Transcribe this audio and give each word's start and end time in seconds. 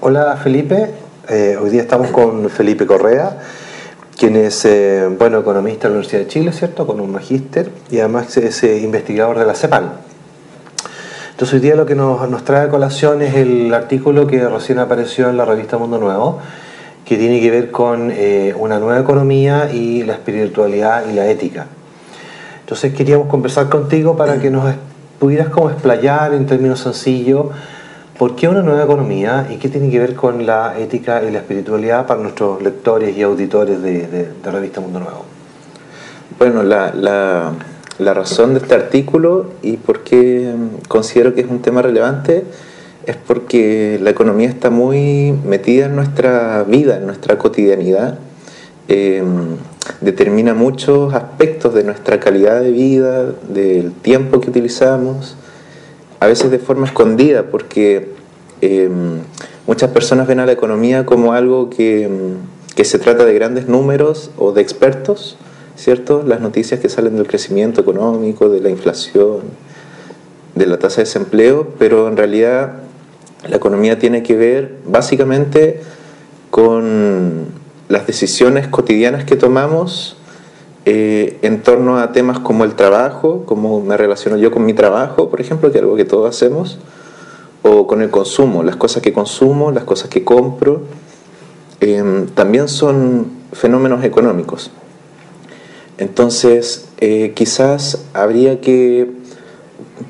Hola 0.00 0.36
Felipe, 0.36 0.94
eh, 1.28 1.58
hoy 1.60 1.70
día 1.70 1.82
estamos 1.82 2.12
con 2.12 2.48
Felipe 2.50 2.86
Correa, 2.86 3.38
quien 4.16 4.36
es 4.36 4.64
eh, 4.64 5.08
bueno, 5.18 5.40
economista 5.40 5.88
de 5.88 5.88
la 5.88 5.98
Universidad 5.98 6.20
de 6.20 6.28
Chile, 6.28 6.52
¿cierto? 6.52 6.86
Con 6.86 7.00
un 7.00 7.10
magíster 7.10 7.72
y 7.90 7.98
además 7.98 8.36
es 8.36 8.62
eh, 8.62 8.78
investigador 8.78 9.40
de 9.40 9.44
la 9.44 9.54
CEPAL. 9.54 9.90
Entonces 11.32 11.54
hoy 11.54 11.60
día 11.60 11.74
lo 11.74 11.84
que 11.84 11.96
nos, 11.96 12.44
trae 12.44 12.66
a 12.66 12.68
colación 12.68 13.22
es 13.22 13.34
el 13.34 13.74
artículo 13.74 14.28
que 14.28 14.48
recién 14.48 14.78
apareció 14.78 15.30
en 15.30 15.36
la 15.36 15.44
revista 15.44 15.78
Mundo 15.78 15.98
Nuevo, 15.98 16.38
que 17.04 17.16
tiene 17.16 17.40
que 17.40 17.50
ver 17.50 17.72
con 17.72 18.12
una 18.56 18.78
nueva 18.78 19.00
economía 19.00 19.68
y 19.72 20.04
la 20.04 20.12
espiritualidad 20.12 21.06
y 21.10 21.12
la 21.12 21.26
ética. 21.26 21.66
Entonces 22.60 22.94
queríamos 22.94 23.26
conversar 23.26 23.68
contigo 23.68 24.16
para 24.16 24.38
que 24.38 24.48
nos 24.48 24.72
pudieras 25.18 25.48
como 25.48 25.70
explayar 25.70 26.34
en 26.34 26.46
términos 26.46 26.78
sencillos 26.78 27.46
por 28.18 28.34
qué 28.34 28.48
una 28.48 28.62
nueva 28.62 28.82
economía 28.82 29.46
y 29.48 29.56
qué 29.56 29.68
tiene 29.68 29.90
que 29.90 30.00
ver 30.00 30.16
con 30.16 30.44
la 30.44 30.78
ética 30.78 31.22
y 31.22 31.30
la 31.30 31.38
espiritualidad 31.38 32.06
para 32.06 32.20
nuestros 32.20 32.60
lectores 32.60 33.16
y 33.16 33.22
auditores 33.22 33.80
de, 33.80 34.28
Revista 34.42 34.80
Mundo 34.80 34.98
Nuevo. 34.98 35.24
Bueno, 36.36 36.64
la, 36.64 37.54
razón 37.98 38.54
de 38.54 38.60
este 38.60 38.74
artículo 38.74 39.46
y 39.62 39.76
por 39.76 40.02
qué 40.02 40.52
considero 40.88 41.34
que 41.34 41.42
es 41.42 41.48
un 41.48 41.62
tema 41.62 41.80
relevante 41.80 42.44
es 43.06 43.16
porque 43.16 44.00
la 44.02 44.10
economía 44.10 44.48
está 44.48 44.68
muy 44.68 45.32
metida 45.46 45.86
en 45.86 45.94
nuestra 45.94 46.64
vida, 46.64 46.96
en 46.96 47.06
nuestra 47.06 47.38
cotidianidad. 47.38 48.18
Eh, 48.88 49.22
determina 50.00 50.54
muchos 50.54 51.14
aspectos 51.14 51.72
de 51.72 51.84
nuestra 51.84 52.18
calidad 52.18 52.60
de 52.60 52.72
vida, 52.72 53.32
del 53.48 53.92
tiempo 53.92 54.40
que 54.40 54.50
utilizamos, 54.50 55.36
a 56.20 56.26
veces 56.26 56.50
de 56.50 56.58
forma 56.58 56.86
escondida, 56.86 57.44
porque 57.44 58.17
em, 58.60 59.20
muchas 59.66 59.90
personas 59.90 60.26
ven 60.26 60.40
a 60.40 60.46
la 60.46 60.52
economía 60.52 61.06
como 61.06 61.32
algo 61.32 61.70
que, 61.70 62.08
que, 62.74 62.84
se 62.84 62.98
trata 62.98 63.24
de 63.24 63.34
grandes 63.34 63.68
números 63.68 64.30
o 64.36 64.52
de 64.52 64.62
expertos, 64.62 65.36
¿cierto? 65.76 66.22
Las 66.26 66.40
noticias 66.40 66.80
que 66.80 66.88
salen 66.88 67.16
del 67.16 67.26
crecimiento 67.26 67.80
económico, 67.80 68.48
de 68.48 68.60
la 68.60 68.70
inflación, 68.70 69.40
de 70.54 70.66
la 70.66 70.78
tasa 70.78 70.96
de 70.96 71.04
desempleo, 71.04 71.74
pero 71.78 72.08
en 72.08 72.16
realidad 72.16 72.74
la 73.48 73.56
economía 73.56 73.98
tiene 73.98 74.22
que 74.22 74.36
ver 74.36 74.76
básicamente 74.86 75.80
con 76.50 77.46
las 77.88 78.06
decisiones 78.06 78.68
cotidianas 78.68 79.24
que 79.24 79.36
tomamos 79.36 80.16
eh, 80.84 81.38
en 81.42 81.62
torno 81.62 81.98
a 81.98 82.12
temas 82.12 82.38
como 82.38 82.64
el 82.64 82.74
trabajo, 82.74 83.44
cómo 83.46 83.82
me 83.82 83.96
relaciono 83.96 84.36
yo 84.38 84.50
con 84.50 84.64
mi 84.64 84.74
trabajo, 84.74 85.28
por 85.28 85.40
ejemplo, 85.40 85.70
que 85.70 85.78
es 85.78 85.82
algo 85.82 85.96
que 85.96 86.04
todos 86.04 86.28
hacemos, 86.34 86.78
o 87.62 87.86
con 87.86 88.02
el 88.02 88.10
consumo, 88.10 88.62
las 88.62 88.76
cosas 88.76 89.02
que 89.02 89.12
consumo, 89.12 89.70
las 89.70 89.84
cosas 89.84 90.08
que 90.08 90.24
compro, 90.24 90.82
em, 91.80 92.26
también 92.28 92.68
son 92.68 93.26
fenómenos 93.52 94.04
económicos. 94.04 94.70
Entonces, 95.98 96.88
eh, 97.00 97.32
quizás 97.34 98.04
habría 98.14 98.60
que 98.60 99.10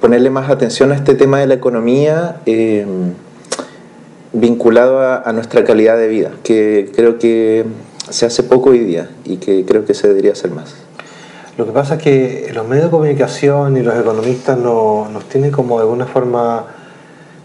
ponerle 0.00 0.30
más 0.30 0.50
atención 0.50 0.92
a 0.92 0.94
este 0.94 1.14
tema 1.14 1.38
de 1.40 1.46
la 1.46 1.54
economía 1.54 2.40
em, 2.46 3.14
vinculado 4.32 5.00
a, 5.00 5.32
nuestra 5.32 5.64
calidad 5.64 5.96
de 5.96 6.08
vida, 6.08 6.32
que 6.42 6.90
creo 6.94 7.18
que 7.18 7.64
se 8.10 8.26
hace 8.26 8.42
poco 8.42 8.70
hoy 8.70 8.80
día 8.80 9.10
y 9.24 9.38
que 9.38 9.64
creo 9.64 9.84
que 9.84 9.94
se 9.94 10.08
debería 10.08 10.32
hacer 10.32 10.50
más. 10.50 10.74
Lo 11.56 11.66
que 11.66 11.72
pasa 11.72 11.94
es 11.94 12.02
que 12.02 12.50
los 12.54 12.66
medios 12.68 12.84
de 12.84 12.90
comunicación 12.90 13.76
y 13.76 13.82
los 13.82 13.98
economistas 13.98 14.58
no, 14.58 15.08
nos 15.10 15.24
tienen 15.28 15.50
como 15.50 15.78
de 15.78 15.82
alguna 15.82 16.06
forma, 16.06 16.66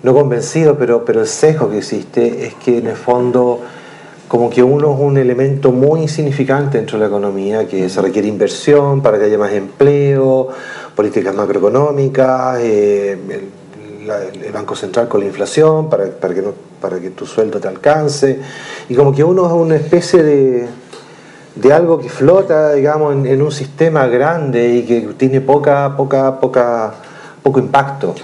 no 0.04 0.14
convencidos, 0.14 0.78
pero, 0.78 1.04
pero 1.04 1.22
el 1.22 1.28
sesgo 1.28 1.70
que 1.70 1.80
existe 1.80 2.46
es 2.46 2.54
que 2.56 2.78
en 2.78 2.88
el 2.88 2.96
fondo 2.96 3.62
como 4.28 4.50
que 4.50 4.64
uno 4.64 4.94
es 4.94 5.00
un 5.00 5.18
elemento 5.18 5.72
muy 5.72 6.02
insignificante 6.02 6.78
dentro 6.78 6.98
de 6.98 7.04
la 7.04 7.08
economía, 7.08 7.68
que 7.68 7.88
se 7.88 8.02
requiere 8.02 8.28
inversión 8.28 9.02
para 9.02 9.20
que 9.20 9.26
haya 9.26 9.38
más 9.38 9.52
empleo, 9.52 10.50
políticas 10.96 11.36
macroeconómicas, 11.36 12.58
eh, 12.60 13.16
el 14.44 14.52
Banco 14.52 14.76
Central 14.76 15.08
con 15.08 15.22
la 15.22 15.28
inflación 15.28 15.88
para, 15.90 16.08
para, 16.08 16.34
que 16.34 16.44
para 16.82 17.00
que 17.00 17.12
tu 17.12 17.26
sueldo 17.26 17.60
te 17.60 17.68
alcance. 17.68 18.40
Y 18.90 18.96
como 18.96 19.14
que 19.14 19.24
uno 19.24 19.46
es 19.46 19.54
una 19.54 19.76
especie 19.76 20.24
de, 20.24 20.68
de 21.56 21.74
algo 21.74 22.00
que 22.00 22.10
flota, 22.10 22.74
digamos, 22.74 23.14
en, 23.14 23.42
un 23.42 23.52
sistema 23.52 24.08
grande 24.08 24.68
y 24.68 24.84
que 24.84 25.02
tiene 25.16 25.42
poca, 25.42 25.96
poca, 25.96 26.40
poca, 26.40 26.94
poco 27.44 27.60
impacto. 27.60 28.16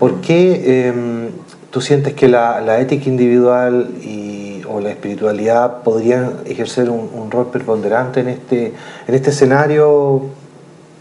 ¿Por 0.00 0.22
qué 0.22 0.88
em, 0.88 1.28
tú 1.70 1.82
sientes 1.82 2.14
que 2.14 2.26
la, 2.26 2.80
ética 2.80 3.10
individual 3.10 3.90
y, 4.02 4.62
o 4.66 4.80
la 4.80 4.88
espiritualidad 4.88 5.82
podrían 5.82 6.38
ejercer 6.46 6.88
un, 6.88 7.10
un, 7.14 7.30
rol 7.30 7.48
preponderante 7.50 8.20
en 8.20 8.30
este, 8.30 8.72
en 9.06 9.14
este 9.14 9.28
escenario 9.28 10.22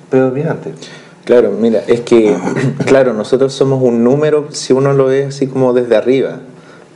predominante? 0.09 0.73
Claro, 1.23 1.51
mira, 1.57 1.81
es 1.87 2.01
que, 2.01 2.35
claro, 2.85 3.13
nosotros 3.13 3.53
somos 3.53 3.81
un 3.81 4.03
número 4.03 4.47
si 4.51 4.73
uno 4.73 4.91
lo 4.91 5.05
ve 5.05 5.27
así 5.27 5.47
como 5.47 5.71
desde 5.71 5.95
arriba, 5.95 6.39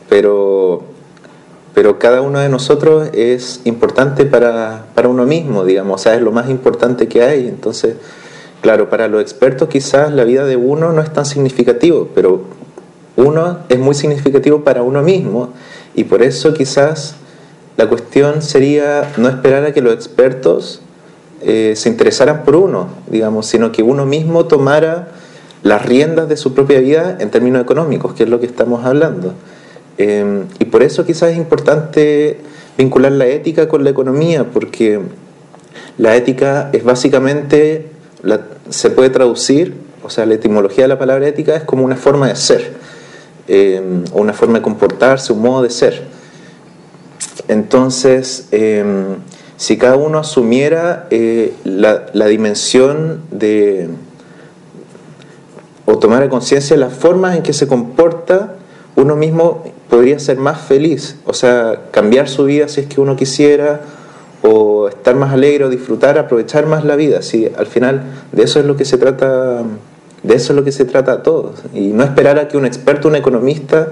pero, 0.09 0.84
pero 1.74 2.00
cada 2.00 2.22
uno 2.22 2.40
de 2.40 2.50
nosotros 2.50 3.12
es 3.13 3.62
importante 3.63 4.25
para, 4.25 4.88
para 4.94 5.08
uno 5.08 5.25
mismo, 5.25 5.63
digamos, 5.63 6.02
o 6.02 6.03
sea, 6.03 6.16
es 6.16 6.22
lo 6.22 6.34
más 6.34 6.50
importante 6.50 7.08
que 7.08 7.24
hay. 7.24 7.47
Entonces, 7.47 7.96
claro, 8.63 8.90
para 8.90 9.07
los 9.07 9.22
expertos 9.22 9.69
quizás 9.69 10.12
la 10.12 10.24
vida 10.24 10.46
de 10.46 10.56
uno 10.56 10.91
no 10.91 11.01
es 11.03 11.13
tan 11.13 11.25
significativo, 11.25 12.09
pero 12.16 12.41
uno 13.16 13.59
es 13.69 13.78
muy 13.78 13.94
significativo 13.94 14.63
para 14.63 14.81
uno 14.81 15.03
mismo 15.03 15.53
y 15.94 16.06
por 16.06 16.24
eso 16.24 16.56
quizás 16.56 17.16
la 17.78 17.88
cuestión 17.88 18.41
sería 18.41 19.12
no 19.18 19.29
esperar 19.29 19.66
a 19.66 19.74
que 19.74 19.81
los 19.81 19.94
expertos 19.94 20.81
eh, 21.41 21.74
se 21.75 21.90
interesaran 21.90 22.44
por 22.44 22.56
uno, 22.56 22.88
digamos, 23.12 23.46
sino 23.47 23.72
que 23.72 23.84
uno 23.84 24.06
mismo 24.06 24.46
tomara 24.46 25.09
las 25.62 25.85
riendas 25.85 26.30
de 26.30 26.38
su 26.38 26.53
propia 26.53 26.80
vida 26.80 27.18
en 27.19 27.31
términos 27.31 27.62
económicos, 27.62 28.13
que 28.13 28.24
es 28.24 28.30
lo 28.30 28.40
que 28.40 28.45
estamos 28.45 28.85
hablando. 28.85 29.34
Em, 29.97 30.45
y 30.59 30.66
por 30.66 30.84
eso 30.84 31.06
quizás 31.06 31.31
es 31.31 31.38
importante 31.38 32.38
vincular 32.78 33.12
la 33.12 33.25
ética 33.28 33.68
con 33.68 33.84
la 33.84 33.90
economía, 33.90 34.45
porque 34.51 35.01
la 35.97 36.16
ética 36.16 36.69
es 36.74 36.84
básicamente, 36.84 37.88
se 38.69 38.89
puede 38.89 39.09
traducir, 39.09 39.75
o 40.03 40.09
sea, 40.09 40.25
la 40.25 40.35
etimología 40.35 40.85
de 40.85 40.88
la 40.89 41.00
palabra 41.00 41.28
ética 41.28 41.56
es 41.56 41.63
como 41.63 41.84
una 41.84 41.95
forma 41.95 42.28
de 42.28 42.35
ser, 42.35 42.73
o 44.13 44.19
una 44.22 44.34
forma 44.34 44.59
de 44.59 44.61
comportarse, 44.61 45.34
un 45.34 45.41
modo 45.41 45.63
de 45.63 45.69
ser. 45.69 46.03
Entonces, 47.47 48.47
em, 48.51 49.17
si 49.57 49.78
cada 49.78 49.97
uno 49.97 50.17
asumiera 50.17 51.07
eh, 51.09 51.53
la, 51.63 52.28
dimensión 52.28 53.22
de, 53.31 53.89
o 55.85 55.97
tomara 55.97 56.29
conciencia 56.29 56.75
de 56.75 56.79
las 56.79 56.94
formas 56.94 57.35
en 57.35 57.44
que 57.44 57.53
se 57.53 57.67
comporta, 57.67 58.56
uno 58.95 59.16
mismo 59.16 59.63
podría 59.89 60.19
ser 60.19 60.38
más 60.38 60.62
feliz, 60.62 61.17
o 61.25 61.33
sea, 61.33 61.81
cambiar 61.91 62.29
su 62.29 62.45
vida 62.45 62.67
si 62.67 62.81
es 62.81 62.88
que 62.88 63.01
uno 63.01 63.16
quisiera, 63.16 63.81
o 64.41 64.72
estar 65.03 65.16
más 65.18 65.34
alegre 65.34 65.66
o 65.66 65.69
disfrutar, 65.69 66.18
aprovechar 66.18 66.66
más 66.66 66.86
la 66.86 66.96
vida. 66.96 67.22
Si 67.22 67.52
al 67.58 67.68
final 67.68 68.03
de 68.31 68.44
eso 68.44 68.62
es 68.62 68.66
lo 68.66 68.78
que 68.78 68.86
se 68.86 68.97
trata, 68.97 69.62
de 70.24 70.34
eso 70.34 70.53
es 70.53 70.56
lo 70.56 70.64
que 70.64 70.72
se 70.72 70.86
trata 70.86 71.12
a 71.12 71.24
todos. 71.24 71.62
Y 71.74 71.88
no 71.88 72.06
esperar 72.06 72.40
a 72.40 72.47
que 72.47 72.56
un 72.56 72.66
experto, 72.66 73.09
un 73.09 73.18
economista, 73.18 73.90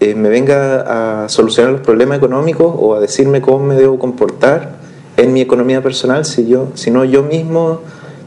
eh, 0.00 0.14
me 0.14 0.30
venga 0.30 1.24
a 1.24 1.28
solucionar 1.28 1.72
los 1.72 1.82
problemas 1.82 2.16
económicos 2.16 2.74
o 2.74 2.94
a 2.94 3.00
decirme 3.00 3.42
cómo 3.42 3.58
me 3.66 3.74
debo 3.74 3.98
comportar 3.98 4.70
en 5.18 5.34
mi 5.34 5.42
economía 5.42 5.82
personal, 5.82 6.24
sino 6.24 7.04
yo 7.04 7.22
mismo 7.22 7.80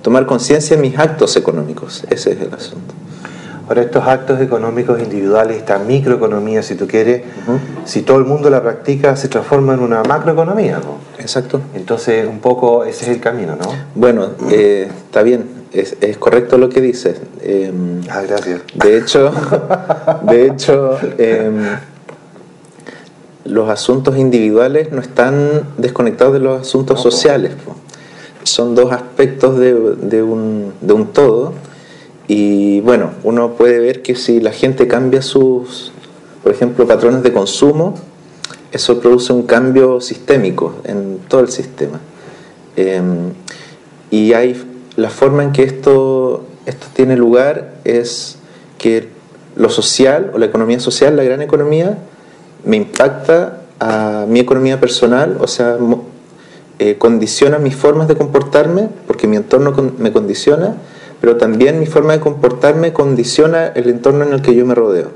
tomar 0.04 0.28
conciencia 0.28 0.76
de 0.76 0.84
mis 0.84 1.00
actos 1.00 1.36
económicos. 1.38 2.04
Ese 2.12 2.34
es 2.34 2.42
el 2.42 2.54
asunto. 2.54 2.94
Ahora, 3.68 3.82
estos 3.82 4.08
actos 4.08 4.42
económicos 4.42 5.02
individuales, 5.02 5.58
esta 5.58 5.80
microeconomía, 5.80 6.62
si 6.62 6.76
tú 6.76 6.88
quieres, 6.88 7.24
si 7.86 8.04
todo 8.04 8.18
el 8.18 8.26
mundo 8.26 8.50
la 8.50 8.62
practica, 8.62 9.16
se 9.16 9.28
transforma 9.28 9.74
en 9.74 9.80
una 9.80 10.04
macroeconomía, 10.04 10.80
¿no? 10.80 10.98
Exacto. 11.18 11.62
Entonces, 11.74 12.28
un 12.28 12.40
poco 12.40 12.84
ese 12.86 13.06
es 13.06 13.10
el 13.10 13.20
camino, 13.20 13.56
¿no? 13.56 13.68
Bueno, 13.96 14.30
eh, 14.52 14.88
está 15.08 15.24
bien, 15.24 15.46
es, 15.74 15.98
es, 16.02 16.18
correcto 16.18 16.58
lo 16.58 16.70
que 16.70 16.82
dices. 16.82 17.20
Em, 17.42 18.02
ah, 18.10 18.22
gracias. 18.22 18.62
De 18.76 18.98
hecho, 18.98 19.32
de 20.30 20.46
hecho 20.46 20.98
em, 21.18 21.78
los 23.46 23.70
asuntos 23.70 24.18
individuales 24.18 24.92
no 24.92 25.02
están 25.02 25.64
desconectados 25.78 26.34
de 26.34 26.40
los 26.40 26.62
asuntos 26.62 27.02
sociales. 27.02 27.54
Son 28.44 28.76
dos 28.76 28.92
aspectos 28.92 29.58
de, 29.58 29.74
un, 29.74 30.74
de, 30.82 30.94
un, 30.94 31.08
todo. 31.08 31.54
Y 32.28 32.82
bueno, 32.82 33.12
uno 33.24 33.52
puede 33.54 33.80
ver 33.80 34.02
que 34.02 34.16
si 34.16 34.40
la 34.40 34.52
gente 34.52 34.88
cambia 34.88 35.22
sus, 35.22 35.92
por 36.44 36.52
ejemplo, 36.52 36.88
patrones 36.88 37.24
de 37.24 37.32
consumo, 37.32 37.96
eso 38.72 39.00
produce 39.00 39.32
un 39.32 39.44
cambio 39.44 40.02
sistémico 40.02 40.76
en 40.84 41.20
todo 41.28 41.42
el 41.42 41.50
sistema. 41.50 42.00
Em, 42.76 43.32
y 44.12 44.34
hay 44.34 44.62
la 44.96 45.10
forma 45.10 45.44
en 45.44 45.52
que 45.52 45.64
esto, 45.64 46.46
esto 46.66 46.88
tiene 46.94 47.16
lugar 47.16 47.76
es 47.84 48.38
que 48.78 49.10
lo 49.56 49.70
social 49.70 50.32
o 50.34 50.38
la 50.38 50.46
economía 50.48 50.80
social, 50.80 51.16
la 51.16 51.24
gran 51.24 51.42
economía, 51.42 51.98
me 52.64 52.78
impacta 52.78 53.62
a 53.80 54.26
mi 54.28 54.40
economía 54.40 54.80
personal, 54.80 55.38
o 55.40 55.48
sea, 55.48 55.78
eh, 56.80 56.98
condiciona 56.98 57.60
mis 57.60 57.76
formas 57.76 58.08
de 58.08 58.16
comportarme, 58.18 58.90
porque 59.08 59.28
mi 59.28 59.38
entorno 59.38 59.74
me 59.98 60.12
condiciona, 60.12 60.76
pero 61.26 61.38
también 61.38 61.80
mi 61.80 61.88
forma 61.88 62.14
de 62.14 62.20
comportarme 62.20 62.94
condiciona 62.94 63.66
el 63.66 63.90
entorno 63.90 64.26
en 64.26 64.32
el 64.32 64.44
que 64.44 64.54
yo 64.54 64.64
me 64.64 64.76
rodeo. 64.76 65.08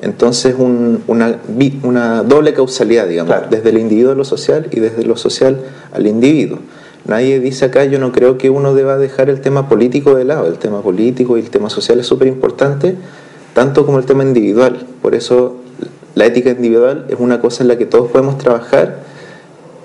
Entonces, 0.00 0.54
una, 0.56 1.40
una, 1.82 2.22
doble 2.22 2.52
causalidad, 2.52 3.08
digamos, 3.08 3.34
desde 3.50 3.70
el 3.70 3.78
individuo 3.78 4.12
a 4.12 4.14
lo 4.14 4.24
social 4.24 4.68
y 4.70 4.78
desde 4.78 5.04
lo 5.04 5.16
social 5.16 5.58
al 5.92 6.06
individuo. 6.06 6.60
Nadie 7.04 7.40
dice 7.40 7.64
acá, 7.64 7.84
yo 7.84 7.98
no 7.98 8.12
creo 8.12 8.38
que 8.38 8.48
uno 8.48 8.74
deba 8.74 8.96
dejar 8.96 9.28
el 9.28 9.40
tema 9.40 9.68
político 9.68 10.14
de 10.14 10.24
lado. 10.24 10.46
El 10.46 10.58
tema 10.58 10.82
político 10.82 11.36
y 11.36 11.40
el 11.40 11.50
tema 11.50 11.68
social 11.68 11.98
es 11.98 12.06
súper 12.06 12.28
importante, 12.28 12.94
tanto 13.52 13.84
como 13.86 13.98
el 13.98 14.04
tema 14.04 14.22
individual. 14.22 14.86
Por 15.02 15.16
eso 15.16 15.56
la 16.14 16.26
ética 16.26 16.50
individual 16.50 17.06
es 17.08 17.16
una 17.18 17.40
cosa 17.40 17.64
en 17.64 17.68
la 17.70 17.76
que 17.76 17.86
todos 17.86 18.08
podemos 18.12 18.38
trabajar 18.38 19.00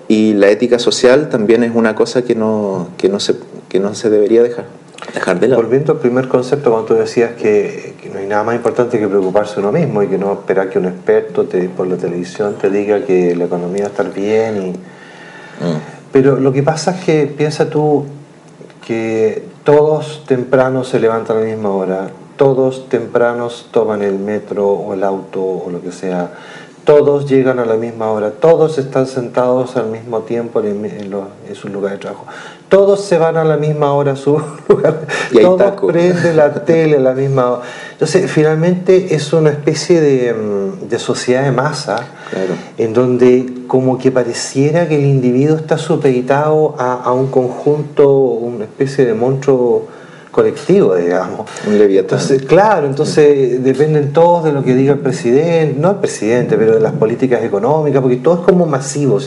y 0.07 0.35
la 0.35 0.47
ética 0.51 0.77
social 0.77 1.29
también 1.29 1.63
es 1.63 1.73
una 1.73 1.95
cosa 1.95 2.21
que 2.21 2.35
no, 2.35 2.89
que 2.97 3.09
no, 3.09 3.19
se, 3.19 3.33
que 3.67 3.79
no 3.79 3.95
se 3.95 4.11
debería 4.11 4.43
dejar. 4.43 4.80
Dejar 5.13 5.39
de 5.39 5.47
lado. 5.47 5.61
Volviendo 5.61 5.93
al 5.93 5.99
primer 5.99 6.27
concepto, 6.27 6.71
cuando 6.71 6.87
tú 6.87 6.93
decías 6.93 7.31
que, 7.33 7.95
no 8.13 8.19
hay 8.19 8.27
nada 8.27 8.43
más 8.43 8.55
importante 8.55 8.99
que 8.99 9.07
preocuparse 9.07 9.59
uno 9.59 9.71
mismo 9.71 10.03
y 10.03 10.07
que 10.07 10.17
no 10.17 10.33
esperar 10.33 10.69
que 10.69 10.79
un 10.79 10.85
experto 10.85 11.45
te, 11.45 11.69
por 11.69 11.87
la 11.87 11.97
televisión 11.97 12.55
te 12.59 12.69
diga 12.69 13.03
que 13.03 13.35
la 13.35 13.45
economía 13.45 13.83
va 13.83 13.87
a 13.87 13.91
estar 13.91 14.13
bien. 14.13 14.57
Y... 14.57 14.69
Mm. 14.71 15.79
Pero 16.11 16.37
lo 16.39 16.51
que 16.51 16.63
pasa 16.63 16.91
es 16.91 17.03
que 17.03 17.25
piensa 17.25 17.69
tú 17.69 18.05
que 18.85 19.43
todos 19.63 20.23
temprano 20.27 20.83
se 20.83 20.99
levantan 20.99 21.37
a 21.37 21.39
la 21.41 21.45
misma 21.45 21.69
hora, 21.69 22.09
todos 22.37 22.89
tempranos 22.89 23.69
toman 23.71 24.01
el 24.01 24.17
metro 24.17 24.67
o 24.69 24.93
el 24.93 25.03
auto 25.03 25.41
o 25.41 25.69
lo 25.71 25.81
que 25.81 25.91
sea, 25.91 26.31
todos 26.83 27.29
llegan 27.29 27.59
a 27.59 27.65
la 27.65 27.75
misma 27.75 28.11
hora, 28.11 28.31
todos 28.31 28.77
están 28.77 29.05
sentados 29.05 29.77
al 29.77 29.87
mismo 29.87 30.19
tiempo 30.21 30.61
en, 30.61 30.85
en, 30.85 31.55
su 31.55 31.69
lugar 31.69 31.93
de 31.93 31.97
trabajo, 31.99 32.25
todos 32.69 33.01
se 33.01 33.17
van 33.17 33.37
a 33.37 33.43
la 33.43 33.57
misma 33.57 33.93
hora 33.93 34.13
a 34.13 34.15
su 34.15 34.41
lugar, 34.67 35.05
todos 35.31 35.73
prenden 35.91 36.37
la 36.37 36.53
tele 36.65 36.97
a 36.97 36.99
la 36.99 37.13
misma 37.13 37.51
hora. 37.51 37.61
Entonces, 37.91 38.31
finalmente 38.31 39.13
es 39.13 39.31
una 39.31 39.51
especie 39.51 40.01
de, 40.01 40.33
mm, 40.33 40.87
de 40.87 40.99
sociedad 40.99 41.43
de 41.43 41.51
masa, 41.51 42.07
en 42.77 42.93
donde 42.93 43.45
como 43.67 43.97
que 43.97 44.09
pareciera 44.09 44.87
que 44.87 44.95
el 44.95 45.05
individuo 45.05 45.57
está 45.57 45.77
supeditado 45.77 46.75
a, 46.79 46.93
a 46.93 47.11
un 47.11 47.27
conjunto, 47.27 48.09
una 48.09 48.63
especie 48.63 49.05
de 49.05 49.13
monstruo 49.13 49.87
colectivo, 50.31 50.95
digamos. 50.95 51.49
Un 51.67 51.77
leviatán. 51.77 52.19
Entonces, 52.19 52.43
claro, 52.43 52.87
entonces 52.87 53.63
dependen 53.63 54.13
todos 54.13 54.45
de 54.45 54.53
lo 54.53 54.63
que 54.63 54.73
diga 54.73 54.93
el 54.93 54.99
presidente, 54.99 55.79
no 55.79 55.91
el 55.91 55.97
presidente, 55.97 56.57
pero 56.57 56.73
de 56.73 56.79
las 56.79 56.93
políticas 56.93 57.43
económicas, 57.43 58.01
porque 58.01 58.17
todo 58.17 58.35
es 58.35 58.41
como 58.41 58.65
masivo, 58.65 59.19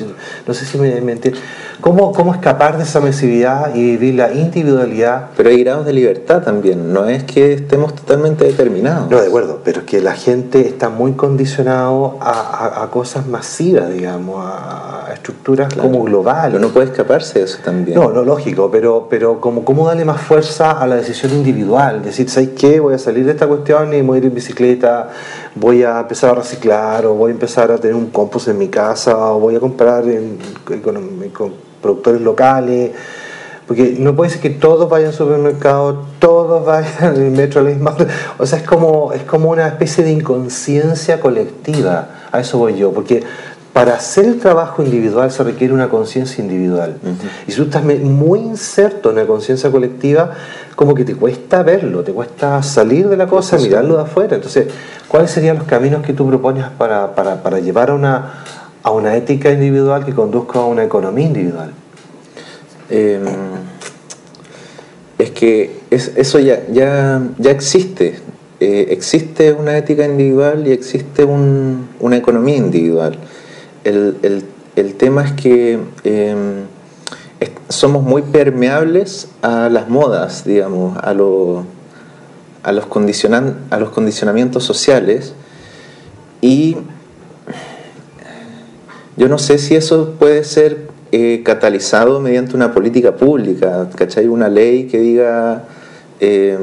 no 0.46 0.54
sé 0.54 0.64
si 0.64 0.78
me, 0.78 1.00
me 1.00 1.12
entienden. 1.12 1.42
¿Cómo, 1.80 2.12
¿Cómo 2.12 2.32
escapar 2.32 2.78
de 2.78 2.84
esa 2.84 3.00
masividad 3.00 3.74
y 3.74 3.82
vivir 3.82 4.14
la 4.14 4.32
individualidad? 4.32 5.26
Pero 5.36 5.50
hay 5.50 5.62
grados 5.62 5.84
de 5.84 5.92
libertad 5.92 6.42
también, 6.42 6.92
no 6.92 7.06
es 7.06 7.24
que 7.24 7.52
estemos 7.52 7.94
totalmente 7.94 8.44
determinados. 8.46 9.10
No, 9.10 9.20
de 9.20 9.26
acuerdo, 9.26 9.60
pero 9.62 9.80
es 9.80 9.86
que 9.86 10.00
la 10.00 10.14
gente 10.14 10.66
está 10.66 10.88
muy 10.88 11.12
condicionado 11.12 12.16
a, 12.20 12.82
a, 12.82 12.90
cosas 12.90 13.26
masivas, 13.26 13.92
digamos, 13.92 14.42
a, 14.46 15.03
estructuras 15.14 15.72
como 15.74 16.04
globales. 16.04 16.52
Pero 16.52 16.66
no 16.66 16.72
puede 16.72 16.86
escaparse 16.86 17.38
de 17.38 17.44
eso 17.46 17.58
también. 17.64 17.98
No, 17.98 18.10
no, 18.10 18.22
lógico, 18.22 18.70
pero, 18.70 19.06
pero 19.08 19.40
como, 19.40 19.64
¿cómo 19.64 19.86
darle 19.86 20.04
más 20.04 20.20
fuerza 20.20 20.72
a 20.72 20.86
la 20.86 20.96
decisión 20.96 21.32
individual? 21.32 22.02
Decir, 22.02 22.28
¿sabes 22.28 22.50
qué? 22.50 22.80
Voy 22.80 22.94
a 22.94 22.98
salir 22.98 23.24
de 23.24 23.32
esta 23.32 23.46
cuestión 23.46 23.92
y 23.94 24.02
voy 24.02 24.16
a 24.16 24.18
ir 24.18 24.26
en 24.26 24.34
bicicleta, 24.34 25.10
voy 25.54 25.82
a 25.82 26.00
empezar 26.00 26.30
a 26.30 26.34
reciclar, 26.34 27.06
o 27.06 27.14
voy 27.14 27.30
a 27.30 27.34
empezar 27.34 27.70
a 27.70 27.78
tener 27.78 27.96
un 27.96 28.10
compost 28.10 28.48
en 28.48 28.58
mi 28.58 28.68
casa, 28.68 29.16
o 29.32 29.40
voy 29.40 29.56
a 29.56 29.60
comprar 29.60 30.06
en, 30.08 30.38
productores 31.80 32.20
locales, 32.20 32.92
porque 33.66 33.96
no 33.98 34.14
puede 34.14 34.30
ser 34.30 34.40
que 34.40 34.50
todos 34.50 34.88
vayan 34.90 35.08
al 35.08 35.14
supermercado, 35.14 36.04
todos 36.18 36.64
vayan 36.66 37.02
al 37.02 37.30
metro 37.30 37.60
a 37.60 37.64
la 37.64 37.70
misma 37.70 37.96
O 38.38 38.46
sea, 38.46 38.58
es 38.58 38.64
como, 38.64 39.12
es 39.12 39.22
como 39.22 39.50
una 39.50 39.66
especie 39.66 40.04
de 40.04 40.12
inconsciencia 40.12 41.20
colectiva. 41.20 42.08
A 42.30 42.40
eso 42.40 42.58
voy 42.58 42.76
yo, 42.76 42.92
porque 42.92 43.22
para 43.74 43.94
hacer 43.94 44.26
el 44.26 44.38
trabajo 44.38 44.84
individual 44.84 45.32
se 45.32 45.42
requiere 45.42 45.74
una 45.74 45.88
conciencia 45.88 46.40
individual. 46.40 46.96
Y 47.48 47.50
si 47.50 47.56
tú 47.56 47.64
estás 47.64 47.84
muy 47.84 48.38
inserto 48.38 49.10
en 49.10 49.16
la 49.16 49.26
conciencia 49.26 49.68
colectiva, 49.68 50.30
como 50.76 50.94
que 50.94 51.04
te 51.04 51.16
cuesta 51.16 51.64
verlo, 51.64 52.04
te 52.04 52.12
cuesta 52.12 52.62
salir 52.62 53.08
de 53.08 53.16
la 53.16 53.26
cosa, 53.26 53.58
mirarlo 53.58 53.96
de 53.96 54.02
afuera. 54.04 54.36
Entonces, 54.36 54.68
¿cuáles 55.08 55.32
serían 55.32 55.58
los 55.58 55.66
caminos 55.66 56.06
que 56.06 56.12
tú 56.12 56.28
propones 56.28 56.66
para, 56.78 57.16
para, 57.16 57.42
para 57.42 57.58
llevar 57.58 57.90
a 57.90 57.94
una, 57.94 58.44
a 58.80 58.92
una 58.92 59.16
ética 59.16 59.50
individual 59.50 60.04
que 60.04 60.14
conduzca 60.14 60.60
a 60.60 60.66
una 60.66 60.84
economía 60.84 61.26
individual? 61.26 61.72
Em, 62.88 63.24
es 65.18 65.32
que 65.32 65.80
eso 65.90 66.38
ya, 66.38 66.62
ya, 66.70 67.20
ya 67.38 67.50
existe. 67.50 68.20
Eh, 68.60 68.86
existe 68.90 69.52
una 69.52 69.76
ética 69.76 70.04
individual 70.04 70.64
y 70.68 70.70
existe 70.70 71.24
una 71.24 72.16
economía 72.16 72.56
individual. 72.56 73.18
El, 73.84 74.94
tema 74.96 75.24
es 75.24 75.32
que 75.32 75.78
em, 76.04 76.64
somos 77.68 78.02
muy 78.02 78.22
permeables 78.22 79.28
a 79.42 79.68
las 79.68 79.88
modas, 79.88 80.44
digamos, 80.44 80.96
a, 80.96 81.10
a, 81.10 81.14
los 81.14 81.64
a 82.62 82.72
los 82.72 82.86
condicionamientos 82.86 84.64
sociales 84.64 85.34
y 86.40 86.76
yo 89.16 89.28
no 89.28 89.38
sé 89.38 89.58
si 89.58 89.76
eso 89.76 90.14
puede 90.18 90.42
ser 90.44 90.88
eh, 91.12 91.42
catalizado 91.44 92.20
mediante 92.20 92.56
una 92.56 92.74
política 92.74 93.14
pública, 93.14 93.88
¿cachai? 93.94 94.26
Una 94.26 94.48
ley 94.48 94.88
que 94.88 94.98
diga, 94.98 95.64
eh, 96.18 96.58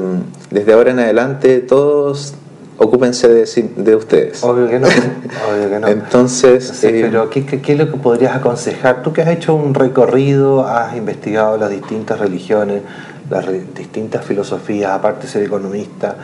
desde 0.50 0.74
ahora 0.74 0.90
en 0.90 0.98
adelante 0.98 1.60
todos 1.60 2.34
ocúpense 2.82 3.28
de, 3.28 3.70
de 3.76 3.96
ustedes. 3.96 4.42
Obvio 4.42 4.68
que 4.68 4.78
no, 4.78 4.88
obvio 5.50 5.70
que 5.70 5.78
no. 5.78 5.88
Entonces... 5.88 6.82
Eh, 6.84 7.00
pero 7.02 7.30
¿qué, 7.30 7.44
¿qué, 7.44 7.72
es 7.72 7.78
lo 7.78 7.90
que 7.90 7.96
podrías 7.96 8.36
aconsejar? 8.36 9.02
Tú 9.02 9.12
que 9.12 9.22
has 9.22 9.28
hecho 9.28 9.54
un 9.54 9.74
recorrido, 9.74 10.66
has 10.66 10.96
investigado 10.96 11.56
las 11.56 11.70
distintas 11.70 12.18
religiones, 12.18 12.82
las 13.30 13.46
distintas 13.74 14.24
filosofías, 14.24 14.92
aparte 14.92 15.26
de 15.26 15.32
ser 15.32 15.42
economista, 15.42 16.16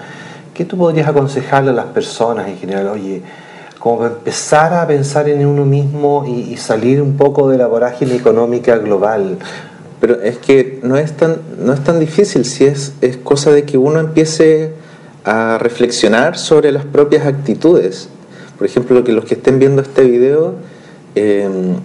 ¿qué 0.55 0.65
tú 0.65 0.77
podrías 0.77 1.09
aconsejarle 1.09 1.71
a 1.71 1.75
las 1.75 1.87
personas 1.87 2.49
en 2.49 2.59
general? 2.59 2.89
Oye, 2.89 3.23
como 3.79 4.05
empezar 4.07 4.75
a 4.75 4.87
pensar 4.87 5.29
en 5.29 5.47
uno 5.47 5.65
mismo 5.65 6.25
y, 6.27 6.57
salir 6.57 7.01
un 7.01 7.17
poco 7.17 7.49
de 7.49 7.59
la 7.59 7.67
vorágine 7.67 8.15
económica 8.15 8.77
global. 8.77 9.39
Pero 10.01 10.21
es 10.21 10.39
que 10.39 10.81
no 10.83 10.97
es 10.97 11.13
tan, 11.17 11.39
no 11.59 11.73
es 11.73 11.83
tan 11.83 12.01
difícil, 12.01 12.45
si 12.45 12.65
es, 12.65 12.95
es 13.01 13.17
cosa 13.17 13.51
de 13.51 13.65
que 13.65 13.79
uno 13.79 14.01
empiece 14.01 14.73
a 15.25 15.59
reflexionar 15.59 16.39
sobre 16.39 16.73
las 16.73 16.85
propias 16.85 17.27
actitudes. 17.27 18.09
Por 18.57 18.67
ejemplo, 18.67 19.05
que 19.05 19.13
los 19.13 19.25
que 19.25 19.35
estén 19.35 19.59
viendo 19.59 19.83
este 19.83 20.03
video 20.05 20.55
em, 21.15 21.77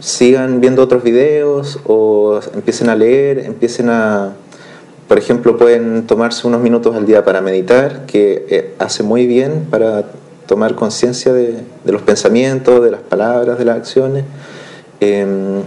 sigan 0.00 0.60
viendo 0.60 0.82
otros 0.82 1.02
videos 1.02 1.78
o 1.86 2.40
empiecen 2.54 2.88
a 2.88 2.96
leer, 2.96 3.38
empiecen 3.38 3.88
a, 3.88 4.32
por 5.08 5.18
ejemplo, 5.18 5.56
pueden 5.56 6.06
tomarse 6.06 6.46
unos 6.46 6.60
minutos 6.60 6.96
al 6.96 7.06
día 7.06 7.24
para 7.24 7.40
meditar, 7.40 8.06
que 8.06 8.46
eh, 8.48 8.74
hace 8.78 9.02
muy 9.02 9.26
bien 9.26 9.66
para 9.70 10.04
tomar 10.46 10.74
conciencia 10.74 11.32
de, 11.32 11.62
los 11.84 12.02
pensamientos, 12.02 12.82
de 12.82 12.90
las 12.90 13.00
palabras, 13.00 13.58
de 13.58 13.64
las 13.64 13.76
acciones, 13.76 14.24
em, 15.00 15.62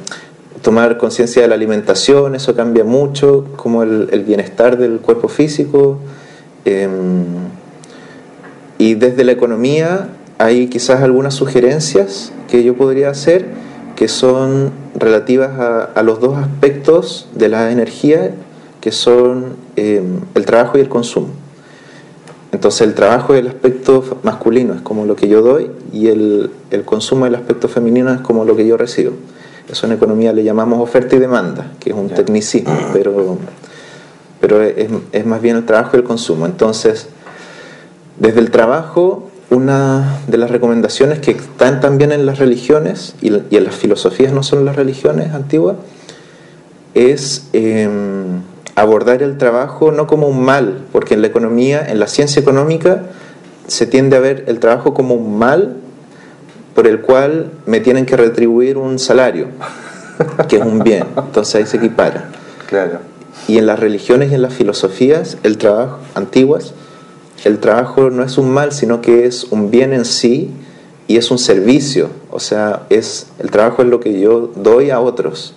tomar 0.61 0.97
conciencia 0.97 1.41
de 1.41 1.47
la 1.47 1.55
alimentación, 1.55 2.35
eso 2.35 2.55
cambia 2.55 2.83
mucho, 2.83 3.45
como 3.55 3.83
el, 3.83 4.23
bienestar 4.25 4.77
del 4.77 4.99
cuerpo 4.99 5.27
físico. 5.27 5.99
Em, 6.65 7.23
y 8.77 8.95
desde 8.95 9.23
la 9.23 9.31
economía 9.31 10.09
hay 10.37 10.67
quizás 10.67 11.01
algunas 11.01 11.33
sugerencias 11.33 12.33
que 12.49 12.63
yo 12.63 12.75
podría 12.75 13.09
hacer 13.09 13.45
que 13.95 14.07
son 14.07 14.71
relativas 14.95 15.51
a, 15.95 16.03
los 16.03 16.19
dos 16.19 16.37
aspectos 16.37 17.27
de 17.33 17.49
la 17.49 17.71
energía, 17.71 18.31
que 18.81 18.91
son 18.91 19.55
em, 19.77 20.19
el 20.35 20.45
trabajo 20.45 20.77
y 20.77 20.81
el 20.81 20.89
consumo. 20.89 21.29
Entonces 22.51 22.81
el 22.81 22.93
trabajo 22.93 23.33
es 23.33 23.41
el 23.41 23.47
aspecto 23.47 24.03
masculino, 24.23 24.73
es 24.73 24.81
como 24.81 25.05
lo 25.05 25.15
que 25.15 25.27
yo 25.27 25.41
doy, 25.41 25.71
y 25.91 26.07
el, 26.07 26.51
consumo 26.85 27.25
del 27.25 27.35
aspecto 27.35 27.67
femenino 27.67 28.13
es 28.13 28.21
como 28.21 28.45
lo 28.45 28.55
que 28.55 28.67
yo 28.67 28.77
recibo. 28.77 29.13
Eso 29.69 29.87
en 29.87 29.93
economía 29.93 30.31
le 30.31 30.43
llamamos 30.43 30.79
oferta 30.79 31.15
y 31.15 31.19
demanda, 31.19 31.71
que 31.79 31.89
es 31.89 31.95
un 31.95 32.09
tecnicismo, 32.09 32.77
pero, 32.93 33.37
pero 34.45 34.61
es, 34.61 35.25
más 35.25 35.41
bien 35.41 35.55
el 35.55 35.65
trabajo 35.65 35.97
y 35.97 36.01
el 36.01 36.03
consumo. 36.03 36.45
Entonces, 36.45 37.07
desde 38.19 38.39
el 38.39 38.51
trabajo, 38.51 39.27
una 39.49 40.19
de 40.27 40.37
las 40.37 40.51
recomendaciones 40.51 41.17
que 41.17 41.31
están 41.31 41.81
también 41.81 42.11
en 42.11 42.27
las 42.27 42.37
religiones, 42.37 43.15
y, 43.23 43.29
en 43.29 43.63
las 43.63 43.73
filosofías 43.73 44.33
no 44.33 44.43
son 44.43 44.63
las 44.63 44.75
religiones 44.75 45.33
antiguas, 45.33 45.77
es... 46.93 47.47
Em, 47.53 48.43
abordar 48.75 49.23
el 49.23 49.37
trabajo 49.37 49.93
no 49.93 50.05
como 50.05 50.27
un 50.27 50.43
mal, 50.43 50.81
porque 50.91 51.13
en 51.13 51.21
la 51.21 51.27
economía, 51.27 51.89
en 51.89 51.97
la 51.97 52.07
ciencia 52.07 52.41
económica, 52.41 53.03
se 53.67 53.87
tiende 53.87 54.17
a 54.17 54.19
ver 54.19 54.43
el 54.47 54.59
trabajo 54.59 54.93
como 54.93 55.15
un 55.15 55.39
mal 55.39 55.77
por 56.75 56.85
el 56.85 56.99
cual 56.99 57.51
me 57.65 57.79
tienen 57.79 58.05
que 58.05 58.17
retribuir 58.17 58.77
un 58.77 58.99
salario, 58.99 59.47
que 60.49 60.57
es 60.57 60.65
un 60.65 60.83
bien. 60.83 61.05
Entonces 61.17 61.55
ahí 61.55 61.65
se 61.65 61.77
equipara. 61.77 62.25
Claro. 62.67 63.14
Y 63.47 63.57
en 63.57 63.65
las 63.65 63.79
religiones 63.79 64.31
y 64.31 64.35
en 64.35 64.41
las 64.41 64.53
filosofías, 64.53 65.37
el 65.43 65.57
trabajo 65.57 65.99
antiguas, 66.15 66.73
el 67.43 67.59
trabajo 67.59 68.09
no 68.09 68.23
es 68.23 68.37
un 68.37 68.49
mal, 68.49 68.71
sino 68.71 69.01
que 69.01 69.25
es 69.25 69.45
un 69.45 69.69
bien 69.69 69.93
en 69.93 70.05
sí 70.05 70.51
y 71.07 71.17
es 71.17 71.29
un 71.29 71.37
servicio. 71.37 72.09
O 72.31 72.39
sea, 72.39 72.83
es 72.89 73.27
el 73.39 73.51
trabajo 73.51 73.83
es 73.83 73.89
lo 73.89 73.99
que 73.99 74.19
yo 74.19 74.51
doy 74.55 74.89
a 74.89 74.99
otros 74.99 75.53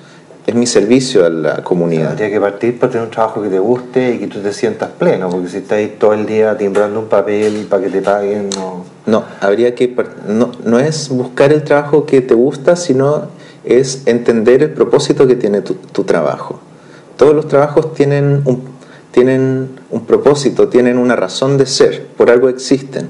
es 0.49 0.54
mi 0.54 0.66
servicio 0.66 1.26
a 1.26 1.28
la 1.28 1.62
comunidad. 1.62 2.09
Tendría 2.09 2.30
que 2.30 2.40
partir 2.40 2.80
por 2.80 2.88
tener 2.88 3.04
un 3.04 3.11
trabajo 3.11 3.42
que 3.42 3.50
te 3.50 3.59
guste 3.59 4.14
y 4.14 4.18
que 4.18 4.28
tú 4.28 4.40
te 4.40 4.54
sientas 4.54 4.88
pleno, 4.99 5.28
porque 5.28 5.49
si 5.49 5.59
estás 5.59 5.83
todo 5.99 6.14
el 6.14 6.25
día 6.25 6.57
timbrando 6.57 7.00
un 7.00 7.07
papel 7.07 7.66
para 7.68 7.83
que 7.83 7.90
te 7.90 8.00
paguen, 8.00 8.49
no. 8.57 8.83
No, 9.04 9.25
habría 9.42 9.75
que. 9.75 9.95
No, 10.26 10.52
no 10.64 10.78
es 10.78 11.11
buscar 11.11 11.52
el 11.52 11.64
trabajo 11.64 12.07
que 12.07 12.23
te 12.23 12.33
gusta, 12.33 12.76
sino 12.76 13.26
es 13.62 14.04
entender 14.07 14.62
el 14.62 14.71
propósito 14.71 15.26
que 15.26 15.37
tiene 15.37 15.61
tu, 15.61 15.75
tu 15.75 16.04
trabajo. 16.04 16.61
Todos 17.18 17.34
los 17.34 17.48
trabajos 17.48 17.92
tienen 17.92 18.42
un, 18.46 18.62
tienen 19.10 19.70
un 19.90 20.06
propósito, 20.06 20.68
tienen 20.68 20.96
una 20.96 21.16
razón 21.16 21.58
de 21.58 21.66
ser, 21.66 22.06
por 22.16 22.30
algo 22.30 22.48
existen. 22.48 23.08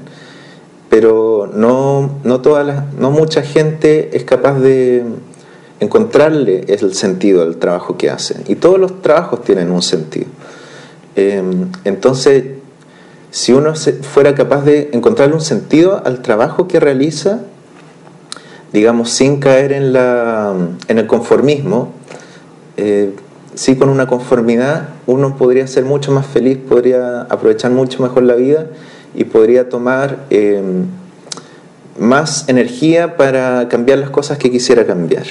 Pero 0.89 1.47
no, 1.53 2.17
no, 2.23 2.41
no 2.97 3.11
mucha 3.11 3.43
gente 3.43 4.17
es 4.17 4.23
capaz 4.23 4.59
de 4.59 5.03
encontrarle 5.79 6.65
el 6.67 6.95
sentido 6.95 7.43
al 7.43 7.57
trabajo 7.57 7.97
que 7.97 8.09
hacen. 8.09 8.43
Y 8.47 8.55
todos 8.55 8.79
los 8.79 9.01
trabajos 9.03 9.43
tienen 9.43 9.71
un 9.71 9.83
sentido. 9.83 10.25
Em, 11.15 11.69
entonces, 11.83 12.45
si 13.29 13.53
uno 13.53 13.73
fuera 13.75 14.33
capaz 14.33 14.65
de 14.65 14.89
encontrarle 14.91 15.35
un 15.35 15.41
sentido 15.41 16.01
al 16.03 16.23
trabajo 16.23 16.67
que 16.67 16.79
realiza, 16.79 17.41
digamos, 18.73 19.11
sin 19.11 19.39
caer 19.39 19.71
en, 19.71 19.93
la, 19.93 20.55
en 20.87 20.97
el 20.97 21.05
conformismo, 21.05 21.93
eh, 22.77 23.13
sí 23.59 23.75
con 23.75 23.89
una 23.89 24.07
conformidad 24.07 24.89
uno 25.05 25.35
podría 25.35 25.67
ser 25.67 25.83
mucho 25.83 26.13
más 26.13 26.25
feliz, 26.25 26.57
podría 26.57 27.23
aprovechar 27.23 27.71
mucho 27.71 28.01
mejor 28.01 28.23
la 28.23 28.35
vida 28.35 28.67
y 29.13 29.25
podría 29.25 29.67
tomar 29.67 30.19
em, 30.29 30.85
más 31.99 32.47
energía 32.47 33.17
para 33.17 33.67
cambiar 33.67 33.99
las 33.99 34.11
cosas 34.11 34.37
que 34.37 34.49
quisiera 34.49 34.85
cambiar 34.85 35.25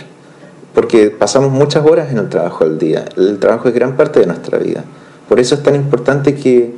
porque 0.75 1.11
pasamos 1.11 1.51
muchas 1.51 1.85
horas 1.85 2.13
en 2.13 2.19
el 2.19 2.29
trabajo 2.29 2.65
al 2.65 2.79
día. 2.79 3.05
El 3.17 3.39
trabajo 3.39 3.69
es 3.69 3.75
gran 3.75 3.97
parte 3.97 4.21
de 4.21 4.27
nuestra 4.27 4.59
vida. 4.59 4.85
Por 5.29 5.41
eso 5.41 5.57
es 5.57 5.63
tan 5.65 5.75
importante 5.75 6.35
que 6.35 6.73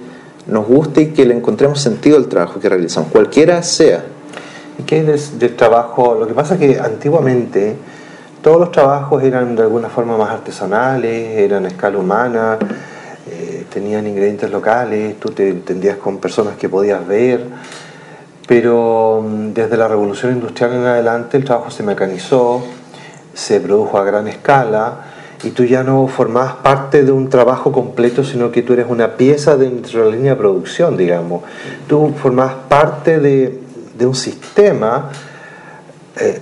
nos 0.46 0.66
guste 0.66 1.02
y 1.02 1.06
que 1.08 1.26
le 1.26 1.34
encontremos 1.34 1.80
sentido 1.80 2.16
al 2.16 2.26
trabajo 2.26 2.60
que 2.60 2.68
realizamos, 2.70 3.10
cualquiera 3.10 3.62
sea. 3.62 4.02
¿Y 4.78 4.84
qué 4.84 5.00
es 5.12 5.38
del, 5.38 5.54
trabajo? 5.54 6.16
Lo 6.18 6.26
que 6.26 6.32
pasa 6.32 6.54
es 6.54 6.60
que 6.60 6.80
antiguamente 6.80 7.76
todos 8.42 8.58
los 8.58 8.72
trabajos 8.72 9.22
eran 9.22 9.54
de 9.54 9.62
alguna 9.62 9.88
forma 9.88 10.16
más 10.16 10.30
artesanales, 10.30 11.38
eran 11.38 11.66
a 11.66 11.68
escala 11.68 11.98
humana, 11.98 12.58
eh, 13.30 13.66
tenían 13.70 14.06
ingredientes 14.06 14.50
locales, 14.50 15.18
tú 15.20 15.30
te 15.30 15.50
entendías 15.50 15.98
con 15.98 16.18
personas 16.18 16.56
que 16.56 16.68
podías 16.68 17.06
ver, 17.06 17.44
pero 18.46 19.22
mm, 19.24 19.52
desde 19.52 19.76
la 19.76 19.88
revolución 19.88 20.32
industrial 20.32 20.72
en 20.72 20.84
adelante 20.86 21.36
el 21.36 21.44
trabajo 21.44 21.70
se 21.70 21.82
mecanizó, 21.82 22.62
se 23.34 23.60
produjo 23.60 23.98
a 23.98 24.04
gran 24.04 24.26
escala 24.26 25.04
y 25.42 25.50
tú 25.50 25.64
ya 25.64 25.82
no 25.82 26.06
formabas 26.06 26.54
parte 26.56 27.02
de 27.02 27.12
un 27.12 27.28
trabajo 27.28 27.72
completo, 27.72 28.24
sino 28.24 28.50
que 28.50 28.62
tú 28.62 28.72
eres 28.72 28.86
una 28.88 29.16
pieza 29.16 29.56
dentro 29.56 30.00
de 30.00 30.10
la 30.10 30.16
línea 30.16 30.32
de 30.32 30.36
producción, 30.36 30.96
digamos. 30.96 31.42
Tú 31.86 32.14
formabas 32.20 32.54
parte 32.68 33.18
de, 33.18 33.60
un 34.00 34.14
sistema 34.14 35.10
eh, 36.18 36.40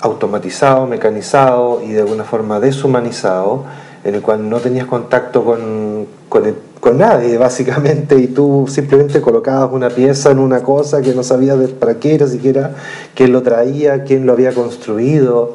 automatizado, 0.00 0.86
mecanizado 0.86 1.82
y 1.82 1.92
de 1.92 2.00
alguna 2.00 2.24
forma 2.24 2.60
deshumanizado, 2.60 3.64
en 4.04 4.14
el 4.14 4.22
cual 4.22 4.48
no 4.48 4.58
tenías 4.60 4.86
contacto 4.86 5.44
con, 5.44 6.06
con, 6.28 6.98
nadie, 6.98 7.36
básicamente, 7.38 8.16
y 8.16 8.28
tú 8.28 8.66
simplemente 8.68 9.20
colocabas 9.20 9.70
una 9.72 9.90
pieza 9.90 10.30
en 10.30 10.38
una 10.38 10.62
cosa 10.62 11.02
que 11.02 11.14
no 11.14 11.22
sabías 11.22 11.56
para 11.72 11.94
qué 11.94 12.14
era 12.14 12.26
siquiera, 12.26 12.74
quién 13.14 13.32
lo 13.32 13.42
traía, 13.42 14.04
quién 14.04 14.26
lo 14.26 14.32
había 14.32 14.52
construido. 14.52 15.54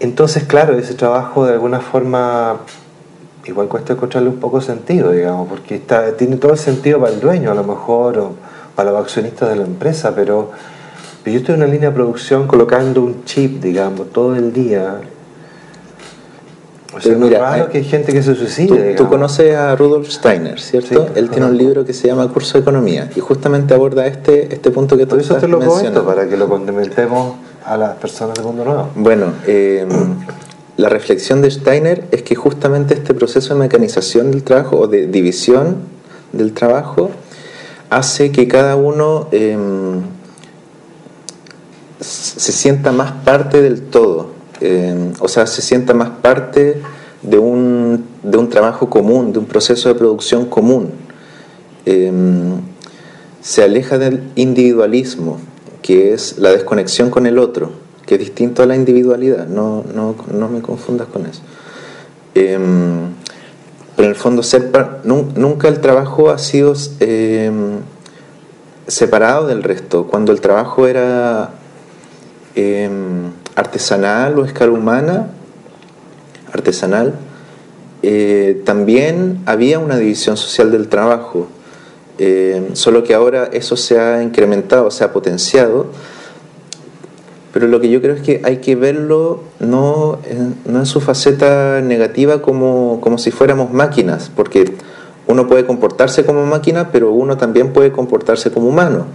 Entonces, 0.00 0.44
claro, 0.44 0.76
ese 0.76 0.94
trabajo 0.94 1.46
de 1.46 1.52
alguna 1.52 1.80
forma 1.80 2.58
igual 3.46 3.68
cuesta 3.68 3.92
encontrarle 3.92 4.30
un 4.30 4.40
poco 4.40 4.60
sentido, 4.60 5.10
digamos, 5.10 5.48
porque 5.48 5.80
tiene 6.16 6.36
todo 6.36 6.52
el 6.52 6.58
sentido 6.58 7.00
para 7.00 7.12
el 7.12 7.20
dueño 7.20 7.50
a 7.50 7.54
lo 7.54 7.64
mejor, 7.64 8.18
o 8.18 8.32
para 8.74 8.90
los 8.90 9.02
accionistas 9.02 9.50
de 9.50 9.56
la 9.56 9.64
empresa, 9.64 10.14
pero, 10.14 10.50
yo 11.32 11.38
estoy 11.38 11.54
en 11.54 11.62
una 11.62 11.70
línea 11.70 11.88
de 11.88 11.94
producción 11.94 12.46
colocando 12.46 13.02
un 13.02 13.24
chip, 13.24 13.62
digamos, 13.62 14.10
todo 14.10 14.36
el 14.36 14.52
día. 14.52 15.00
O 16.94 17.00
sea, 17.00 17.16
mira, 17.16 17.38
raro 17.40 17.70
que 17.70 17.78
hay 17.78 17.84
gente 17.84 18.12
que 18.12 18.22
se 18.22 18.34
suicide. 18.34 18.94
Tú, 18.94 19.08
conoces 19.08 19.56
a 19.56 19.74
Rudolf 19.74 20.08
Steiner, 20.10 20.60
¿cierto? 20.60 21.08
Él 21.14 21.30
tiene 21.30 21.46
un 21.46 21.56
libro 21.56 21.84
que 21.84 21.92
se 21.92 22.06
llama 22.06 22.28
Curso 22.28 22.58
de 22.58 22.62
Economía 22.62 23.10
y 23.16 23.20
justamente 23.20 23.74
aborda 23.74 24.06
este, 24.06 24.54
este 24.54 24.70
punto 24.70 24.96
que 24.96 25.04
tú 25.04 25.10
Por 25.10 25.20
eso 25.20 25.36
te 25.36 25.48
lo 25.48 25.58
comento, 25.58 26.04
para 26.04 26.28
que 26.28 26.36
lo 26.36 26.48
complementemos 26.48 27.36
a 27.64 27.76
las 27.76 27.96
personas 27.96 28.34
del 28.34 28.44
mundo 28.44 28.64
nuevo? 28.64 28.90
Bueno, 28.94 29.32
em, 29.46 29.88
la 30.76 30.88
reflexión 30.88 31.40
de 31.40 31.50
Steiner 31.50 32.04
es 32.10 32.22
que 32.22 32.34
justamente 32.34 32.94
este 32.94 33.14
proceso 33.14 33.54
de 33.54 33.60
mecanización 33.60 34.30
del 34.30 34.44
trabajo 34.44 34.78
o 34.78 34.86
de 34.86 35.06
división 35.06 35.76
del 36.32 36.52
trabajo 36.52 37.10
hace 37.90 38.30
que 38.30 38.46
cada 38.46 38.76
uno 38.76 39.28
em, 39.32 40.02
se 42.04 42.52
sienta 42.52 42.92
más 42.92 43.12
parte 43.24 43.62
del 43.62 43.82
todo, 43.82 44.30
em, 44.60 45.12
o 45.20 45.28
sea, 45.28 45.46
se 45.46 45.62
sienta 45.62 45.94
más 45.94 46.10
parte 46.10 46.82
de 47.22 47.38
un, 47.38 48.04
de 48.22 48.36
un 48.36 48.48
trabajo 48.50 48.90
común, 48.90 49.32
de 49.32 49.38
un 49.38 49.46
proceso 49.46 49.88
de 49.88 49.94
producción 49.94 50.46
común. 50.46 50.92
se 53.40 53.62
aleja 53.62 53.98
del 53.98 54.22
individualismo, 54.36 55.38
que 55.82 56.14
es 56.14 56.38
la 56.38 56.50
desconexión 56.50 57.10
con 57.10 57.26
el 57.26 57.38
otro, 57.38 57.72
que 58.06 58.14
es 58.14 58.20
distinto 58.20 58.62
a 58.62 58.66
la 58.66 58.74
individualidad, 58.74 59.46
no, 59.46 59.84
no, 59.94 60.14
no 60.32 60.48
me 60.48 60.62
confundas 60.62 61.08
con 61.08 61.26
eso. 61.26 61.42
Em, 62.34 63.10
pero 63.96 64.06
en 64.06 64.10
el 64.10 64.16
fondo, 64.16 64.42
nunca 65.36 65.68
el 65.68 65.80
trabajo 65.80 66.30
ha 66.30 66.38
sido 66.38 66.74
em, 67.00 67.78
separado 68.86 69.46
del 69.46 69.62
resto. 69.62 70.06
Cuando 70.06 70.32
el 70.32 70.40
trabajo 70.40 70.86
era 70.86 71.50
em, 72.54 73.30
artesanal 73.54 74.38
o 74.38 74.44
escala 74.44 74.72
humana, 74.72 75.28
artesanal, 76.52 77.14
eh, 78.02 78.62
también 78.64 79.40
había 79.46 79.78
una 79.78 79.96
división 79.96 80.36
social 80.36 80.70
del 80.70 80.88
trabajo. 80.88 81.48
Eh, 82.18 82.70
solo 82.74 83.02
que 83.02 83.14
ahora 83.14 83.48
eso 83.52 83.76
se 83.76 83.98
ha 83.98 84.22
incrementado, 84.22 84.90
se 84.90 85.02
ha 85.04 85.12
potenciado, 85.12 85.86
pero 87.54 87.66
lo 87.66 87.80
que 87.80 87.88
yo 87.88 88.02
creo 88.02 88.14
es 88.14 88.20
que 88.20 88.40
hay 88.44 88.58
que 88.58 88.76
verlo 88.76 89.40
no 89.60 90.18
en, 90.28 90.56
no 90.66 90.80
en 90.80 90.86
su 90.86 91.00
faceta 91.00 91.80
negativa 91.80 92.42
como, 92.42 93.00
como 93.00 93.16
si 93.16 93.30
fuéramos 93.30 93.72
máquinas, 93.72 94.30
porque 94.34 94.74
uno 95.26 95.46
puede 95.46 95.64
comportarse 95.64 96.24
como 96.26 96.44
máquina, 96.46 96.90
pero 96.90 97.12
uno 97.12 97.36
también 97.36 97.72
puede 97.72 97.90
comportarse 97.92 98.50
como 98.50 98.68
humano. 98.68 99.06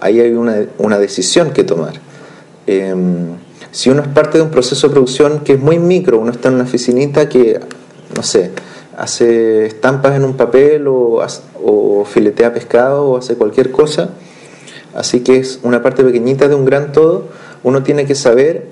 Ahí 0.00 0.20
hay 0.20 0.32
una, 0.32 0.64
una 0.78 0.98
decisión 0.98 1.50
que 1.50 1.64
tomar. 1.64 1.94
Em, 2.70 3.38
si 3.70 3.88
uno 3.88 4.02
es 4.02 4.08
parte 4.08 4.36
de 4.36 4.44
un 4.44 4.50
proceso 4.50 4.88
de 4.88 4.92
producción 4.92 5.40
que 5.40 5.54
es 5.54 5.58
muy 5.58 5.78
micro, 5.78 6.18
uno 6.18 6.30
está 6.30 6.48
en 6.48 6.56
una 6.56 6.64
oficinita 6.64 7.26
que, 7.26 7.58
no 8.14 8.22
sé, 8.22 8.50
hace 8.94 9.64
estampas 9.64 10.14
en 10.16 10.24
un 10.24 10.36
papel 10.36 10.86
o, 10.86 11.18
o 11.64 12.04
filetea 12.04 12.52
pescado 12.52 13.06
o 13.06 13.16
hace 13.16 13.36
cualquier 13.36 13.70
cosa. 13.70 14.10
Así 14.94 15.20
que 15.20 15.38
es 15.38 15.60
una 15.62 15.82
parte 15.82 16.04
pequeñita 16.04 16.46
de 16.46 16.56
un 16.56 16.66
gran 16.66 16.92
todo. 16.92 17.28
Uno 17.62 17.82
tiene 17.82 18.04
que 18.04 18.14
saber 18.14 18.66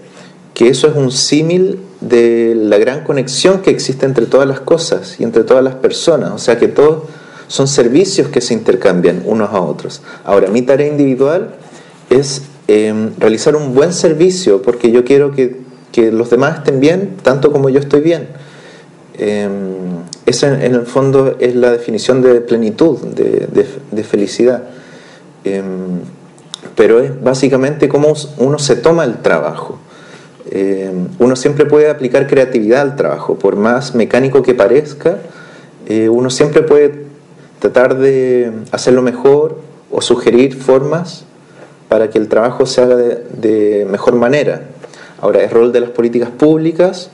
que 0.52 0.68
eso 0.68 0.88
es 0.88 0.96
un 0.96 1.10
símil 1.10 1.80
de 2.02 2.54
la 2.54 2.76
gran 2.76 3.02
conexión 3.02 3.62
que 3.62 3.70
existe 3.70 4.04
entre 4.04 4.26
todas 4.26 4.46
las 4.46 4.60
cosas 4.60 5.18
y 5.18 5.24
entre 5.24 5.42
todas 5.42 5.64
las 5.64 5.76
personas. 5.76 6.32
O 6.32 6.38
sea 6.38 6.58
que 6.58 6.68
todos 6.68 7.04
son 7.48 7.66
servicios 7.66 8.28
que 8.28 8.42
se 8.42 8.52
intercambian 8.52 9.22
unos 9.24 9.48
a 9.54 9.60
otros. 9.62 10.02
Ahora, 10.22 10.48
mi 10.48 10.60
tarea 10.60 10.86
individual 10.86 11.54
es 12.10 12.42
em, 12.68 13.10
realizar 13.18 13.56
un 13.56 13.74
buen 13.74 13.92
servicio 13.92 14.62
porque 14.62 14.90
yo 14.90 15.04
quiero 15.04 15.32
que, 15.32 15.60
que 15.92 16.12
los 16.12 16.30
demás 16.30 16.58
estén 16.58 16.80
bien 16.80 17.16
tanto 17.22 17.52
como 17.52 17.68
yo 17.68 17.80
estoy 17.80 18.00
bien. 18.00 18.28
Em, 19.18 19.52
esa 20.26 20.64
en 20.64 20.74
el 20.74 20.86
fondo 20.86 21.36
es 21.38 21.54
la 21.54 21.70
definición 21.70 22.20
de 22.22 22.40
plenitud, 22.40 22.98
de, 22.98 24.04
felicidad. 24.04 24.64
Em, 25.44 26.00
pero 26.74 27.00
es 27.00 27.22
básicamente 27.22 27.88
cómo 27.88 28.12
uno 28.38 28.58
se 28.58 28.76
toma 28.76 29.04
el 29.04 29.16
trabajo. 29.22 29.78
Uno 31.18 31.36
siempre 31.36 31.66
puede 31.66 31.90
aplicar 31.90 32.26
creatividad 32.26 32.80
al 32.82 32.96
trabajo, 32.96 33.38
por 33.38 33.56
más 33.56 33.94
mecánico 33.94 34.42
que 34.42 34.54
parezca, 34.54 35.18
eh, 35.88 36.08
uno 36.08 36.30
siempre 36.30 36.62
puede 36.62 37.06
tratar 37.60 37.96
de 37.96 38.50
hacerlo 38.72 39.02
mejor 39.02 39.58
o 39.90 40.02
sugerir 40.02 40.56
formas 40.56 41.24
para 41.88 42.10
que 42.10 42.18
el 42.18 42.28
trabajo 42.28 42.66
se 42.66 42.82
haga 42.82 42.96
de, 42.96 43.86
mejor 43.90 44.14
manera. 44.14 44.62
Ahora, 45.20 45.42
es 45.42 45.52
rol 45.52 45.72
de 45.72 45.80
las 45.80 45.90
políticas 45.90 46.30
públicas 46.30 47.10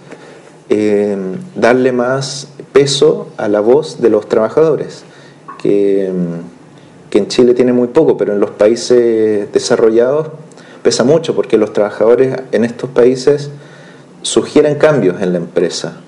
eh, 0.69 1.17
darle 1.55 1.93
más 1.93 2.49
peso 2.73 3.29
a 3.37 3.49
la 3.49 3.61
voz 3.61 4.00
de 4.00 4.11
los 4.11 4.29
trabajadores, 4.29 5.05
que, 5.59 6.11
que 7.11 7.19
en 7.19 7.29
Chile 7.29 7.55
tiene 7.55 7.73
muy 7.73 7.88
poco, 7.88 8.17
pero 8.17 8.33
en 8.33 8.41
los 8.41 8.50
países 8.50 9.52
desarrollados 9.52 10.29
pesa 10.83 11.05
mucho 11.05 11.35
porque 11.35 11.59
los 11.59 11.73
trabajadores 11.73 12.37
en 12.52 12.64
estos 12.64 12.91
países 12.91 13.50
sugieren 14.23 14.76
cambios 14.76 15.21
en 15.21 15.33
la 15.33 15.38
empresa, 15.38 16.00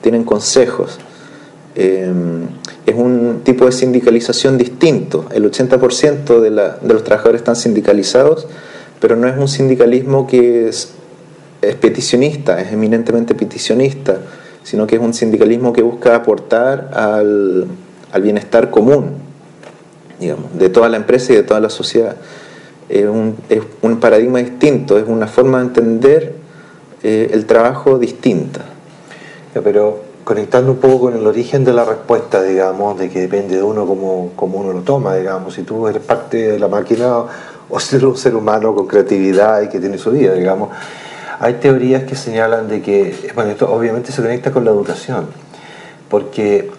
tienen 0.00 0.24
consejos. 0.24 0.98
Eh, 1.74 2.12
es 2.84 2.94
un 2.94 3.40
tipo 3.44 3.66
de 3.66 3.72
sindicalización 3.72 4.58
distinto. 4.58 5.26
El 5.32 5.50
80% 5.50 6.40
de, 6.40 6.50
la, 6.50 6.76
de, 6.80 6.92
los 6.92 7.04
trabajadores 7.04 7.40
están 7.40 7.56
sindicalizados, 7.56 8.46
pero 9.00 9.16
no 9.16 9.28
es 9.28 9.36
un 9.38 9.48
sindicalismo 9.48 10.26
que 10.26 10.68
es, 10.68 10.92
peticionista, 11.80 12.60
es 12.60 12.72
eminentemente 12.72 13.34
peticionista, 13.34 14.18
sino 14.64 14.86
que 14.86 14.96
es 14.96 15.02
un 15.02 15.14
sindicalismo 15.14 15.72
que 15.72 15.82
busca 15.82 16.16
aportar 16.16 16.90
al, 16.92 17.68
al 18.10 18.22
bienestar 18.22 18.70
común, 18.70 19.12
digamos, 20.18 20.56
de 20.58 20.68
toda 20.68 20.88
la 20.88 20.96
empresa 20.96 21.32
y 21.32 21.36
de 21.36 21.42
toda 21.44 21.60
la 21.60 21.70
sociedad. 21.70 22.16
Es 22.88 23.06
un, 23.06 23.36
es 23.48 23.60
un 23.80 24.00
paradigma 24.00 24.40
distinto, 24.40 24.98
es 24.98 25.06
una 25.06 25.28
forma 25.28 25.58
de 25.58 25.64
entender 25.66 26.34
eh, 27.02 27.30
el 27.32 27.46
trabajo 27.46 27.98
distinta. 27.98 28.60
Pero 29.54 30.11
conectando 30.24 30.72
un 30.72 30.78
poco 30.78 31.00
con 31.00 31.16
el 31.16 31.26
origen 31.26 31.64
de 31.64 31.72
la 31.72 31.84
respuesta, 31.84 32.42
digamos, 32.42 32.98
de 32.98 33.10
que 33.10 33.20
depende 33.20 33.56
de 33.56 33.62
uno 33.62 33.86
como, 33.86 34.32
como 34.36 34.58
uno 34.58 34.72
lo 34.72 34.80
toma, 34.80 35.16
digamos, 35.16 35.54
si 35.54 35.62
tú 35.62 35.88
eres 35.88 36.02
parte 36.02 36.52
de 36.52 36.58
la 36.58 36.68
máquina 36.68 37.24
o 37.68 37.80
si 37.80 37.96
eres 37.96 38.06
un 38.06 38.16
ser 38.16 38.34
humano 38.36 38.74
con 38.74 38.86
creatividad 38.86 39.62
y 39.62 39.68
que 39.68 39.80
tiene 39.80 39.98
su 39.98 40.10
vida, 40.10 40.34
digamos. 40.34 40.70
Hay 41.40 41.54
teorías 41.54 42.04
que 42.04 42.14
señalan 42.14 42.68
de 42.68 42.82
que, 42.82 43.32
bueno, 43.34 43.50
esto 43.50 43.72
obviamente 43.72 44.12
se 44.12 44.22
conecta 44.22 44.52
con 44.52 44.64
la 44.64 44.70
educación, 44.70 45.26
porque 46.08 46.70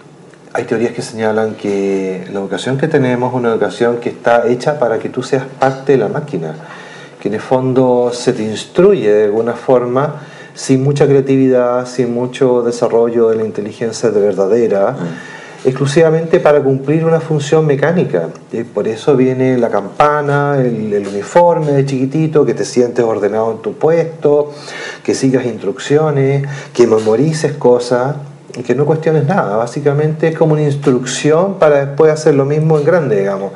hay 0.54 0.64
teorías 0.64 0.92
que 0.92 1.02
señalan 1.02 1.54
que 1.54 2.26
la 2.32 2.40
educación 2.40 2.78
que 2.78 2.88
tenemos 2.88 3.32
es 3.32 3.36
una 3.36 3.50
educación 3.50 3.98
que 3.98 4.08
está 4.08 4.46
hecha 4.46 4.78
para 4.78 4.98
que 4.98 5.10
tú 5.10 5.22
seas 5.22 5.44
parte 5.58 5.92
de 5.92 5.98
la 5.98 6.08
máquina, 6.08 6.54
que 7.20 7.28
en 7.28 7.34
el 7.34 7.40
fondo 7.40 8.10
se 8.14 8.32
te 8.32 8.42
instruye 8.42 9.12
de 9.12 9.24
alguna 9.24 9.52
forma 9.52 10.22
sin 10.54 10.84
mucha 10.84 11.06
creatividad, 11.06 11.86
sin 11.86 12.14
mucho 12.14 12.62
desarrollo 12.62 13.28
de 13.28 13.36
la 13.36 13.44
inteligencia 13.44 14.10
de 14.10 14.20
verdadera, 14.20 14.92
mm. 14.92 15.68
exclusivamente 15.68 16.38
para 16.38 16.62
cumplir 16.62 17.04
una 17.04 17.20
función 17.20 17.66
mecánica. 17.66 18.28
Y 18.52 18.62
por 18.62 18.86
eso 18.86 19.16
viene 19.16 19.58
la 19.58 19.68
campana, 19.68 20.58
el, 20.60 21.06
uniforme 21.06 21.72
de 21.72 21.84
chiquitito, 21.84 22.46
que 22.46 22.54
te 22.54 22.64
sientes 22.64 23.04
ordenado 23.04 23.50
en 23.50 23.58
tu 23.58 23.74
puesto, 23.74 24.52
que 25.02 25.14
sigas 25.14 25.44
instrucciones, 25.44 26.46
que 26.72 26.86
memorices 26.86 27.54
cosas 27.54 28.16
y 28.56 28.62
que 28.62 28.76
no 28.76 28.86
cuestiones 28.86 29.26
nada. 29.26 29.56
Básicamente 29.56 30.28
es 30.28 30.38
como 30.38 30.52
una 30.52 30.62
instrucción 30.62 31.54
para 31.58 31.84
después 31.84 32.12
hacer 32.12 32.36
lo 32.36 32.44
mismo 32.44 32.78
en 32.78 32.84
grande, 32.84 33.18
digamos. 33.18 33.52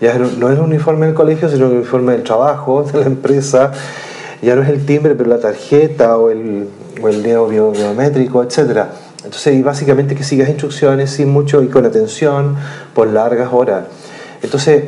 Ya 0.00 0.16
no 0.18 0.50
es 0.50 0.58
el 0.58 0.62
uniforme 0.62 1.06
del 1.06 1.14
colegio, 1.14 1.48
sino 1.48 1.66
el 1.66 1.72
uniforme 1.72 2.12
del 2.12 2.22
trabajo, 2.22 2.82
de 2.82 3.00
la 3.00 3.06
empresa 3.06 3.72
ya 4.42 4.56
no 4.56 4.62
es 4.62 4.68
el 4.68 4.84
timbre, 4.84 5.14
pero 5.14 5.28
la 5.28 5.40
tarjeta 5.40 6.16
o 6.18 6.30
el, 6.30 6.68
o 7.02 7.08
el 7.08 7.22
dedo 7.22 7.46
biométrico, 7.48 8.42
etc. 8.42 8.84
Entonces, 9.24 9.54
y 9.54 9.62
básicamente 9.62 10.14
que 10.14 10.24
sigas 10.24 10.48
instrucciones 10.48 11.10
sin 11.10 11.30
mucho 11.30 11.62
y 11.62 11.68
con 11.68 11.84
atención 11.84 12.56
por 12.94 13.08
largas 13.08 13.52
horas. 13.52 13.84
Entonces, 14.42 14.84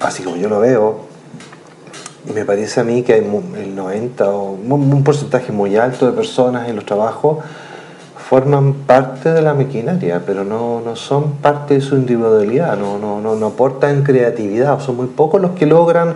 así 0.00 0.22
como 0.22 0.36
yo 0.36 0.48
lo 0.48 0.60
veo, 0.60 1.00
me 2.34 2.44
parece 2.44 2.80
a 2.80 2.84
mí 2.84 3.02
que 3.02 3.14
hay 3.14 3.20
el 3.20 3.74
90 3.74 4.30
o 4.30 4.52
un 4.52 5.04
porcentaje 5.04 5.52
muy 5.52 5.76
alto 5.76 6.06
de 6.06 6.12
personas 6.12 6.68
en 6.68 6.76
los 6.76 6.84
trabajos 6.84 7.38
forman 8.28 8.74
parte 8.74 9.30
de 9.30 9.40
la 9.40 9.54
maquinaria, 9.54 10.20
pero 10.26 10.42
no, 10.42 10.80
no 10.84 10.96
son 10.96 11.34
parte 11.34 11.74
de 11.74 11.80
su 11.80 11.94
individualidad, 11.94 12.76
no, 12.76 12.98
no, 12.98 13.20
no, 13.20 13.36
no 13.36 13.46
aportan 13.46 14.02
creatividad, 14.02 14.80
son 14.80 14.96
muy 14.96 15.06
pocos 15.06 15.40
los 15.40 15.52
que 15.52 15.64
logran 15.64 16.14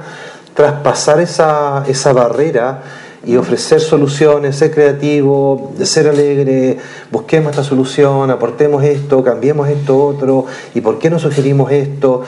traspasar 0.54 1.20
esa, 1.20 1.84
esa 1.86 2.12
barrera 2.12 2.82
y 3.24 3.36
ofrecer 3.36 3.80
soluciones, 3.80 4.56
ser 4.56 4.70
creativo, 4.70 5.72
ser 5.82 6.08
alegre, 6.08 6.78
busquemos 7.10 7.50
esta 7.50 7.64
solución, 7.64 8.30
aportemos 8.30 8.82
esto, 8.82 9.22
cambiemos 9.22 9.68
esto 9.68 10.02
otro, 10.02 10.46
y 10.74 10.80
por 10.80 10.98
qué 10.98 11.10
no 11.10 11.18
sugerimos 11.18 11.70
esto, 11.70 12.22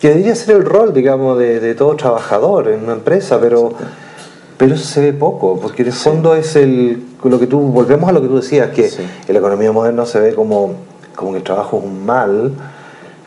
que 0.00 0.08
debería 0.08 0.34
ser 0.34 0.56
el 0.56 0.64
rol, 0.64 0.92
digamos, 0.92 1.38
de, 1.38 1.74
todo 1.74 1.96
trabajador 1.96 2.68
en 2.68 2.84
una 2.84 2.92
empresa, 2.92 3.40
pero, 3.40 3.72
pero 4.56 4.74
eso 4.74 4.84
se 4.84 5.00
ve 5.00 5.12
poco, 5.12 5.58
porque 5.60 5.82
en 5.82 5.88
el 5.88 5.94
fondo 5.94 6.34
es 6.34 6.54
el, 6.54 7.02
lo 7.24 7.40
que 7.40 7.46
tú, 7.46 7.58
volvemos 7.58 8.08
a 8.08 8.12
lo 8.12 8.22
que 8.22 8.28
tú 8.28 8.36
decías, 8.36 8.70
que 8.70 8.86
en 8.86 9.32
la 9.32 9.38
economía 9.38 9.72
moderna 9.72 10.06
se 10.06 10.20
ve 10.20 10.34
como, 10.34 10.74
como 11.16 11.32
que 11.32 11.38
el 11.38 11.44
trabajo 11.44 11.78
es 11.78 11.84
un 11.84 12.06
mal, 12.06 12.52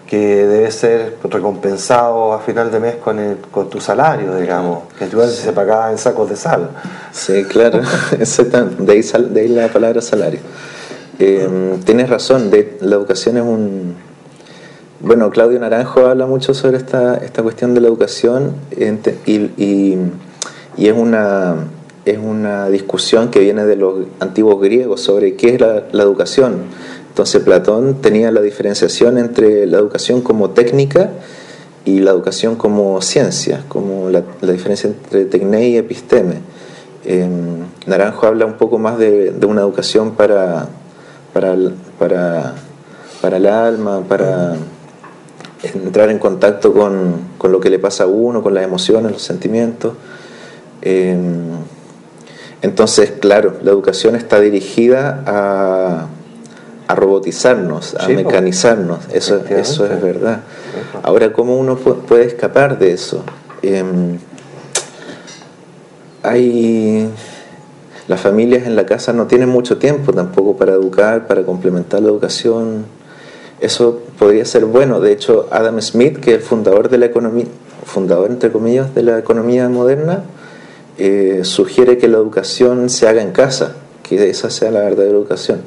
que 0.09 0.17
debe 0.17 0.71
ser 0.71 1.17
recompensado 1.23 2.33
a 2.33 2.39
final 2.39 2.71
de 2.71 2.79
mes 2.79 2.95
con, 2.95 3.19
el, 3.19 3.37
con 3.51 3.69
tu 3.69 3.79
salario, 3.79 4.35
digamos, 4.37 4.91
que 4.97 5.05
tú 5.05 5.21
se 5.21 5.53
pagaba 5.53 5.91
en 5.91 5.99
sacos 5.99 6.27
de 6.31 6.35
sal. 6.35 6.71
Sí, 7.11 7.43
claro, 7.43 7.79
de 8.17 8.91
ahí, 8.91 9.01
de 9.01 9.41
ahí 9.41 9.47
la 9.49 9.67
palabra 9.67 10.01
salario. 10.01 10.39
Eh, 11.19 11.47
tienes 11.85 12.09
razón, 12.09 12.49
de, 12.49 12.79
la 12.81 12.95
educación 12.95 13.37
es 13.37 13.43
un... 13.43 13.93
Bueno, 14.99 15.29
Claudio 15.29 15.59
Naranjo 15.59 16.07
habla 16.07 16.25
mucho 16.25 16.55
sobre 16.55 16.77
esta, 16.77 17.17
esta 17.17 17.43
cuestión 17.43 17.75
de 17.75 17.81
la 17.81 17.87
educación 17.87 18.55
y, 19.27 19.33
y, 19.35 19.97
y 20.75 20.87
es, 20.87 20.93
una, 20.97 21.55
es 22.05 22.17
una 22.17 22.67
discusión 22.69 23.29
que 23.29 23.41
viene 23.41 23.63
de 23.63 23.75
los 23.75 24.07
antiguos 24.19 24.59
griegos 24.59 25.01
sobre 25.01 25.35
qué 25.35 25.53
es 25.53 25.61
la, 25.61 25.83
la 25.91 26.01
educación 26.01 26.63
entonces 27.19 27.43
Platón 27.43 27.95
tenía 27.95 28.31
la 28.31 28.39
diferenciación 28.39 29.17
entre 29.17 29.67
la 29.67 29.77
educación 29.77 30.21
como 30.21 30.51
técnica 30.51 31.09
y 31.83 31.99
la 31.99 32.11
educación 32.11 32.55
como 32.55 33.01
ciencia, 33.01 33.65
como 33.67 34.09
la, 34.09 34.23
diferencia 34.41 34.89
entre 34.89 35.25
tecné 35.25 35.67
y 35.67 35.75
episteme. 35.75 36.35
Em, 37.03 37.65
Naranjo 37.87 38.25
habla 38.25 38.45
un 38.45 38.53
poco 38.53 38.77
más 38.77 38.97
de, 38.97 39.35
una 39.45 39.59
educación 39.59 40.11
para, 40.11 40.69
para, 41.33 41.57
para, 41.99 43.35
el 43.35 43.47
alma, 43.47 43.99
para 44.07 44.55
entrar 45.73 46.11
en 46.11 46.19
contacto 46.19 46.71
con, 46.71 47.15
con, 47.37 47.51
lo 47.51 47.59
que 47.59 47.69
le 47.69 47.79
pasa 47.79 48.05
a 48.05 48.07
uno, 48.07 48.41
con 48.41 48.53
las 48.53 48.63
emociones, 48.63 49.11
los 49.11 49.23
sentimientos. 49.23 49.91
Em, 50.81 51.49
entonces, 52.61 53.11
claro, 53.19 53.57
la 53.61 53.71
educación 53.71 54.15
está 54.15 54.39
dirigida 54.39 55.21
a 55.25 56.07
a 56.89 56.95
robotizarnos, 56.95 57.93
a 57.99 58.07
mecanizarnos, 58.09 58.97
eso, 59.13 59.43
eso 59.47 59.85
es 59.85 60.01
verdad. 60.01 60.39
Ahora, 61.03 61.31
¿cómo 61.31 61.55
uno 61.55 61.75
puede 61.77 62.25
escapar 62.25 62.79
de 62.79 62.93
eso? 62.93 63.23
Em, 63.61 64.17
hay 66.23 67.07
las 68.07 68.19
familias 68.19 68.65
en 68.65 68.75
la 68.75 68.87
casa 68.87 69.13
no 69.13 69.27
tienen 69.27 69.49
mucho 69.49 69.77
tiempo 69.77 70.13
tampoco 70.13 70.57
para 70.57 70.73
educar, 70.73 71.27
para 71.27 71.43
complementar 71.43 72.01
la 72.01 72.09
educación. 72.09 72.85
Eso 73.61 73.99
podría 74.17 74.43
ser 74.45 74.65
bueno. 74.65 74.99
De 74.99 75.11
hecho, 75.11 75.47
Adam 75.51 75.79
Smith, 75.81 76.17
que 76.17 76.31
es 76.31 76.37
el 76.37 76.41
fundador 76.41 76.89
de 76.89 76.97
la 76.97 77.05
economía, 77.05 77.45
fundador 77.85 78.31
entre 78.31 78.51
comillas 78.51 78.95
de 78.95 79.03
la 79.03 79.19
economía 79.19 79.69
moderna, 79.69 80.23
eh, 80.97 81.41
sugiere 81.43 81.99
que 81.99 82.07
la 82.07 82.17
educación 82.17 82.89
se 82.89 83.07
haga 83.07 83.21
en 83.21 83.31
casa, 83.31 83.75
que 84.01 84.27
esa 84.27 84.49
sea 84.49 84.71
la 84.71 84.79
verdadera 84.79 85.15
educación. 85.15 85.61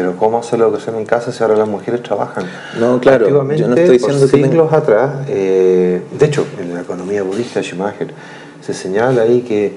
Pero 0.00 0.16
¿cómo 0.16 0.38
hacer 0.38 0.58
la 0.58 0.64
educación 0.64 0.96
en 0.96 1.04
casa 1.04 1.30
si 1.30 1.42
ahora 1.42 1.56
las 1.56 1.68
mujeres 1.68 2.02
trabajan? 2.02 2.46
No, 2.78 2.98
claro, 3.00 3.28
yo 3.28 3.44
no 3.44 3.74
estoy 3.74 3.98
diciendo 3.98 4.26
por 4.26 4.30
siglos 4.30 4.72
atrás, 4.72 5.26
eh, 5.28 6.00
de 6.18 6.24
hecho, 6.24 6.46
en 6.58 6.72
la 6.72 6.80
economía 6.80 7.22
budista 7.22 7.60
Schumacher 7.60 8.08
se 8.62 8.72
señala 8.72 9.20
ahí 9.20 9.42
que, 9.42 9.74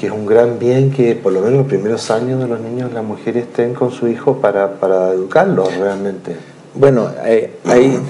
que, 0.00 0.06
es 0.06 0.12
un 0.12 0.26
gran 0.26 0.58
bien 0.58 0.90
que 0.90 1.14
por 1.14 1.32
lo 1.32 1.42
menos 1.42 1.58
los 1.58 1.68
primeros 1.68 2.10
años 2.10 2.40
de 2.40 2.48
los 2.48 2.58
niños 2.58 2.92
las 2.92 3.04
mujeres 3.04 3.44
estén 3.44 3.72
con 3.72 3.92
su 3.92 4.08
hijo 4.08 4.38
para, 4.38 4.80
para 4.80 5.12
educarlos 5.12 5.72
realmente. 5.76 6.34
Bueno, 6.74 7.12
eh, 7.24 7.52
ahí 7.64 8.00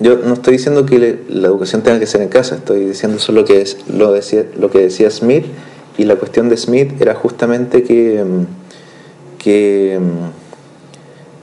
yo 0.00 0.16
no 0.16 0.34
estoy 0.34 0.54
diciendo 0.54 0.84
que 0.84 1.20
la 1.28 1.46
educación 1.46 1.82
tenga 1.82 2.00
que 2.00 2.08
ser 2.08 2.22
en 2.22 2.28
casa, 2.28 2.56
estoy 2.56 2.86
diciendo 2.86 3.20
solo 3.20 3.44
que 3.44 3.62
es 3.62 3.88
lo, 3.88 4.10
decía, 4.10 4.46
lo 4.58 4.68
que 4.68 4.80
decía 4.80 5.12
Smith 5.12 5.44
y 5.96 6.06
la 6.06 6.16
cuestión 6.16 6.48
de 6.48 6.56
Smith 6.56 7.00
era 7.00 7.14
justamente 7.14 7.84
que, 7.84 8.24
que 9.38 10.00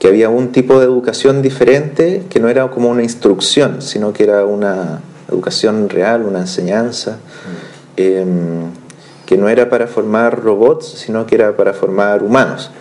que 0.00 0.08
había 0.08 0.28
un 0.28 0.50
tipo 0.50 0.80
de 0.80 0.86
educación 0.86 1.42
diferente 1.42 2.24
que 2.28 2.40
no 2.40 2.48
era 2.48 2.68
como 2.70 2.88
una 2.88 3.04
instrucción, 3.04 3.82
sino 3.82 4.12
que 4.12 4.24
era 4.24 4.44
una 4.44 5.00
educación 5.28 5.88
real, 5.88 6.22
una 6.22 6.40
enseñanza, 6.40 7.18
em, 7.96 8.72
que 9.26 9.36
no 9.36 9.48
era 9.48 9.70
para 9.70 9.86
formar 9.86 10.42
robots, 10.42 10.86
sino 10.86 11.26
que 11.26 11.36
era 11.36 11.56
para 11.56 11.72
formar 11.72 12.24
humanos. 12.24 12.72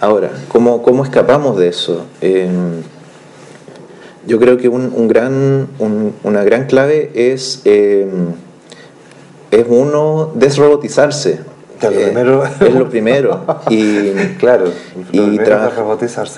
Ahora, 0.00 0.30
¿cómo, 0.48 0.82
¿cómo, 0.82 1.04
escapamos 1.04 1.56
de 1.56 1.68
eso? 1.68 2.06
Em, 2.20 2.82
yo 4.26 4.40
creo 4.40 4.56
que 4.56 4.68
un, 4.68 5.06
gran, 5.06 5.68
una 6.24 6.42
gran 6.42 6.66
clave 6.66 7.12
es 7.14 7.60
em, 7.64 8.32
es 9.50 9.66
uno 9.68 10.32
desrobotizarse. 10.34 11.40
Eh, 11.82 12.14
es 12.60 12.74
lo 12.74 12.88
primero. 12.88 13.44
Y, 13.68 14.10
claro, 14.38 14.66
y, 15.12 15.20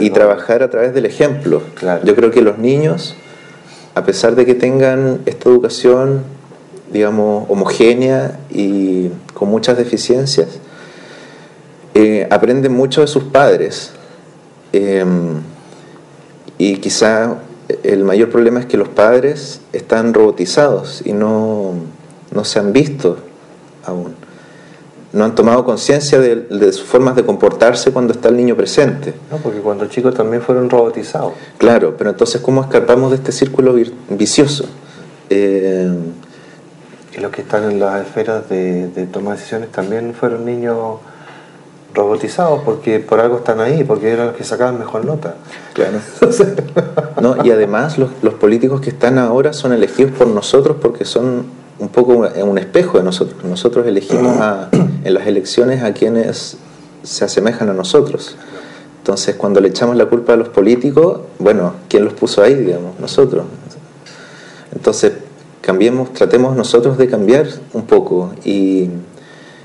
y 0.00 0.10
trabajar 0.10 0.62
a 0.62 0.70
través 0.70 0.94
del 0.94 1.06
ejemplo. 1.06 1.62
Yo 2.04 2.14
creo 2.14 2.30
que 2.30 2.42
los 2.42 2.58
niños, 2.58 3.14
a 3.94 4.04
pesar 4.04 4.34
de 4.34 4.46
que 4.46 4.54
tengan 4.54 5.20
esta 5.26 5.48
educación, 5.48 6.22
digamos, 6.92 7.46
homogénea 7.48 8.38
y 8.50 9.10
con 9.34 9.48
muchas 9.48 9.76
deficiencias, 9.76 10.48
eh, 11.94 12.26
aprenden 12.30 12.72
mucho 12.72 13.00
de 13.00 13.06
sus 13.06 13.24
padres. 13.24 13.92
Em, 14.72 15.40
y 16.58 16.76
quizá 16.76 17.38
el 17.82 18.04
mayor 18.04 18.30
problema 18.30 18.60
es 18.60 18.66
que 18.66 18.76
los 18.76 18.88
padres 18.88 19.60
están 19.72 20.14
robotizados 20.14 21.02
y 21.04 21.12
no, 21.12 21.74
no 22.32 22.44
se 22.44 22.58
han 22.58 22.72
visto 22.72 23.18
aún. 23.84 24.14
No 25.12 25.24
han 25.24 25.34
tomado 25.34 25.64
conciencia 25.64 26.20
de, 26.20 26.72
sus 26.72 26.84
formas 26.84 27.16
de 27.16 27.24
comportarse 27.24 27.92
cuando 27.92 28.12
está 28.12 28.28
el 28.28 28.36
niño 28.36 28.56
presente. 28.56 29.14
No, 29.30 29.38
porque 29.38 29.60
cuando 29.60 29.86
chicos 29.86 30.14
también 30.14 30.42
fueron 30.42 30.68
robotizados. 30.68 31.32
Claro, 31.56 31.94
pero 31.96 32.10
entonces 32.10 32.40
¿cómo 32.42 32.60
escapamos 32.62 33.10
de 33.10 33.16
este 33.16 33.32
círculo 33.32 33.74
vicioso? 34.10 34.66
Eh, 35.30 35.90
y 37.16 37.20
los 37.20 37.30
que 37.32 37.40
están 37.40 37.64
en 37.64 37.80
las 37.80 38.06
esferas 38.06 38.48
de, 38.50 38.88
de 38.88 39.06
toma 39.06 39.30
de 39.30 39.38
decisiones 39.38 39.72
también 39.72 40.12
fueron 40.14 40.44
niños 40.44 40.98
robotizados 41.94 42.60
porque 42.64 43.00
por 43.00 43.20
algo 43.20 43.38
están 43.38 43.60
ahí, 43.60 43.82
porque 43.84 44.10
eran 44.10 44.28
los 44.28 44.36
que 44.36 44.44
sacaban 44.44 44.78
mejor 44.78 45.04
nota. 45.04 45.34
Claro. 45.72 45.98
no, 47.20 47.44
y 47.44 47.50
además 47.50 47.98
los, 47.98 48.10
los, 48.22 48.34
políticos 48.34 48.80
que 48.80 48.90
están 48.90 49.18
ahora 49.18 49.52
son 49.52 49.72
elegidos 49.72 50.12
por 50.12 50.28
nosotros 50.28 50.76
porque 50.80 51.04
son 51.04 51.46
un 51.78 51.88
poco 51.88 52.12
un 52.12 52.58
espejo 52.58 52.98
de 52.98 53.04
nosotros. 53.04 53.44
Nosotros 53.44 53.86
elegimos 53.86 54.36
en 55.04 55.14
las 55.14 55.26
elecciones 55.26 55.82
a 55.82 55.92
quienes 55.92 56.56
se 57.02 57.24
asemejan 57.24 57.68
a 57.70 57.74
nosotros. 57.74 58.36
Entonces, 58.98 59.36
cuando 59.36 59.60
le 59.60 59.68
echamos 59.68 59.96
la 59.96 60.06
culpa 60.06 60.34
a 60.34 60.36
los 60.36 60.48
políticos, 60.48 61.20
bueno, 61.38 61.74
¿quién 61.88 62.04
los 62.04 62.12
puso 62.14 62.42
ahí, 62.42 62.54
digamos? 62.54 62.98
Nosotros. 63.00 63.44
Entonces, 64.74 65.12
cambiemos, 65.60 66.12
tratemos 66.12 66.56
nosotros 66.56 66.98
de 66.98 67.08
cambiar 67.08 67.46
un 67.72 67.82
poco 67.82 68.32
y 68.44 68.90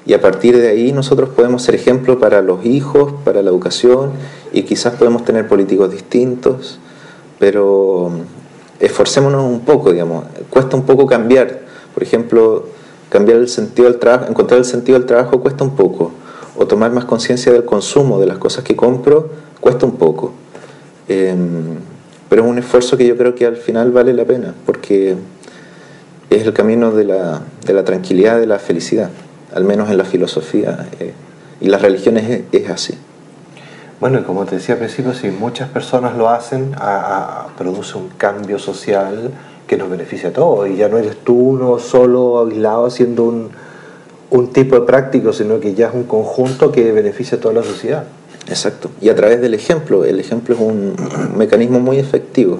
y 0.05 0.13
a 0.13 0.21
partir 0.21 0.57
de 0.57 0.69
ahí 0.69 0.91
nosotros 0.91 1.29
podemos 1.29 1.63
ser 1.63 1.75
ejemplo 1.75 2.19
para 2.19 2.41
los 2.41 2.65
hijos, 2.65 3.13
para 3.23 3.41
la 3.41 3.49
educación 3.49 4.11
y 4.51 4.63
quizás 4.63 4.95
podemos 4.95 5.23
tener 5.23 5.47
políticos 5.47 5.91
distintos, 5.91 6.77
pero 7.39 8.11
mm, 8.11 8.83
esforcémonos 8.83 9.45
un 9.45 9.61
poco, 9.61 9.91
digamos, 9.91 10.25
cuesta 10.49 10.75
un 10.75 10.83
poco 10.83 11.05
cambiar, 11.05 11.61
por 11.93 12.03
ejemplo, 12.03 12.65
cambiar 13.09 13.37
el 13.39 13.47
sentido 13.47 13.89
del 13.89 13.99
trabajo, 13.99 14.25
encontrar 14.29 14.59
el 14.59 14.65
sentido 14.65 14.97
del 14.97 15.07
trabajo 15.07 15.41
cuesta 15.41 15.63
un 15.63 15.75
poco, 15.75 16.11
o 16.55 16.67
tomar 16.67 16.91
más 16.91 17.05
conciencia 17.05 17.51
del 17.51 17.65
consumo, 17.65 18.19
de 18.19 18.27
las 18.27 18.37
cosas 18.37 18.63
que 18.63 18.75
compro, 18.75 19.29
cuesta 19.59 19.85
un 19.85 19.97
poco. 19.97 20.33
Em, 21.07 21.77
pero 22.29 22.43
es 22.43 22.49
un 22.49 22.57
esfuerzo 22.57 22.97
que 22.97 23.05
yo 23.05 23.17
creo 23.17 23.35
que 23.35 23.45
al 23.45 23.57
final 23.57 23.91
vale 23.91 24.13
la 24.13 24.25
pena, 24.25 24.53
porque 24.65 25.15
es 26.29 26.43
el 26.45 26.53
camino 26.53 26.91
de 26.91 27.05
la, 27.05 27.41
de 27.65 27.73
la 27.73 27.83
tranquilidad, 27.83 28.39
de 28.39 28.47
la 28.47 28.59
felicidad 28.59 29.09
al 29.53 29.63
menos 29.63 29.89
en 29.89 29.97
la 29.97 30.05
filosofía 30.05 30.87
eh, 30.99 31.13
y 31.61 31.67
las 31.67 31.81
religiones 31.81 32.43
es, 32.51 32.69
así. 32.69 32.97
Bueno, 33.99 34.19
y 34.19 34.23
como 34.23 34.45
te 34.45 34.55
decía 34.55 34.75
al 34.75 34.79
principio, 34.79 35.13
si 35.13 35.29
muchas 35.29 35.69
personas 35.69 36.17
lo 36.17 36.29
hacen, 36.29 36.75
produce 37.57 37.97
un 37.97 38.09
cambio 38.09 38.59
social 38.59 39.31
que 39.75 39.77
nos 39.77 39.89
beneficia 39.89 40.29
a 40.29 40.33
todos. 40.33 40.69
Y 40.69 40.75
ya 40.75 40.89
no 40.89 40.97
eres 40.97 41.17
tú 41.23 41.35
uno 41.35 41.79
solo 41.79 42.45
aislado 42.45 42.85
haciendo 42.85 43.23
un, 43.23 43.49
un 44.29 44.53
tipo 44.53 44.75
de 44.79 44.81
práctico, 44.81 45.33
sino 45.33 45.59
que 45.59 45.73
ya 45.73 45.87
es 45.87 45.93
un 45.93 46.03
conjunto 46.03 46.71
que 46.71 46.91
beneficia 46.91 47.37
a 47.37 47.41
toda 47.41 47.55
la 47.55 47.63
sociedad. 47.63 48.05
Exacto. 48.47 48.89
Y 49.01 49.09
a 49.09 49.15
través 49.15 49.41
del 49.41 49.53
ejemplo. 49.53 50.05
El 50.05 50.19
ejemplo 50.19 50.55
es 50.55 50.61
un 50.61 50.95
mecanismo 51.37 51.79
muy 51.79 51.97
efectivo. 51.97 52.59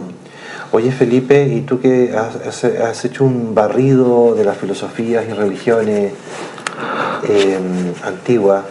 Oye 0.71 0.91
Felipe, 0.91 1.47
¿y 1.47 1.61
tú 1.61 1.79
que 1.79 2.15
has, 2.17 2.63
has 2.63 3.05
hecho 3.05 3.25
un 3.25 3.53
barrido 3.53 4.33
de 4.33 4.43
las 4.43 4.57
filosofías 4.57 5.23
y 5.29 5.33
religiones 5.33 6.13
Em, 7.27 7.93
antigua 8.03 8.65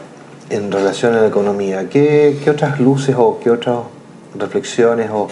en 0.51 0.71
relación 0.71 1.15
a 1.15 1.23
la 1.23 1.29
economía. 1.29 1.89
¿Qué, 1.89 2.39
otras 2.51 2.81
luces 2.81 3.15
o 3.19 3.41
qué 3.43 3.51
otras 3.51 3.79
reflexiones 4.39 5.09
o, 5.11 5.29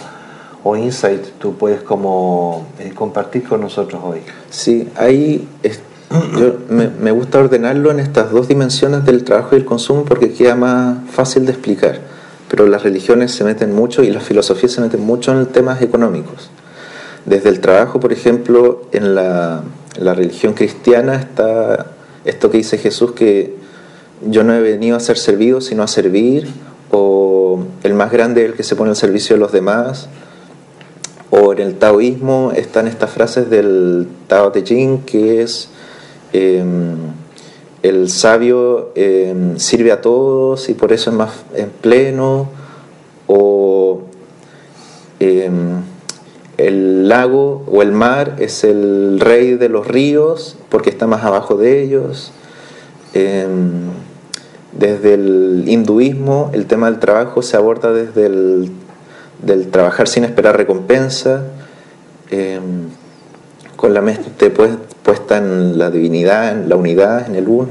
o 0.63 0.75
insights 0.75 1.33
tú 1.39 1.55
puedes 1.55 1.81
como 1.81 2.67
eh, 2.79 2.91
compartir 2.93 3.43
con 3.43 3.61
nosotros 3.61 4.01
hoy? 4.03 4.19
Sí, 4.49 4.89
ahí 4.95 5.47
yo, 6.37 6.55
me, 6.69 6.89
me, 6.89 7.11
gusta 7.11 7.39
ordenarlo 7.39 7.91
en 7.91 7.99
estas 7.99 8.31
dos 8.31 8.47
dimensiones 8.47 9.05
del 9.05 9.23
trabajo 9.23 9.55
y 9.55 9.59
el 9.59 9.65
consumo 9.65 10.03
porque 10.03 10.33
queda 10.33 10.55
más 10.55 10.97
fácil 11.09 11.45
de 11.45 11.53
explicar. 11.53 11.99
Pero 12.49 12.67
las 12.67 12.83
religiones 12.83 13.31
se 13.31 13.43
meten 13.45 13.73
mucho 13.73 14.03
y 14.03 14.09
las 14.09 14.23
filosofías 14.23 14.73
se 14.73 14.81
meten 14.81 15.01
mucho 15.01 15.31
en 15.31 15.45
temas 15.47 15.81
económicos. 15.81 16.49
Desde 17.25 17.49
el 17.49 17.61
trabajo, 17.61 17.99
por 17.99 18.11
ejemplo, 18.11 18.81
en 18.91 19.15
la, 19.15 19.61
la 19.97 20.13
religión 20.13 20.53
cristiana 20.53 21.15
está 21.15 21.87
esto 22.25 22.51
que 22.51 22.57
dice 22.57 22.77
Jesús 22.77 23.13
que 23.13 23.55
yo 24.27 24.43
no 24.43 24.53
he 24.53 24.61
venido 24.61 24.95
a 24.95 24.99
ser 24.99 25.17
servido 25.17 25.61
sino 25.61 25.83
a 25.83 25.87
servir, 25.87 26.47
o 26.91 27.63
el 27.83 27.93
más 27.93 28.11
grande 28.11 28.43
es 28.43 28.51
el 28.51 28.55
que 28.55 28.63
se 28.63 28.75
pone 28.75 28.89
al 28.91 28.95
servicio 28.95 29.35
de 29.35 29.39
los 29.39 29.51
demás, 29.51 30.09
o 31.31 31.53
en 31.53 31.59
el 31.59 31.79
taoísmo 31.79 32.51
están 32.55 32.87
estas 32.87 33.09
frases 33.09 33.49
del 33.49 34.07
Tao 34.27 34.51
Te 34.51 34.63
Ching 34.63 34.99
que 34.99 35.41
es 35.41 35.69
em, 36.33 36.97
el 37.81 38.09
sabio 38.09 38.91
em, 38.95 39.57
sirve 39.57 39.91
a 39.91 40.01
todos 40.01 40.69
y 40.69 40.73
por 40.73 40.93
eso 40.93 41.09
es 41.09 41.15
más 41.15 41.31
en 41.55 41.69
pleno, 41.69 42.49
o 43.27 44.01
em, 45.19 45.81
el 46.57 47.07
lago 47.07 47.63
o 47.71 47.81
el 47.81 47.91
mar 47.91 48.35
es 48.39 48.63
el 48.63 49.19
rey 49.19 49.55
de 49.55 49.69
los 49.69 49.87
ríos 49.87 50.57
porque 50.69 50.91
está 50.91 51.07
más 51.07 51.23
abajo 51.23 51.55
de 51.55 51.81
ellos. 51.81 52.33
Desde 54.73 55.13
el 55.15 55.65
hinduismo 55.67 56.49
el 56.53 56.65
tema 56.65 56.89
del 56.89 56.99
trabajo 56.99 57.41
se 57.41 57.57
aborda 57.57 57.91
desde 57.91 58.27
el 58.27 58.71
del 59.41 59.69
trabajar 59.69 60.07
sin 60.07 60.23
esperar 60.23 60.57
recompensa, 60.57 61.43
em, 62.29 62.89
con 63.75 63.93
la 63.93 64.01
mente 64.01 64.49
pues, 64.49 64.71
puesta 65.03 65.37
en 65.37 65.77
la 65.77 65.89
divinidad, 65.89 66.51
en 66.51 66.69
la 66.69 66.75
unidad, 66.75 67.27
en 67.27 67.35
el 67.35 67.47
uno. 67.47 67.69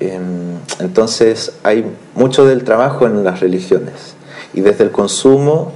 Em, 0.00 0.58
entonces 0.80 1.52
hay 1.62 1.84
mucho 2.14 2.44
del 2.44 2.64
trabajo 2.64 3.06
en 3.06 3.22
las 3.22 3.40
religiones 3.40 4.14
y 4.52 4.60
desde 4.60 4.84
el 4.84 4.90
consumo 4.90 5.72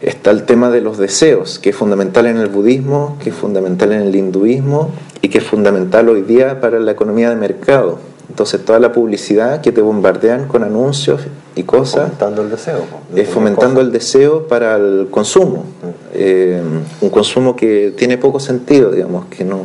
Está 0.00 0.30
el 0.30 0.44
tema 0.44 0.70
de 0.70 0.80
los 0.80 0.96
deseos, 0.96 1.58
que 1.58 1.70
es 1.70 1.76
fundamental 1.76 2.26
en 2.26 2.36
el 2.36 2.46
budismo, 2.46 3.16
que 3.20 3.30
es 3.30 3.34
fundamental 3.34 3.92
en 3.92 4.02
el 4.02 4.14
hinduismo 4.14 4.90
y 5.22 5.28
que 5.28 5.38
es 5.38 5.44
fundamental 5.44 6.08
hoy 6.08 6.22
día 6.22 6.60
para 6.60 6.78
la 6.78 6.92
economía 6.92 7.30
de 7.30 7.36
mercado. 7.36 7.98
Entonces 8.28 8.64
toda 8.64 8.78
la 8.78 8.92
publicidad 8.92 9.60
que 9.60 9.72
te 9.72 9.80
bombardean 9.80 10.46
con 10.46 10.62
anuncios 10.62 11.22
y 11.58 11.64
cosas... 11.64 12.04
Fomentando 12.04 12.42
el 12.42 12.50
deseo. 12.50 12.84
Es 13.14 13.28
fomentando 13.28 13.80
el 13.80 13.92
deseo 13.92 14.46
para 14.48 14.76
el 14.76 15.08
consumo. 15.10 15.64
Mm. 15.64 15.88
Eh, 16.14 16.62
un 17.00 17.10
consumo 17.10 17.56
que 17.56 17.92
tiene 17.96 18.18
poco 18.18 18.40
sentido, 18.40 18.90
digamos, 18.90 19.26
que 19.26 19.44
no, 19.44 19.60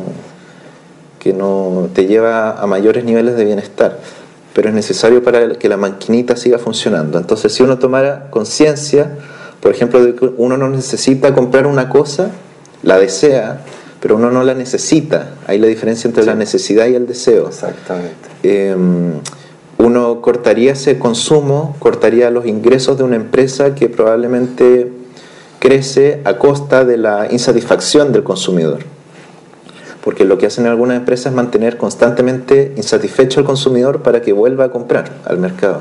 que 1.18 1.32
no 1.32 1.88
te 1.94 2.06
lleva 2.06 2.60
a 2.60 2.66
mayores 2.66 3.04
niveles 3.04 3.36
de 3.36 3.44
bienestar. 3.44 3.98
Pero 4.52 4.68
es 4.68 4.74
necesario 4.74 5.22
para 5.22 5.54
que 5.54 5.68
la 5.68 5.76
maquinita 5.76 6.36
siga 6.36 6.58
funcionando. 6.58 7.18
Entonces 7.18 7.52
si 7.52 7.62
uno 7.62 7.78
tomara 7.78 8.30
conciencia 8.30 9.16
por 9.64 9.72
ejemplo, 9.72 9.98
uno 10.36 10.58
no 10.58 10.68
necesita 10.68 11.32
comprar 11.32 11.66
una 11.66 11.88
cosa, 11.88 12.28
la 12.82 12.98
desea, 12.98 13.62
pero 13.98 14.16
uno 14.16 14.30
no 14.30 14.44
la 14.44 14.52
necesita. 14.52 15.36
Hay 15.46 15.58
la 15.58 15.68
diferencia 15.68 16.06
entre 16.06 16.22
la 16.26 16.34
necesidad 16.34 16.86
y 16.86 16.94
el 16.94 17.06
deseo. 17.06 17.48
Exactamente. 17.48 18.28
Em, 18.42 19.12
uno 19.78 20.20
cortaría 20.20 20.72
ese 20.72 20.98
consumo, 20.98 21.76
cortaría 21.78 22.30
los 22.30 22.46
ingresos 22.46 22.96
de 22.98 23.04
una 23.04 23.16
empresa 23.16 23.74
que 23.74 23.88
probablemente 23.88 24.92
crece 25.58 26.20
a 26.24 26.36
costa 26.38 26.84
de 26.84 26.96
la 26.96 27.28
insatisfacción 27.30 28.12
del 28.12 28.22
consumidor. 28.22 28.80
Porque 30.02 30.24
lo 30.26 30.36
que 30.36 30.46
hacen 30.46 30.66
algunas 30.66 30.98
empresas 30.98 31.26
es 31.26 31.32
mantener 31.32 31.78
constantemente 31.78 32.74
insatisfecho 32.76 33.40
al 33.40 33.46
consumidor 33.46 34.02
para 34.02 34.20
que 34.20 34.34
vuelva 34.34 34.64
a 34.64 34.70
comprar 34.70 35.10
al 35.24 35.38
mercado. 35.38 35.80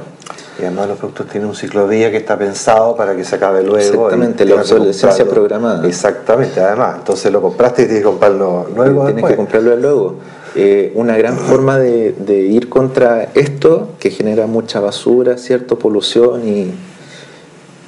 Y 0.57 0.61
además 0.61 0.87
los 0.87 0.97
productos 0.97 1.27
tienen 1.27 1.49
un 1.49 1.55
ciclo 1.55 1.87
de 1.87 1.97
vida 1.97 2.11
que 2.11 2.17
está 2.17 2.37
pensado 2.37 2.95
para 2.95 3.15
que 3.15 3.25
se 3.25 3.35
acabe 3.35 3.63
luego. 3.63 4.05
Exactamente, 4.07 4.45
la 4.45 4.55
obsolescencia 4.55 5.25
programada. 5.25 5.85
Exactamente, 5.85 6.61
además. 6.61 6.95
Entonces 6.99 7.31
lo 7.31 7.41
compraste 7.41 7.81
y 7.81 7.85
tienes 7.85 8.03
que 8.03 8.09
comprarlo 8.09 8.67
luego. 8.73 9.05
Tienes 9.05 9.25
que 9.25 9.35
comprarlo 9.35 9.75
luego. 9.75 10.15
Eh, 10.55 10.91
una 10.93 11.17
gran 11.17 11.37
forma 11.37 11.79
de, 11.79 12.47
ir 12.51 12.69
contra 12.69 13.23
esto, 13.33 13.89
que 13.99 14.11
genera 14.11 14.45
mucha 14.45 14.79
basura, 14.79 15.37
cierto, 15.37 15.79
polución 15.79 16.47
y, 16.47 16.71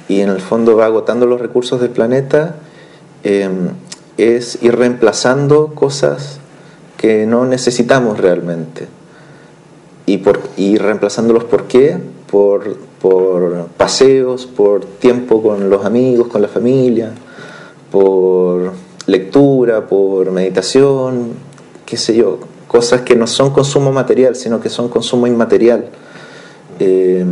y 0.08 0.20
en 0.20 0.30
el 0.30 0.40
fondo 0.40 0.76
va 0.76 0.86
agotando 0.86 1.26
los 1.26 1.40
recursos 1.40 1.80
del 1.80 1.90
planeta, 1.90 2.56
eh, 3.22 3.48
es 4.16 4.62
ir 4.62 4.76
reemplazando 4.76 5.74
cosas 5.74 6.40
que 6.96 7.24
no 7.26 7.44
necesitamos 7.44 8.18
realmente. 8.18 8.88
Y, 10.06 10.18
por, 10.18 10.40
y 10.56 10.76
reemplazándolos 10.76 11.44
por 11.44 11.64
qué? 11.64 11.98
Por, 12.30 12.76
por 13.00 13.66
paseos, 13.76 14.46
por 14.46 14.84
tiempo 14.84 15.40
con 15.40 15.70
los 15.70 15.84
amigos, 15.84 16.26
con 16.28 16.42
la 16.42 16.48
familia, 16.48 17.12
por 17.92 18.72
lectura, 19.06 19.86
por 19.86 20.32
meditación, 20.32 21.34
qué 21.84 21.96
sé 21.96 22.16
yo, 22.16 22.38
cosas 22.66 23.02
que 23.02 23.16
no 23.16 23.26
son 23.26 23.50
consumo 23.50 23.92
material, 23.92 24.36
sino 24.36 24.60
que 24.60 24.68
son 24.68 24.88
consumo 24.88 25.26
inmaterial, 25.26 25.86
eh, 26.78 27.24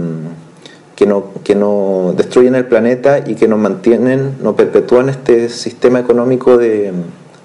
que, 0.96 1.06
no, 1.06 1.26
que 1.42 1.54
no 1.54 2.14
destruyen 2.16 2.54
el 2.54 2.66
planeta 2.66 3.20
y 3.26 3.34
que 3.34 3.48
nos 3.48 3.58
mantienen, 3.58 4.36
nos 4.42 4.54
perpetúan 4.54 5.08
este 5.08 5.48
sistema 5.48 5.98
económico 5.98 6.56
de, 6.56 6.92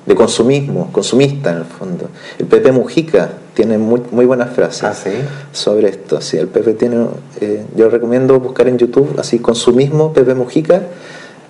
de 0.06 0.16
consumismo, 0.16 0.92
consumista 0.92 1.52
en 1.52 1.58
el 1.58 1.66
fondo. 1.66 2.10
El 2.38 2.48
Pepe 2.48 2.72
Mujica 2.72 3.30
tiene 3.54 3.78
muy, 3.78 4.02
muy 4.12 4.26
buenas 4.26 4.52
frases 4.52 4.84
¿Ah, 4.84 4.94
sobre 5.52 5.90
esto. 5.90 6.22
Sí, 6.22 6.38
el 6.38 6.48
Pepe 6.48 6.74
tiene, 6.74 7.06
eh, 7.42 7.64
yo 7.76 7.90
recomiendo 7.90 8.40
buscar 8.40 8.68
en 8.68 8.78
YouTube 8.78 9.16
así 9.20 9.40
consumismo 9.40 10.14
Pepe 10.14 10.34
Mujica 10.34 10.82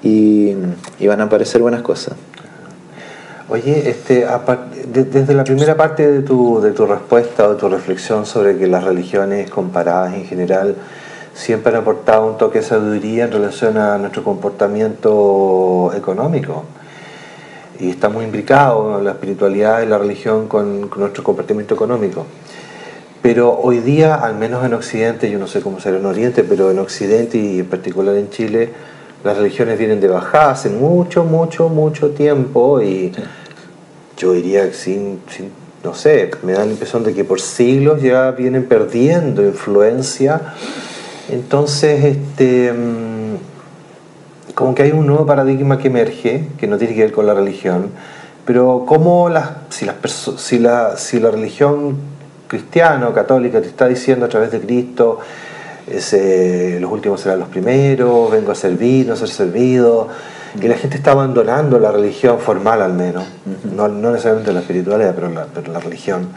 y, 0.04 0.56
y 1.00 1.08
van 1.08 1.22
a 1.22 1.26
aparecer 1.26 1.62
buenas 1.62 1.82
cosas. 1.84 2.16
Oye, 3.52 3.90
este, 3.90 4.28
desde 4.88 5.34
la 5.34 5.44
primera 5.44 5.76
parte 5.76 6.12
de 6.12 6.22
tu, 6.22 6.62
de 6.62 6.72
tu 6.72 6.86
respuesta 6.86 7.48
o 7.48 7.56
de 7.56 7.60
tu 7.60 7.68
reflexión 7.68 8.28
sobre 8.28 8.56
que 8.56 8.68
las 8.68 8.84
religiones 8.84 9.50
comparadas 9.50 10.14
en 10.14 10.26
general 10.26 10.76
siempre 11.34 11.72
han 11.74 11.82
aportado 11.82 12.28
un 12.28 12.38
toque 12.38 12.60
de 12.60 12.66
sabiduría 12.66 13.24
en 13.24 13.32
relación 13.32 13.78
a 13.78 13.98
nuestro 13.98 14.24
comportamiento 14.24 15.92
económico. 15.98 16.66
Y 17.80 17.90
está 17.90 18.10
muy 18.10 18.26
imbricado 18.26 19.02
la 19.02 19.12
espiritualidad 19.12 19.82
y 19.82 19.88
la 19.88 19.98
religión 19.98 20.48
con, 20.48 20.88
nuestro 20.98 21.24
comportamiento 21.24 21.74
económico. 21.74 22.28
Pero 23.24 23.60
hoy 23.60 23.80
día, 23.80 24.14
al 24.14 24.36
menos 24.36 24.64
en 24.64 24.76
Occidente, 24.76 25.32
yo 25.32 25.40
no 25.40 25.48
sé 25.48 25.62
cómo 25.62 25.80
será 25.80 25.98
en 25.98 26.06
Oriente, 26.06 26.44
pero 26.44 26.70
en 26.70 26.78
Occidente 26.78 27.40
y 27.40 27.60
en 27.62 27.66
particular 27.66 28.16
en 28.16 28.30
Chile, 28.30 28.70
las 29.24 29.38
religiones 29.38 29.80
vienen 29.80 30.00
de 30.00 30.08
bajada 30.08 30.52
hace 30.52 30.70
mucho, 30.70 31.24
mucho, 31.24 31.68
mucho 31.68 32.12
tiempo 32.12 32.82
y 32.82 33.12
yo 34.20 34.34
diría 34.34 34.72
sin, 34.74 35.22
sin, 35.30 35.50
no 35.84 35.96
sé, 35.96 36.30
me 36.44 36.52
da 36.52 36.66
la 36.66 36.72
impresión 36.72 37.04
de 37.04 37.14
que 37.14 37.24
por 37.24 37.40
siglos 37.40 38.02
ya 38.02 38.32
vienen 38.32 38.66
perdiendo 38.66 39.42
influencia. 39.44 40.54
Entonces, 41.30 42.04
este, 42.04 42.74
mm, 42.74 43.38
como 44.54 44.76
que 44.76 44.84
hay 44.84 44.92
un 44.92 45.08
nuevo 45.08 45.26
paradigma 45.26 45.78
que 45.80 45.88
emerge, 45.88 46.50
que 46.58 46.68
no 46.68 46.78
tiene 46.78 46.94
que 46.94 47.02
ver 47.04 47.12
con 47.14 47.26
la 47.26 47.34
religión, 47.34 47.92
pero 48.46 48.84
cómo 48.86 49.30
las, 49.30 49.52
si, 49.70 49.86
las 49.86 49.96
si, 50.38 50.60
la, 50.60 50.98
si 50.98 51.20
la 51.20 51.32
religión 51.32 51.96
cristiana 52.48 53.08
o 53.08 53.14
católica 53.14 53.62
te 53.62 53.68
está 53.68 53.88
diciendo 53.88 54.26
a 54.26 54.30
través 54.30 54.52
de 54.52 54.60
Cristo, 54.60 55.20
ese, 55.88 56.78
los 56.82 56.92
últimos 56.92 57.22
serán 57.22 57.40
los 57.40 57.48
primeros, 57.48 58.30
vengo 58.32 58.52
a 58.52 58.56
servir, 58.56 59.08
no 59.08 59.16
ser 59.16 59.30
servido, 59.30 60.10
que 60.60 60.68
la 60.68 60.76
gente 60.76 60.98
está 60.98 61.12
abandonando 61.12 61.80
la 61.80 61.92
religión 61.92 62.40
formal 62.40 62.82
al 62.82 62.94
menos, 62.94 63.26
no, 63.76 63.88
necesariamente 63.88 64.54
la 64.54 64.62
espiritualidad, 64.62 65.14
pero 65.16 65.30
la, 65.30 65.46
pero 65.46 65.72
la 65.72 65.80
religión. 65.80 66.30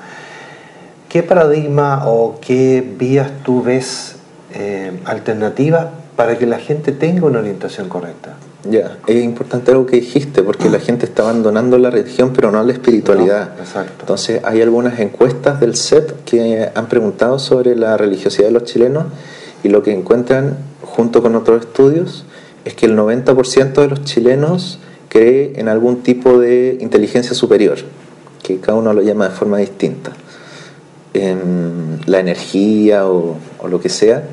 ¿Qué 1.09 1.23
paradigma 1.23 2.05
o 2.07 2.39
qué 2.41 2.83
vías 2.99 3.31
tú 3.45 3.63
ves 3.63 4.17
eh, 4.55 4.99
alternativas 5.05 5.87
para 6.17 6.39
que 6.39 6.47
la 6.47 6.59
gente 6.59 6.93
tenga 6.93 7.27
una 7.27 7.41
orientación 7.41 7.89
correcta? 7.89 8.35
Ya, 8.65 8.99
es 9.07 9.25
importante 9.25 9.73
algo 9.73 9.87
que 9.87 9.97
dijiste, 9.97 10.43
porque 10.43 10.71
la 10.71 10.79
gente 10.79 11.05
está 11.05 11.25
abandonando 11.25 11.79
la 11.79 11.91
religión, 11.91 12.33
pero 12.33 12.53
no 12.53 12.63
la 12.63 12.73
espiritualidad. 12.73 13.59
exacto. 13.59 13.93
Entonces, 14.01 14.41
hay 14.45 14.63
algunas 14.63 15.01
encuestas 15.01 15.59
del 15.59 15.77
CEP 15.77 16.25
que 16.25 16.71
han 16.73 16.87
preguntado 16.87 17.39
sobre 17.39 17.75
la 17.75 17.97
religiosidad 17.97 18.47
de 18.47 18.53
los 18.53 18.65
chilenos 18.65 19.07
y 19.65 19.69
lo 19.69 19.83
que 19.83 19.93
encuentran, 19.93 20.59
junto 20.83 21.23
con 21.23 21.35
otros 21.35 21.63
estudios, 21.63 22.25
es 22.65 22.75
que 22.75 22.87
el 22.87 22.97
90% 22.97 23.73
de 23.73 23.89
los 23.89 24.05
chilenos 24.05 24.79
cree 25.09 25.53
en 25.57 25.69
algún 25.69 26.03
tipo 26.03 26.39
de 26.39 26.79
inteligencia 26.81 27.35
superior, 27.35 27.79
que 28.43 28.59
cada 28.59 28.79
uno 28.79 28.93
lo 28.93 29.03
llama 29.03 29.29
de 29.29 29.35
forma 29.35 29.59
distinta, 29.59 30.13
en 31.15 32.01
la 32.07 32.21
energía 32.21 33.07
o, 33.07 33.37
lo 33.69 33.81
que 33.81 33.89
sea. 33.89 34.25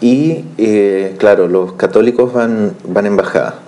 Y 0.00 0.44
eh, 0.58 1.16
claro, 1.18 1.48
los 1.48 1.72
católicos 1.72 2.32
van, 2.32 2.74
van 2.84 3.06
en 3.06 3.16
bajada. 3.16 3.60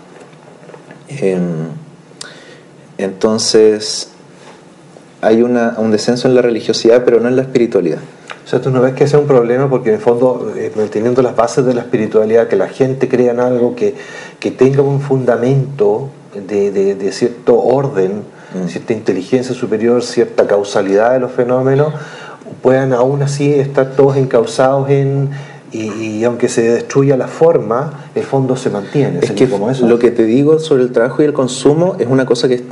entonces, 2.99 4.11
hay 5.23 5.43
una, 5.43 5.75
un 5.79 5.91
descenso 5.91 6.29
en 6.29 6.35
la 6.35 6.43
religiosidad, 6.43 7.05
pero 7.05 7.21
no 7.21 7.29
en 7.29 7.37
la 7.37 7.43
espiritualidad. 7.43 8.01
O 8.51 8.53
sea, 8.53 8.61
tú 8.61 8.71
no 8.73 8.81
ves 8.81 8.95
que 8.95 9.07
sea 9.07 9.21
un 9.21 9.29
problema 9.29 9.71
porque 9.71 9.91
en 9.91 9.95
el 9.95 10.01
fondo, 10.01 10.53
eh, 10.57 10.73
manteniendo 10.75 11.23
las 11.23 11.37
bases 11.37 11.65
de 11.65 11.73
la 11.73 11.83
espiritualidad, 11.83 12.49
que 12.49 12.57
la 12.57 12.67
gente 12.67 13.09
crea 13.09 13.31
en 13.31 13.39
algo 13.39 13.77
que, 13.77 13.95
que 14.41 14.51
tenga 14.51 14.83
un 14.83 15.01
fundamento 15.01 16.09
de, 16.35 16.73
de, 16.73 17.13
cierto 17.13 17.61
orden, 17.61 18.25
mm. 18.53 18.67
cierta 18.67 18.93
inteligencia 18.93 19.55
superior, 19.55 20.03
cierta 20.03 20.49
causalidad 20.49 21.13
de 21.13 21.21
los 21.21 21.31
fenómenos, 21.31 21.95
puedan 22.61 22.93
aún 22.93 23.23
así 23.23 23.55
estar 23.55 23.93
todos 23.93 24.17
encausados 24.17 24.91
en, 24.91 25.31
y, 25.71 26.25
aunque 26.25 26.49
se 26.49 26.63
destruya 26.63 27.17
la 27.17 27.29
forma, 27.29 28.09
el 28.17 28.25
fondo 28.25 28.57
se 28.57 28.69
mantiene. 28.69 29.21
Es 29.23 29.31
que 29.31 29.49
como 29.49 29.71
eso. 29.71 29.87
lo 29.87 30.01
que 30.01 30.11
te 30.11 30.25
digo 30.25 30.59
sobre 30.59 30.83
el 30.83 30.91
trabajo 30.91 31.23
y 31.23 31.27
el 31.27 31.33
consumo 31.33 31.95
es 32.01 32.09
una 32.09 32.27
cosa 32.27 32.49
que 32.49 32.65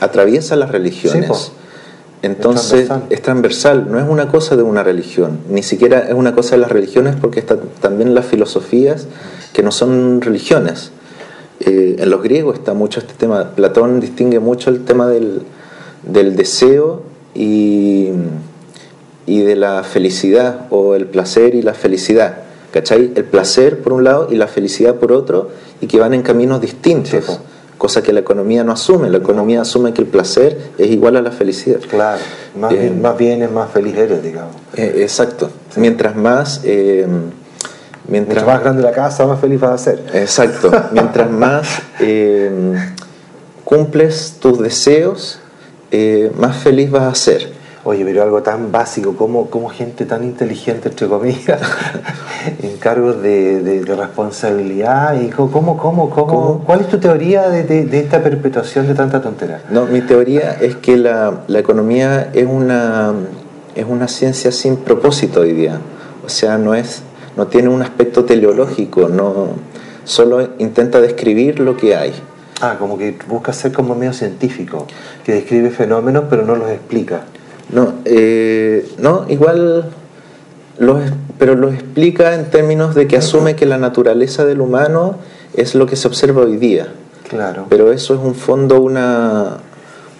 atraviesa 0.00 0.56
las 0.56 0.72
religiones. 0.72 1.52
Entonces 2.22 2.90
es 3.08 3.22
transversal. 3.22 3.90
no 3.90 3.98
es 3.98 4.06
una 4.06 4.28
cosa 4.28 4.56
de 4.56 4.62
una 4.62 4.82
religión, 4.82 5.38
ni 5.48 5.62
siquiera 5.62 6.00
es 6.00 6.14
una 6.14 6.34
cosa 6.34 6.52
de 6.52 6.58
las 6.58 6.70
religiones 6.70 7.16
porque 7.18 7.40
están 7.40 7.60
también 7.80 8.14
las 8.14 8.26
filosofías 8.26 9.06
que 9.52 9.62
no 9.62 9.70
son 9.70 10.20
religiones. 10.20 10.92
Eh, 11.60 11.96
en 11.98 12.10
los 12.10 12.22
griegos 12.22 12.58
está 12.58 12.74
mucho 12.74 13.00
este 13.00 13.14
tema, 13.14 13.52
Platón 13.54 14.00
distingue 14.00 14.38
mucho 14.38 14.70
el 14.70 14.84
tema 14.84 15.08
del, 15.08 15.44
deseo 16.36 17.02
y, 17.34 18.10
y, 19.26 19.40
de 19.40 19.56
la 19.56 19.82
felicidad, 19.82 20.66
o 20.70 20.94
el 20.94 21.06
placer 21.06 21.54
y 21.54 21.62
la 21.62 21.74
felicidad. 21.74 22.38
¿Cachai? 22.72 23.12
El 23.14 23.24
placer 23.24 23.80
por 23.80 23.92
un 23.92 24.04
lado 24.04 24.28
y 24.30 24.36
la 24.36 24.46
felicidad 24.46 24.94
por 24.94 25.12
otro, 25.12 25.50
y 25.80 25.86
que 25.86 25.98
van 25.98 26.14
en 26.14 26.22
caminos 26.22 26.60
distintos 26.60 27.40
cosa 27.80 28.02
que 28.02 28.12
la 28.12 28.20
economía 28.20 28.62
no 28.62 28.72
asume. 28.72 29.08
La 29.08 29.16
economía 29.16 29.62
asume 29.62 29.94
que 29.94 30.02
el 30.02 30.06
placer 30.06 30.70
es 30.76 30.90
igual 30.90 31.16
a 31.16 31.22
la 31.22 31.32
felicidad. 31.32 31.80
Claro, 31.88 32.20
más, 32.54 32.70
bien, 32.72 33.00
más 33.00 33.16
bien 33.16 33.42
es 33.42 33.50
más 33.50 33.70
feliz 33.70 33.96
eres, 33.96 34.22
digamos. 34.22 34.54
Eh, 34.76 34.98
exacto. 34.98 35.50
Mientras 35.76 36.14
más... 36.14 36.60
Eh, 36.64 37.06
mientras, 38.06 38.44
más 38.44 38.60
grande 38.60 38.82
la 38.82 38.92
casa, 38.92 39.26
más 39.26 39.40
feliz 39.40 39.58
vas 39.60 39.70
a 39.70 39.78
ser. 39.78 40.04
Exacto. 40.12 40.70
mientras 40.92 41.30
más 41.30 41.80
eh, 42.00 42.50
cumples 43.64 44.36
tus 44.38 44.58
deseos, 44.58 45.40
más 46.36 46.58
feliz 46.58 46.90
vas 46.90 47.10
a 47.10 47.14
ser. 47.14 47.59
Oye, 47.82 48.04
pero 48.04 48.22
algo 48.22 48.42
tan 48.42 48.70
básico, 48.70 49.16
como, 49.16 49.48
como 49.48 49.70
gente 49.70 50.04
tan 50.04 50.22
inteligente, 50.22 50.90
entre 50.90 51.08
comillas, 51.08 51.62
en 52.62 52.76
cargos 52.76 53.22
de, 53.22 53.82
responsabilidad. 53.86 55.18
y 55.18 55.30
cómo, 55.30 55.78
cómo, 55.78 56.10
cómo, 56.10 56.62
¿Cuál 56.66 56.80
es 56.82 56.88
tu 56.88 56.98
teoría 56.98 57.48
de, 57.48 57.88
esta 57.98 58.22
perpetuación 58.22 58.86
de 58.86 58.92
tanta 58.94 59.22
tontería? 59.22 59.62
No, 59.70 59.86
mi 59.86 60.02
teoría 60.02 60.58
es 60.60 60.76
que 60.76 60.98
la, 60.98 61.44
economía 61.48 62.28
es 62.34 62.46
una, 62.46 63.14
es 63.74 63.86
una 63.88 64.08
ciencia 64.08 64.52
sin 64.52 64.76
propósito 64.76 65.40
hoy 65.40 65.52
día. 65.52 65.80
O 66.22 66.28
sea, 66.28 66.58
no, 66.58 66.74
es, 66.74 67.02
no 67.38 67.46
tiene 67.46 67.70
un 67.70 67.80
aspecto 67.80 68.26
teleológico, 68.26 69.08
no, 69.08 69.48
solo 70.04 70.50
intenta 70.58 71.00
describir 71.00 71.60
lo 71.60 71.78
que 71.78 71.96
hay. 71.96 72.12
Ah, 72.60 72.76
como 72.78 72.98
que 72.98 73.16
busca 73.26 73.54
ser 73.54 73.72
como 73.72 73.94
medio 73.94 74.12
científico, 74.12 74.86
que 75.24 75.32
describe 75.32 75.70
fenómenos 75.70 76.24
pero 76.28 76.44
no 76.44 76.56
los 76.56 76.68
explica. 76.68 77.22
No, 77.72 77.94
eh, 78.04 78.88
no 78.98 79.26
igual, 79.28 79.90
pero 81.38 81.54
lo 81.54 81.68
explica 81.68 82.34
en 82.34 82.50
términos 82.50 82.94
de 82.94 83.06
que 83.06 83.16
asume 83.16 83.54
que 83.54 83.66
la 83.66 83.78
naturaleza 83.78 84.44
del 84.44 84.60
humano 84.60 85.16
es 85.54 85.74
lo 85.74 85.86
que 85.86 85.96
se 85.96 86.08
observa 86.08 86.42
hoy 86.42 86.56
día. 86.56 86.88
Claro. 87.28 87.66
Pero 87.68 87.92
eso 87.92 88.14
es 88.14 88.20
un 88.20 88.34
fondo, 88.34 88.80
una, 88.80 89.58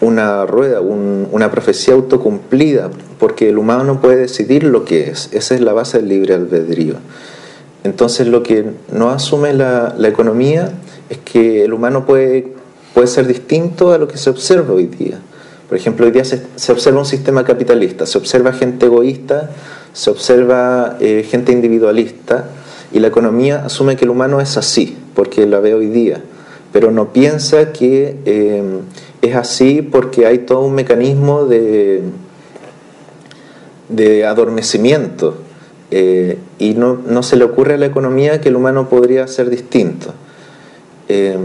una 0.01 0.47
rueda, 0.47 0.81
una 0.81 1.51
profecía 1.51 1.95
autocumplida, 1.95 2.91
porque 3.19 3.49
el 3.49 3.59
humano 3.59 3.85
no 3.85 4.01
puede 4.01 4.17
decidir 4.17 4.65
lo 4.65 4.85
que 4.85 5.11
es. 5.11 5.29
Esa 5.33 5.55
es 5.55 5.61
la 5.61 5.73
base 5.73 5.99
del 5.99 6.09
libre 6.09 6.35
albedrío. 6.35 6.95
Entonces 7.83 8.29
lo 8.29 8.43
que 8.43 8.65
no 8.93 9.11
asume 9.11 9.55
la, 9.55 9.95
la 9.97 10.09
economía 10.09 10.71
es 11.09 11.19
que 11.19 11.65
el 11.65 11.73
humano 11.73 12.07
puede, 12.07 12.53
puede 12.95 13.09
ser 13.09 13.27
distinto 13.27 13.93
a 13.93 13.99
lo 13.99 14.07
que 14.07 14.19
se 14.19 14.31
observa 14.31 14.75
hoy 14.75 14.87
día. 14.87 15.19
Por 15.71 15.79
ejemplo, 15.79 16.05
hoy 16.05 16.11
día 16.11 16.25
se, 16.25 16.73
observa 16.73 16.99
un 16.99 17.07
sistema 17.07 17.45
capitalista, 17.45 18.05
se 18.05 18.19
observa 18.19 18.53
gente 18.53 18.87
egoísta, 18.87 19.51
se 19.93 20.11
observa 20.11 20.97
eh, 20.99 21.25
gente 21.31 21.53
individualista 21.53 22.47
y 22.93 22.99
la 22.99 23.07
economía 23.07 23.65
asume 23.65 23.95
que 23.95 24.05
el 24.05 24.11
humano 24.11 24.41
es 24.41 24.57
así, 24.57 24.99
porque 25.15 25.47
la 25.47 25.61
ve 25.61 25.75
hoy 25.75 25.87
día. 25.87 26.21
pero 26.73 26.91
no 26.91 27.13
piensa 27.13 27.73
que 27.73 28.17
eh, 28.25 28.63
es 29.23 29.37
así 29.37 29.81
porque 29.81 30.27
hay 30.27 30.39
todo 30.39 30.63
un 30.63 30.75
mecanismo 30.75 31.45
de, 31.45 32.03
de 33.89 34.27
adormecimiento 34.27 35.37
eh, 35.93 36.37
y 36.59 36.75
no, 36.75 37.23
se 37.23 37.37
le 37.37 37.45
ocurre 37.45 37.75
a 37.75 37.77
la 37.79 37.87
economía 37.87 38.41
que 38.41 38.49
el 38.49 38.57
humano 38.57 38.89
podría 38.89 39.29
ser 39.29 39.51
distinto. 39.51 40.15
Eh, 41.13 41.37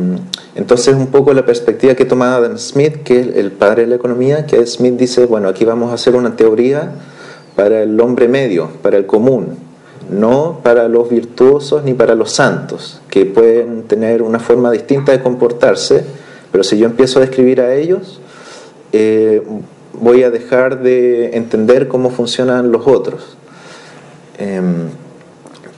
entonces 0.53 0.93
un 0.93 1.07
poco 1.07 1.33
la 1.33 1.43
perspectiva 1.43 1.95
que 1.95 2.05
toma 2.05 2.35
Adam 2.35 2.55
Smith, 2.59 3.01
que 3.03 3.19
es 3.19 3.35
el 3.35 3.51
padre 3.51 3.81
de 3.81 3.87
la 3.87 3.95
economía, 3.95 4.45
que 4.45 4.63
Smith 4.67 4.93
dice, 4.93 5.25
bueno, 5.25 5.47
aquí 5.49 5.65
vamos 5.65 5.89
a 5.89 5.95
hacer 5.95 6.15
una 6.15 6.35
teoría 6.35 6.91
para 7.55 7.81
el 7.81 7.99
hombre 7.99 8.27
medio, 8.27 8.69
para 8.83 8.97
el 8.97 9.07
común, 9.07 9.57
no 10.11 10.59
para 10.61 10.87
los 10.87 11.09
virtuosos 11.09 11.83
ni 11.83 11.95
para 11.95 12.13
los 12.13 12.31
santos, 12.31 13.01
que 13.09 13.25
pueden 13.25 13.83
tener 13.87 14.21
una 14.21 14.37
forma 14.37 14.71
distinta 14.71 15.11
de 15.11 15.23
comportarse, 15.23 16.05
pero 16.51 16.63
si 16.63 16.77
yo 16.77 16.85
empiezo 16.85 17.17
a 17.17 17.21
describir 17.23 17.59
a 17.59 17.73
ellos, 17.73 18.21
eh, 18.91 19.41
voy 19.99 20.21
a 20.21 20.29
dejar 20.29 20.83
de 20.83 21.35
entender 21.37 21.87
cómo 21.87 22.11
funcionan 22.11 22.71
los 22.71 22.85
otros. 22.85 23.35
Em, 24.37 24.89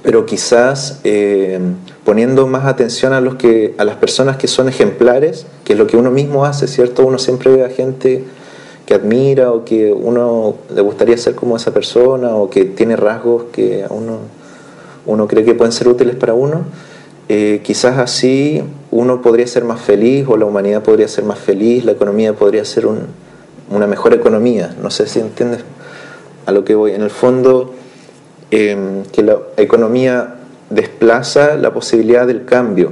pero 0.08 0.26
quizás 0.26 1.02
em, 1.04 1.76
poniendo 2.06 2.48
más 2.48 2.64
atención 2.64 3.12
a, 3.12 3.20
los 3.20 3.36
que, 3.36 3.76
a 3.78 3.84
las 3.84 3.98
personas 3.98 4.38
que 4.38 4.48
son 4.48 4.70
ejemplares, 4.70 5.46
que 5.66 5.74
es 5.74 5.80
lo 5.80 5.86
que 5.86 5.98
uno 5.98 6.12
mismo 6.12 6.46
hace, 6.46 6.66
¿cierto? 6.68 7.06
Uno 7.06 7.18
siempre 7.18 7.54
ve 7.54 7.66
a 7.66 7.70
gente 7.70 8.24
que 8.86 8.94
admira 8.94 9.52
o 9.52 9.66
que 9.66 9.92
uno 9.92 10.56
le 10.74 10.80
gustaría 10.80 11.18
ser 11.18 11.36
como 11.36 11.58
esa 11.58 11.74
persona 11.74 12.34
o 12.36 12.50
que 12.50 12.64
tiene 12.64 12.96
rasgos 12.96 13.48
que 13.52 13.84
uno, 13.90 14.20
uno 15.08 15.28
cree 15.28 15.44
que 15.44 15.56
pueden 15.56 15.74
ser 15.74 15.90
útiles 15.90 16.16
para 16.16 16.34
uno. 16.34 16.62
Eh, 17.28 17.60
quizás 17.62 17.98
así 17.98 18.64
uno 18.92 19.22
podría 19.22 19.46
ser 19.46 19.66
más 19.66 19.82
feliz 19.82 20.26
o 20.30 20.38
la 20.38 20.46
humanidad 20.46 20.84
podría 20.84 21.10
ser 21.10 21.26
más 21.26 21.38
feliz, 21.38 21.84
la 21.84 21.92
economía 21.92 22.32
podría 22.32 22.64
ser 22.64 22.88
una 22.88 23.88
mejor 23.88 24.14
economía. 24.14 24.74
No 24.82 24.90
sé 24.90 25.06
si 25.06 25.20
entiendes 25.20 25.66
a 26.46 26.54
lo 26.54 26.64
que 26.64 26.76
voy. 26.76 26.94
En 26.94 27.02
el 27.02 27.10
fondo, 27.10 27.74
em, 28.52 29.04
que 29.04 29.24
la 29.24 29.38
economía 29.58 30.36
desplaza 30.70 31.56
la 31.56 31.74
posibilidad 31.74 32.28
del 32.28 32.46
cambio 32.46 32.92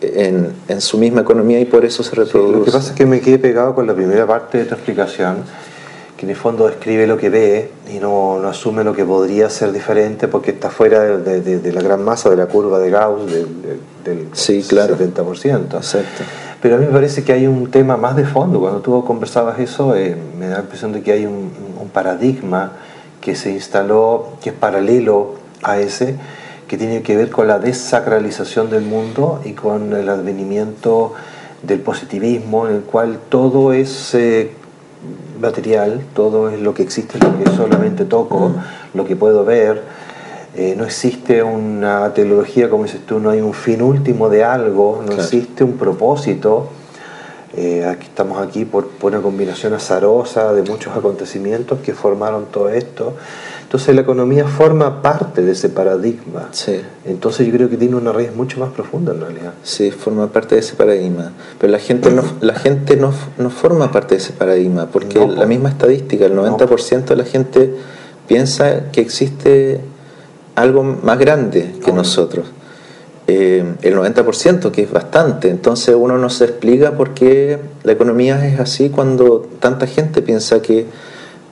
en, 0.00 0.52
en, 0.68 0.80
su 0.80 0.98
misma 0.98 1.20
economía 1.22 1.60
y 1.60 1.64
por 1.64 1.84
eso 1.84 2.02
se 2.02 2.14
reproduce. 2.14 2.58
lo 2.58 2.64
que 2.64 2.70
pasa 2.70 2.90
es 2.90 2.96
que 2.96 3.06
me 3.06 3.20
quedé 3.20 3.38
pegado 3.38 3.74
con 3.74 3.86
la 3.86 3.94
primera 3.94 4.26
parte 4.26 4.58
de 4.58 4.64
tu 4.64 4.74
explicación, 4.74 5.44
que 6.16 6.26
en 6.26 6.30
el 6.30 6.36
fondo 6.36 6.66
describe 6.66 7.06
lo 7.06 7.16
que 7.16 7.30
ve 7.30 7.70
y 7.92 7.98
no, 7.98 8.38
no 8.40 8.48
asume 8.48 8.84
lo 8.84 8.94
que 8.94 9.04
podría 9.04 9.50
ser 9.50 9.72
diferente 9.72 10.28
porque 10.28 10.52
está 10.52 10.70
fuera 10.70 11.00
de, 11.18 11.40
de, 11.40 11.72
la 11.72 11.82
gran 11.82 12.02
masa 12.02 12.30
de 12.30 12.36
la 12.36 12.46
curva 12.46 12.78
de 12.78 12.90
Gauss 12.90 13.30
del 14.04 14.28
sí, 14.32 14.64
claro. 14.66 14.96
70%. 14.96 15.76
Exacto. 15.76 16.24
Pero 16.62 16.76
a 16.76 16.78
mí 16.78 16.86
me 16.86 16.92
parece 16.92 17.24
que 17.24 17.32
hay 17.32 17.46
un 17.46 17.70
tema 17.70 17.96
más 17.96 18.16
de 18.16 18.24
fondo. 18.24 18.60
Cuando 18.60 18.80
tú 18.80 19.02
conversabas 19.04 19.58
eso, 19.58 19.96
eh, 19.96 20.14
me 20.38 20.48
da 20.48 20.56
la 20.56 20.60
impresión 20.60 20.92
de 20.92 21.02
que 21.02 21.12
hay 21.12 21.24
un, 21.24 21.50
un 21.80 21.88
paradigma 21.88 22.72
que 23.20 23.34
se 23.34 23.50
instaló, 23.50 24.28
que 24.42 24.50
es 24.50 24.56
paralelo 24.56 25.34
a 25.62 25.78
ese, 25.78 26.16
que 26.68 26.78
tiene 26.78 27.02
que 27.02 27.16
ver 27.16 27.30
con 27.30 27.48
la 27.48 27.58
desacralización 27.58 28.70
del 28.70 28.82
mundo 28.82 29.40
y 29.44 29.52
con 29.52 29.92
el 29.92 30.08
advenimiento 30.08 31.14
del 31.62 31.80
positivismo, 31.80 32.66
en 32.66 32.76
el 32.76 32.82
cual 32.82 33.18
todo 33.28 33.72
es 33.72 34.14
eh, 34.14 34.52
material, 35.40 36.02
todo 36.14 36.48
es 36.50 36.60
lo 36.60 36.74
que 36.74 36.82
existe, 36.82 37.18
lo 37.18 37.42
que 37.42 37.50
solamente 37.50 38.04
toco, 38.04 38.52
lo 38.94 39.04
que 39.04 39.16
puedo 39.16 39.44
ver. 39.44 39.82
Eh, 40.56 40.74
no 40.76 40.84
existe 40.84 41.42
una 41.42 42.12
teología, 42.12 42.68
como 42.68 42.84
dices 42.84 43.00
tú, 43.06 43.20
no 43.20 43.30
hay 43.30 43.40
un 43.40 43.54
fin 43.54 43.82
último 43.82 44.28
de 44.28 44.44
algo, 44.44 45.02
no 45.06 45.12
existe 45.12 45.64
un 45.64 45.74
propósito. 45.74 46.68
Eh, 47.56 47.84
aquí 47.84 48.06
estamos 48.06 48.40
aquí 48.40 48.64
por, 48.64 48.88
por, 48.88 49.12
una 49.12 49.20
combinación 49.20 49.74
azarosa 49.74 50.52
de 50.52 50.62
muchos 50.62 50.96
acontecimientos 50.96 51.80
que 51.80 51.94
formaron 51.94 52.46
todo 52.46 52.68
esto. 52.68 53.14
Entonces 53.62 53.94
la 53.94 54.00
economía 54.02 54.46
forma 54.46 55.02
parte 55.02 55.42
de 55.42 55.52
ese 55.52 55.68
paradigma. 55.68 56.48
Sí. 56.52 56.80
Entonces 57.04 57.46
yo 57.46 57.52
creo 57.52 57.68
que 57.68 57.76
tiene 57.76 57.96
una 57.96 58.12
raíz 58.12 58.34
mucho 58.34 58.60
más 58.60 58.70
profunda 58.70 59.12
en 59.12 59.20
realidad. 59.20 59.52
Sí, 59.64 59.90
forma 59.90 60.28
parte 60.28 60.54
de 60.54 60.60
ese 60.60 60.74
paradigma. 60.74 61.32
Pero 61.58 61.72
la 61.72 61.78
gente 61.78 62.10
no, 62.10 62.22
la 62.40 62.54
gente 62.54 62.96
no, 62.96 63.12
no 63.38 63.50
forma 63.50 63.90
parte 63.90 64.14
de 64.14 64.22
ese 64.22 64.32
paradigma, 64.32 64.86
porque 64.86 65.24
la 65.26 65.46
misma 65.46 65.70
estadística, 65.70 66.26
el 66.26 66.36
90% 66.36 67.04
de 67.04 67.16
la 67.16 67.24
gente 67.24 67.74
piensa 68.26 68.90
que 68.92 69.00
existe 69.00 69.80
algo 70.54 70.82
más 70.82 71.18
grande 71.18 71.74
que 71.84 71.92
nosotros. 71.92 72.46
Eh, 73.32 73.64
el 73.82 73.96
90%, 73.96 74.72
que 74.72 74.82
es 74.82 74.90
bastante. 74.90 75.50
Entonces 75.50 75.94
uno 75.96 76.18
no 76.18 76.30
se 76.30 76.46
explica 76.46 76.96
por 76.96 77.14
qué 77.14 77.60
la 77.84 77.92
economía 77.92 78.44
es 78.44 78.58
así 78.58 78.90
cuando 78.90 79.48
tanta 79.60 79.86
gente 79.86 80.20
piensa 80.20 80.60
que 80.60 80.86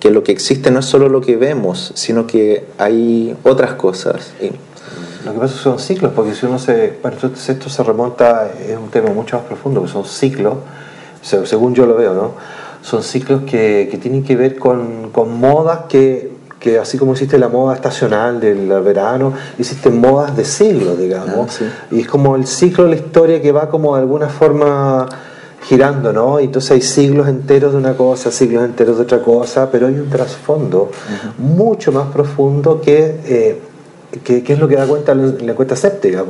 que 0.00 0.10
lo 0.10 0.22
que 0.22 0.32
existe 0.32 0.70
no 0.70 0.80
es 0.80 0.86
solo 0.86 1.08
lo 1.08 1.20
que 1.20 1.36
vemos, 1.36 1.92
sino 1.94 2.26
que 2.26 2.64
hay 2.78 3.36
otras 3.42 3.74
cosas. 3.74 4.32
Lo 5.24 5.32
que 5.32 5.38
pasa 5.40 5.56
son 5.56 5.78
ciclos, 5.78 6.12
porque 6.14 6.34
si 6.34 6.46
uno 6.46 6.58
se. 6.58 6.94
Bueno, 7.02 7.16
esto 7.22 7.68
se 7.68 7.82
remonta, 7.82 8.50
es 8.66 8.76
un 8.76 8.90
tema 8.90 9.10
mucho 9.10 9.36
más 9.36 9.46
profundo, 9.46 9.82
que 9.82 9.88
son 9.88 10.04
ciclos, 10.04 10.54
según 11.22 11.74
yo 11.74 11.86
lo 11.86 11.96
veo, 11.96 12.14
¿no? 12.14 12.32
Son 12.82 13.02
ciclos 13.02 13.42
que, 13.42 13.88
que 13.90 13.98
tienen 13.98 14.22
que 14.22 14.36
ver 14.36 14.56
con, 14.56 15.10
con 15.10 15.38
modas 15.38 15.80
que, 15.88 16.30
que, 16.58 16.78
así 16.78 16.98
como 16.98 17.12
existe 17.12 17.38
la 17.38 17.48
moda 17.48 17.74
estacional 17.74 18.40
del 18.40 18.68
verano, 18.82 19.32
existen 19.58 20.00
modas 20.00 20.36
de 20.36 20.44
siglos, 20.44 20.98
digamos. 20.98 21.60
Ah, 21.62 21.86
y 21.90 22.00
es 22.00 22.08
como 22.08 22.36
el 22.36 22.46
ciclo 22.46 22.84
de 22.84 22.90
la 22.90 22.96
historia 22.96 23.40
que 23.40 23.52
va 23.52 23.68
como 23.68 23.94
de 23.94 24.02
alguna 24.02 24.28
forma 24.28 25.06
girando, 25.62 26.12
¿no? 26.12 26.40
Y 26.40 26.44
entonces 26.44 26.70
hay 26.70 26.80
siglos 26.80 27.28
enteros 27.28 27.72
de 27.72 27.78
una 27.78 27.94
cosa, 27.94 28.30
siglos 28.30 28.64
enteros 28.64 28.96
de 28.96 29.02
otra 29.02 29.22
cosa, 29.22 29.70
pero 29.70 29.86
hay 29.86 29.94
un 29.94 30.08
trasfondo 30.08 30.90
mucho 31.38 31.92
más 31.92 32.08
profundo 32.08 32.80
que, 32.80 33.20
eh, 33.26 33.60
que, 34.24 34.42
es 34.46 34.58
lo 34.58 34.66
que 34.66 34.76
da 34.76 34.86
cuenta 34.86 35.14
la 35.14 35.54
cuenta 35.54 35.76
séptica, 35.76 36.24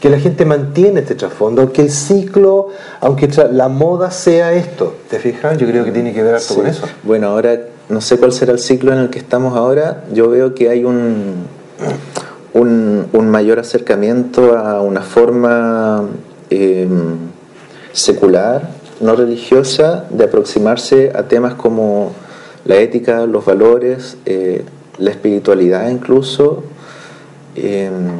que 0.00 0.10
la 0.10 0.18
gente 0.18 0.44
mantiene 0.44 1.00
este 1.00 1.14
trasfondo, 1.14 1.72
que 1.72 1.82
el 1.82 1.90
ciclo, 1.90 2.68
aunque 3.00 3.28
la 3.52 3.68
moda 3.68 4.10
sea 4.10 4.52
esto, 4.52 4.96
¿te 5.08 5.18
fijas? 5.18 5.56
Yo 5.56 5.66
creo 5.66 5.84
que 5.84 5.92
tiene 5.92 6.12
que 6.12 6.22
ver 6.22 6.34
algo 6.34 6.54
con 6.54 6.66
eso. 6.66 6.86
Bueno, 7.04 7.28
ahora 7.28 7.58
no 7.90 8.00
sé 8.00 8.16
cuál 8.16 8.32
será 8.32 8.52
el 8.52 8.58
ciclo 8.58 8.92
en 8.92 8.98
el 8.98 9.10
que 9.10 9.18
estamos 9.18 9.56
ahora, 9.56 10.04
yo 10.12 10.30
veo 10.30 10.54
que 10.54 10.70
hay 10.70 10.84
un, 10.84 11.46
un, 12.54 13.30
mayor 13.30 13.58
acercamiento 13.58 14.56
a 14.56 14.80
una 14.80 15.02
forma... 15.02 16.04
Em, 16.50 17.30
secular 17.92 18.70
no 19.00 19.16
religiosa 19.16 20.04
de 20.10 20.24
aproximarse 20.24 21.12
a 21.14 21.24
temas 21.24 21.54
como 21.54 22.12
la 22.64 22.76
ética, 22.76 23.26
los 23.26 23.44
valores, 23.44 24.18
eh, 24.26 24.64
la 24.98 25.10
espiritualidad 25.10 25.88
incluso. 25.88 26.62
Em, 27.56 28.10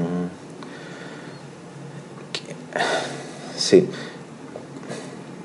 sí, 3.56 3.86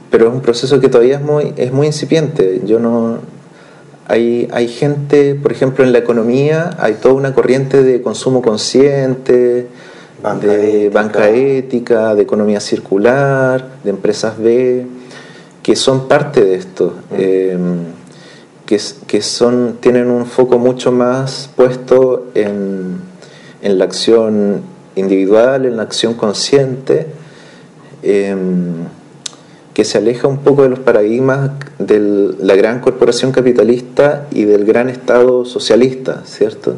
pero 0.09 0.29
es 0.29 0.33
un 0.33 0.41
proceso 0.41 0.79
que 0.79 0.87
todavía 0.87 1.17
es 1.17 1.21
muy, 1.21 1.53
es 1.57 1.73
muy 1.73 1.87
incipiente. 1.87 2.61
Yo 2.65 2.79
no, 2.79 3.19
hay, 4.07 4.47
hay 4.51 4.67
gente, 4.67 5.35
por 5.35 5.51
ejemplo, 5.51 5.83
en 5.83 5.91
la 5.91 5.99
economía 5.99 6.71
hay 6.79 6.95
toda 6.95 7.15
una 7.15 7.33
corriente 7.33 7.83
de 7.83 8.01
consumo 8.01 8.41
consciente, 8.41 9.67
de 10.41 10.89
banca 10.89 11.29
ética, 11.29 12.15
de 12.15 12.23
economía 12.23 12.59
circular, 12.59 13.67
de 13.83 13.89
empresas 13.91 14.37
B 14.37 14.85
que 15.65 15.75
son 15.75 16.07
parte 16.07 16.45
de 16.45 16.53
esto, 16.53 16.93
mm. 17.09 17.15
eh, 17.17 17.57
que, 18.67 18.79
que, 19.07 19.21
son, 19.23 19.77
tienen 19.79 20.11
un 20.11 20.27
foco 20.27 20.59
mucho 20.59 20.91
más 20.91 21.49
puesto 21.55 22.27
en, 22.35 22.99
en 23.63 23.79
la 23.79 23.85
acción 23.85 24.61
individual, 24.95 25.65
en 25.65 25.77
la 25.77 25.81
acción 25.81 26.13
consciente, 26.13 27.07
em, 28.03 28.75
que 29.75 29.83
se 29.83 29.97
aleja 29.97 30.29
un 30.29 30.37
poco 30.37 30.63
de 30.63 30.69
los 30.69 30.79
paradigmas 30.79 31.51
de 31.79 32.33
la 32.39 32.55
gran 32.55 32.79
corporación 32.79 33.33
capitalista 33.33 34.25
y 34.31 34.45
del 34.45 34.63
gran 34.63 34.89
Estado 34.89 35.43
socialista, 35.43 36.23
¿cierto? 36.23 36.77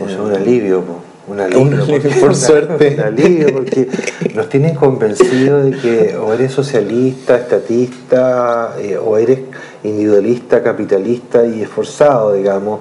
O 0.00 0.24
un 0.24 0.32
alivio. 0.32 0.82
Un 1.28 1.38
alivio, 1.38 1.86
por 2.20 2.34
suerte. 2.36 2.96
Un 2.98 3.00
alivio, 3.00 3.52
porque 3.52 3.88
nos 4.34 4.48
tienen 4.48 4.74
convencidos 4.74 5.64
de 5.64 5.78
que 5.78 6.16
o 6.16 6.32
eres 6.32 6.52
socialista, 6.52 7.36
estatista, 7.36 8.74
eh, 8.80 8.98
o 8.98 9.16
eres 9.16 9.38
individualista, 9.84 10.64
capitalista 10.64 11.46
y 11.46 11.62
esforzado, 11.62 12.32
digamos. 12.32 12.80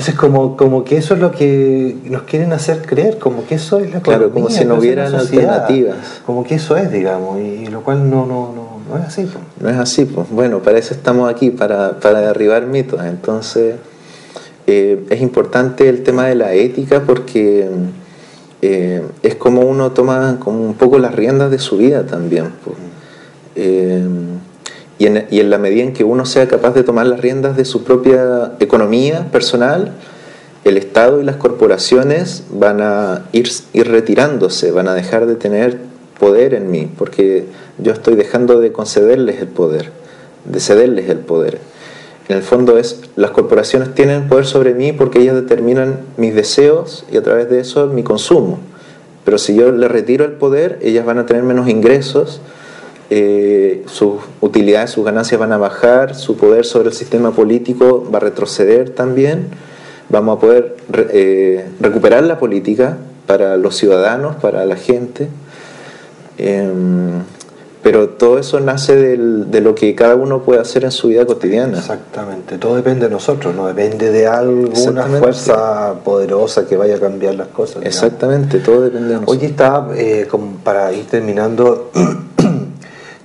Entonces, 0.00 0.18
como, 0.18 0.56
como 0.56 0.82
que 0.82 0.96
eso 0.96 1.12
es 1.12 1.20
lo 1.20 1.30
que 1.30 1.94
nos 2.06 2.22
quieren 2.22 2.54
hacer 2.54 2.80
creer, 2.86 3.18
como 3.18 3.44
que 3.44 3.56
eso 3.56 3.80
es 3.80 3.92
la 3.92 4.00
Claro, 4.00 4.30
como 4.30 4.48
si 4.48 4.64
no 4.64 4.76
hubieran 4.76 5.14
alternativas. 5.14 6.22
Como 6.24 6.42
que 6.42 6.54
eso 6.54 6.74
es, 6.78 6.90
digamos, 6.90 7.38
y, 7.38 7.66
lo 7.66 7.84
cual 7.84 8.08
no, 8.08 8.24
no, 8.24 8.50
no, 8.50 8.80
no 8.88 8.98
es 8.98 9.04
así. 9.04 9.24
Pues. 9.24 9.44
No 9.60 9.68
es 9.68 9.76
así, 9.76 10.06
pues. 10.06 10.30
Bueno, 10.30 10.60
para 10.60 10.78
eso 10.78 10.94
estamos 10.94 11.30
aquí, 11.30 11.50
para, 11.50 12.00
para 12.00 12.20
derribar 12.20 12.64
mitos. 12.64 13.04
Entonces, 13.04 13.74
eh, 14.66 15.04
es 15.10 15.20
importante 15.20 15.86
el 15.90 16.02
tema 16.02 16.28
de 16.28 16.34
la 16.34 16.54
ética 16.54 17.02
porque 17.02 17.68
eh, 18.62 19.02
es 19.22 19.34
como 19.34 19.60
uno 19.60 19.92
toma 19.92 20.38
como 20.40 20.62
un 20.62 20.74
poco 20.76 20.98
las 20.98 21.14
riendas 21.14 21.50
de 21.50 21.58
su 21.58 21.76
vida 21.76 22.06
también. 22.06 22.46
Eh, 23.54 24.02
y, 25.00 25.06
en, 25.06 25.50
la 25.50 25.56
medida 25.56 25.82
en 25.82 25.94
que 25.94 26.04
uno 26.04 26.26
sea 26.26 26.46
capaz 26.46 26.74
de 26.74 26.82
tomar 26.82 27.06
las 27.06 27.20
riendas 27.20 27.56
de 27.56 27.64
su 27.64 27.84
propia 27.84 28.52
economía 28.60 29.28
personal, 29.32 29.92
el 30.64 30.76
Estado 30.76 31.22
y 31.22 31.24
las 31.24 31.36
corporaciones 31.36 32.44
van 32.52 32.82
a 32.82 33.24
ir, 33.32 33.48
ir 33.72 33.88
retirándose, 33.88 34.72
van 34.72 34.88
a 34.88 34.94
dejar 34.94 35.24
de 35.24 35.36
tener 35.36 35.78
poder 36.18 36.52
en 36.52 36.70
mí, 36.70 36.86
porque 36.98 37.46
yo 37.78 37.92
estoy 37.92 38.14
dejando 38.14 38.60
de 38.60 38.72
concederles 38.72 39.40
el 39.40 39.48
poder, 39.48 39.90
de 40.44 40.60
cederles 40.60 41.08
el 41.08 41.20
poder. 41.20 41.60
En 42.28 42.36
el 42.36 42.42
fondo 42.42 42.76
es, 42.76 43.00
las 43.16 43.30
corporaciones 43.30 43.94
tienen 43.94 44.28
poder 44.28 44.44
sobre 44.44 44.74
mí 44.74 44.92
porque 44.92 45.20
ellas 45.20 45.34
determinan 45.34 46.00
mis 46.18 46.34
deseos 46.34 47.06
y 47.10 47.16
a 47.16 47.22
través 47.22 47.48
de 47.48 47.60
eso 47.60 47.86
mi 47.86 48.02
consumo. 48.02 48.58
Pero 49.24 49.38
si 49.38 49.54
yo 49.54 49.72
les 49.72 49.90
retiro 49.90 50.26
el 50.26 50.32
poder, 50.32 50.78
ellas 50.82 51.06
van 51.06 51.16
a 51.16 51.24
tener 51.24 51.42
menos 51.42 51.70
ingresos, 51.70 52.42
eh, 53.10 53.82
sus 53.86 54.20
utilidades, 54.40 54.90
sus 54.90 55.04
ganancias 55.04 55.40
van 55.40 55.52
a 55.52 55.58
bajar, 55.58 56.14
su 56.14 56.36
poder 56.36 56.64
sobre 56.64 56.90
el 56.90 56.94
sistema 56.94 57.32
político 57.32 58.08
va 58.12 58.18
a 58.18 58.20
retroceder 58.20 58.90
también. 58.90 59.48
Vamos 60.08 60.38
a 60.38 60.40
poder 60.40 60.76
eh, 61.12 61.66
recuperar 61.80 62.22
la 62.22 62.38
política 62.38 62.98
para 63.26 63.56
los 63.56 63.76
ciudadanos, 63.76 64.36
para 64.36 64.64
la 64.64 64.76
gente. 64.76 65.28
Em, 66.38 67.22
pero 67.82 68.10
todo 68.10 68.38
eso 68.38 68.60
nace 68.60 68.94
del, 68.94 69.50
de 69.50 69.60
lo 69.60 69.74
que 69.74 69.94
cada 69.94 70.14
uno 70.14 70.42
puede 70.42 70.60
hacer 70.60 70.84
en 70.84 70.90
su 70.90 71.08
vida 71.08 71.24
cotidiana. 71.24 71.78
Exactamente, 71.78 72.58
todo 72.58 72.76
depende 72.76 73.06
de 73.06 73.10
nosotros, 73.10 73.54
no 73.54 73.66
depende 73.66 74.10
de 74.10 74.26
alguna 74.26 75.04
fuerza 75.06 75.94
poderosa 76.04 76.66
que 76.66 76.76
vaya 76.76 76.96
a 76.96 77.00
cambiar 77.00 77.34
las 77.34 77.48
cosas. 77.48 77.82
Exactamente, 77.84 78.58
todo 78.58 78.82
depende 78.82 79.08
de 79.08 79.14
nosotros. 79.14 79.36
Oye, 79.36 79.46
está, 79.46 79.88
eh, 79.96 80.26
como 80.30 80.56
para 80.56 80.92
ir 80.92 81.06
terminando, 81.06 81.90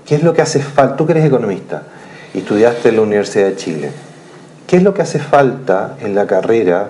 ¿qué 0.06 0.16
es 0.16 0.24
lo 0.24 0.34
que 0.34 0.42
hace 0.42 0.60
falta? 0.60 0.96
Tú 0.96 1.06
eres 1.10 1.26
economista 1.26 1.84
y 2.34 2.40
estudiaste 2.40 2.90
en 2.90 2.96
la 2.98 3.02
Universidad 3.02 3.48
de 3.48 3.56
Chile, 3.56 3.92
¿qué 4.68 4.78
es 4.78 4.84
lo 4.84 4.94
que 4.94 5.02
hace 5.02 5.20
falta 5.20 5.96
en 6.00 6.16
la 6.16 6.28
carrera 6.28 6.88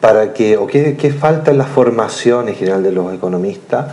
para 0.00 0.32
que, 0.32 0.56
o 0.56 0.66
qué, 0.66 1.16
falta 1.18 1.50
en 1.50 1.58
la 1.58 1.64
formación 1.64 2.48
en 2.48 2.54
general 2.54 2.82
de 2.82 2.92
los 2.92 3.12
economistas? 3.12 3.86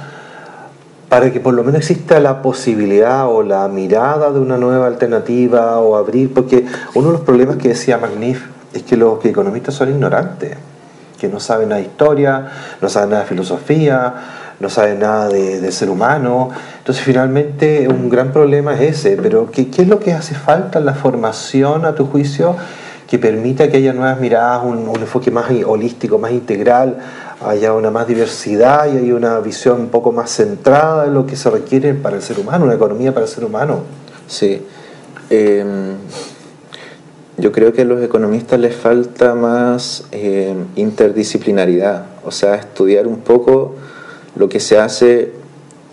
para 1.10 1.32
que 1.32 1.40
por 1.40 1.54
lo 1.54 1.64
menos 1.64 1.82
exista 1.82 2.20
la 2.20 2.42
posibilidad 2.42 3.28
o 3.28 3.44
la 3.44 3.68
mirada 3.68 4.32
de 4.32 4.40
una 4.40 4.58
nueva 4.58 4.88
alternativa 4.88 5.80
o 5.80 5.96
abrir, 5.96 6.34
porque 6.34 6.66
uno 6.96 7.08
de 7.08 7.14
los 7.14 7.22
problemas 7.22 7.58
que 7.58 7.70
decía 7.70 8.00
Magnif 8.00 8.44
es 8.74 8.84
que 8.84 8.98
los 8.98 9.24
economistas 9.24 9.76
son 9.76 9.90
ignorantes, 9.90 10.58
que 11.20 11.30
no 11.30 11.40
saben 11.40 11.70
nada 11.70 11.80
historia, 11.80 12.52
no 12.82 12.90
saben 12.90 13.12
nada 13.12 13.22
de 13.22 13.30
filosofía, 13.30 14.14
no 14.60 14.70
saben 14.70 15.00
nada 15.00 15.30
de, 15.30 15.72
ser 15.72 15.90
humano. 15.90 16.50
Entonces 16.78 17.04
finalmente 17.04 17.88
un 17.88 18.10
gran 18.10 18.32
problema 18.32 18.74
es 18.76 19.00
ese, 19.00 19.18
pero 19.22 19.50
¿qué, 19.52 19.70
¿qué, 19.70 19.84
es 19.84 19.88
lo 19.88 20.00
que 20.00 20.14
hace 20.14 20.36
falta 20.36 20.80
en 20.80 20.86
la 20.86 20.94
formación 20.94 21.86
a 21.86 21.96
tu 21.96 22.06
juicio 22.06 22.56
que 23.08 23.20
permita 23.20 23.70
que 23.70 23.78
haya 23.78 23.94
nuevas 23.94 24.20
miradas, 24.20 24.64
un, 24.64 24.90
un 24.90 25.00
enfoque 25.00 25.30
más 25.30 25.46
holístico, 25.66 26.18
más 26.18 26.32
integral 26.32 26.98
haya 27.42 27.74
una 27.74 27.92
más 27.92 28.08
diversidad 28.08 28.88
y 28.92 28.98
hay 28.98 29.12
una 29.12 29.40
visión 29.40 29.82
un 29.82 29.90
poco 29.90 30.12
más 30.12 30.32
centrada 30.32 31.06
en 31.06 31.14
lo 31.14 31.26
que 31.26 31.36
se 31.36 31.50
requiere 31.50 31.94
para 31.94 32.16
el 32.16 32.22
ser 32.22 32.40
humano, 32.40 32.66
una 32.66 32.76
economía 32.76 33.14
para 33.14 33.26
el 33.26 33.32
ser 33.32 33.44
humano. 33.44 33.82
Sí. 34.28 34.62
Em, 35.30 35.96
yo 37.38 37.52
creo 37.52 37.74
que 37.74 37.82
a 37.82 37.86
los 37.86 38.02
economistas 38.02 38.60
les 38.60 38.76
falta 38.76 39.36
más 39.36 40.06
em, 40.12 40.66
interdisciplinaridad, 40.76 42.06
o 42.24 42.32
sea, 42.32 42.56
estudiar 42.56 43.08
un 43.08 43.20
poco 43.20 43.76
lo 44.36 44.50
que 44.50 44.60
se 44.60 44.78
hace 44.78 45.32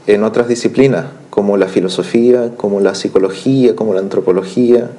en 0.06 0.24
otras 0.24 0.48
disciplinas, 0.48 1.06
como 1.30 1.56
la 1.56 1.68
filosofía, 1.68 2.52
como 2.56 2.80
la 2.80 2.94
psicología, 2.94 3.74
como 3.76 3.94
la 3.94 4.00
antropología. 4.00 4.90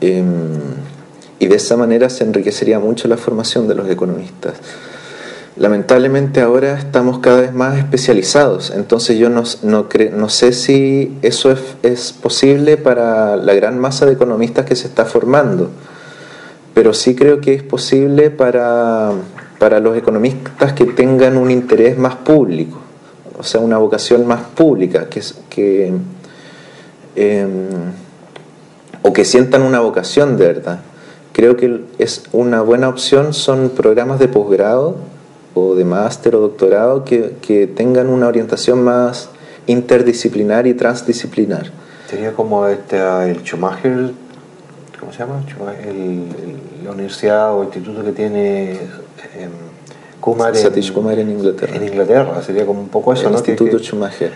Em, 0.00 0.58
y 1.38 1.46
de 1.46 1.56
esa 1.56 1.76
manera 1.76 2.08
se 2.08 2.24
enriquecería 2.24 2.78
mucho 2.78 3.08
la 3.08 3.16
formación 3.16 3.66
de 3.66 3.74
los 3.74 3.88
economistas. 3.88 4.54
Lamentablemente 5.56 6.40
ahora 6.40 6.78
estamos 6.78 7.18
cada 7.18 7.42
vez 7.42 7.52
más 7.52 7.76
especializados, 7.76 8.72
entonces 8.74 9.18
yo 9.18 9.28
no, 9.28 9.42
no, 9.62 9.86
no 10.12 10.28
sé 10.30 10.52
si 10.52 11.18
eso 11.20 11.54
es, 11.82 12.12
posible 12.12 12.78
para 12.78 13.36
la 13.36 13.52
gran 13.52 13.78
masa 13.78 14.06
de 14.06 14.12
economistas 14.12 14.64
que 14.64 14.76
se 14.76 14.88
está 14.88 15.04
formando, 15.04 15.68
pero 16.72 16.94
sí 16.94 17.14
creo 17.14 17.42
que 17.42 17.52
es 17.52 17.62
posible 17.62 18.30
para, 18.30 19.12
para 19.62 19.78
los 19.78 19.96
economistas 19.96 20.72
que 20.72 20.86
tengan 20.86 21.36
un 21.36 21.48
interés 21.48 21.96
más 21.96 22.16
público, 22.16 22.78
o 23.38 23.44
sea, 23.44 23.60
una 23.60 23.78
vocación 23.78 24.26
más 24.26 24.40
pública, 24.42 25.08
que, 25.08 25.22
que 25.48 25.92
em, 27.14 27.68
o 29.02 29.12
que 29.12 29.24
sientan 29.24 29.62
una 29.62 29.78
vocación 29.78 30.36
de 30.36 30.46
verdad. 30.48 30.80
Creo 31.32 31.56
que 31.56 31.84
es 31.98 32.24
una 32.32 32.60
buena 32.60 32.88
opción, 32.88 33.32
son 33.34 33.70
programas 33.70 34.18
de 34.18 34.26
posgrado 34.26 34.96
o 35.54 35.76
de 35.76 35.84
máster 35.84 36.34
o 36.34 36.40
doctorado 36.40 37.04
que, 37.04 37.36
que, 37.40 37.68
tengan 37.68 38.08
una 38.08 38.26
orientación 38.26 38.82
más 38.82 39.28
interdisciplinar 39.68 40.66
y 40.66 40.74
transdisciplinar. 40.74 41.70
Sería 42.10 42.32
como 42.32 42.66
este, 42.66 42.98
el 43.30 43.44
Schumacher, 43.44 44.10
¿cómo 44.98 45.12
se 45.12 45.20
llama? 45.20 45.44
El, 45.86 46.24
la 46.82 46.90
universidad 46.90 47.56
o 47.56 47.62
instituto 47.62 48.04
que 48.04 48.10
tiene 48.10 48.80
Kumar, 50.22 50.56
en, 50.56 50.92
Kumar 50.92 51.18
en 51.18 51.30
Inglaterra. 51.30 51.74
En 51.74 51.82
Inglaterra, 51.82 52.40
sería 52.46 52.64
como 52.64 52.80
un 52.80 52.88
poco 52.88 53.12
eso, 53.12 53.26
el 53.26 53.34
Instituto 53.34 53.80
Schumacher. 53.80 54.30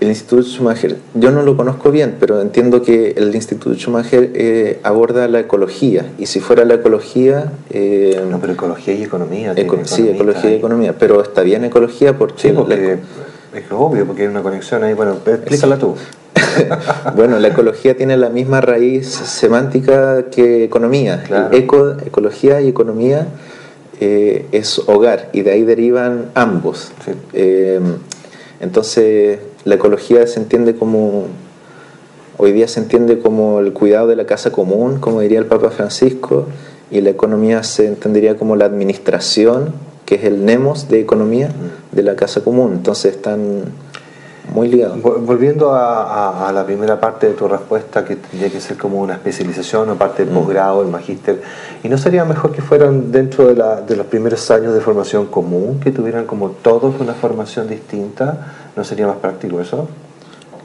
El 0.00 0.08
Instituto 0.08 0.42
Schumacher, 0.48 0.96
yo 1.14 1.30
no 1.30 1.42
lo 1.42 1.58
conozco 1.58 1.90
bien, 1.90 2.16
pero 2.18 2.40
entiendo 2.40 2.80
que 2.80 3.10
el 3.18 3.34
Instituto 3.34 3.74
Schumacher 3.76 4.30
eh, 4.32 4.80
aborda 4.82 5.28
la 5.28 5.40
ecología, 5.40 6.06
y 6.18 6.24
si 6.24 6.40
fuera 6.40 6.64
la 6.64 6.74
ecología... 6.74 7.52
Eh, 7.68 8.18
no, 8.30 8.40
pero 8.40 8.54
ecología 8.54 8.94
y 8.94 9.02
economía. 9.02 9.54
sí, 9.84 10.08
ecología 10.08 10.52
y 10.52 10.54
economía, 10.54 10.94
pero 10.98 11.20
está 11.20 11.42
bien 11.42 11.64
ecología 11.64 12.16
porque... 12.16 12.40
Sí, 12.40 12.52
porque 12.56 12.94
es 13.54 13.64
obvio, 13.70 14.06
porque 14.06 14.22
hay 14.22 14.28
una 14.28 14.42
conexión 14.42 14.82
ahí, 14.84 14.94
bueno, 14.94 15.18
explícala 15.26 15.76
tú. 15.76 15.96
bueno, 17.14 17.38
la 17.38 17.48
ecología 17.48 17.94
tiene 17.94 18.16
la 18.16 18.30
misma 18.30 18.62
raíz 18.62 19.06
semántica 19.06 20.30
que 20.30 20.64
economía. 20.64 21.24
Eco, 21.52 21.90
ecología 22.06 22.62
y 22.62 22.68
economía 22.68 23.26
eh, 24.00 24.46
es 24.52 24.78
hogar, 24.86 25.30
y 25.32 25.42
de 25.42 25.52
ahí 25.52 25.64
derivan 25.64 26.30
ambos. 26.34 26.92
entonces 28.60 29.38
la 29.64 29.74
ecología 29.74 30.26
se 30.26 30.40
entiende 30.40 30.74
como, 30.74 31.26
hoy 32.38 32.52
día 32.52 32.66
se 32.66 32.80
entiende 32.80 33.18
como 33.18 33.60
el 33.60 33.72
cuidado 33.72 34.06
de 34.06 34.16
la 34.16 34.26
casa 34.26 34.50
común, 34.50 34.98
como 35.00 35.20
diría 35.20 35.38
el 35.38 35.46
Papa 35.46 35.70
Francisco, 35.70 36.46
y 36.90 37.00
la 37.02 37.10
economía 37.10 37.62
se 37.62 37.86
entendería 37.86 38.36
como 38.36 38.56
la 38.56 38.64
administración, 38.64 39.72
que 40.06 40.16
es 40.16 40.24
el 40.24 40.44
nemos 40.44 40.88
de 40.88 41.00
economía 41.00 41.50
de 41.92 42.02
la 42.02 42.16
casa 42.16 42.42
común. 42.42 42.72
Entonces 42.72 43.14
están 43.14 43.64
muy 44.52 44.68
ligados. 44.68 45.00
Volviendo 45.00 45.72
a, 45.74 46.50
la 46.52 46.64
primera 46.64 47.00
parte 47.00 47.28
de 47.28 47.34
tu 47.34 47.46
respuesta, 47.48 48.04
que 48.04 48.16
tendría 48.16 48.50
que 48.50 48.60
ser 48.60 48.76
como 48.76 49.00
una 49.00 49.14
especialización 49.14 49.88
o 49.90 49.94
parte 49.94 50.24
del 50.24 50.34
mm. 50.34 50.38
posgrado, 50.38 50.82
el 50.82 50.88
magíster, 50.88 51.40
¿y 51.82 51.88
no 51.88 51.96
sería 51.98 52.24
mejor 52.24 52.52
que 52.52 52.62
fueran 52.62 53.12
dentro 53.12 53.46
de, 53.46 53.54
la, 53.54 53.80
de 53.80 53.96
los 53.96 54.06
primeros 54.06 54.50
años 54.50 54.74
de 54.74 54.80
formación 54.80 55.26
común, 55.26 55.80
que 55.80 55.90
tuvieran 55.90 56.26
como 56.26 56.50
todos 56.50 57.00
una 57.00 57.14
formación 57.14 57.68
distinta? 57.68 58.54
¿No 58.76 58.84
sería 58.84 59.06
más 59.06 59.16
práctico 59.16 59.60
eso? 59.60 59.88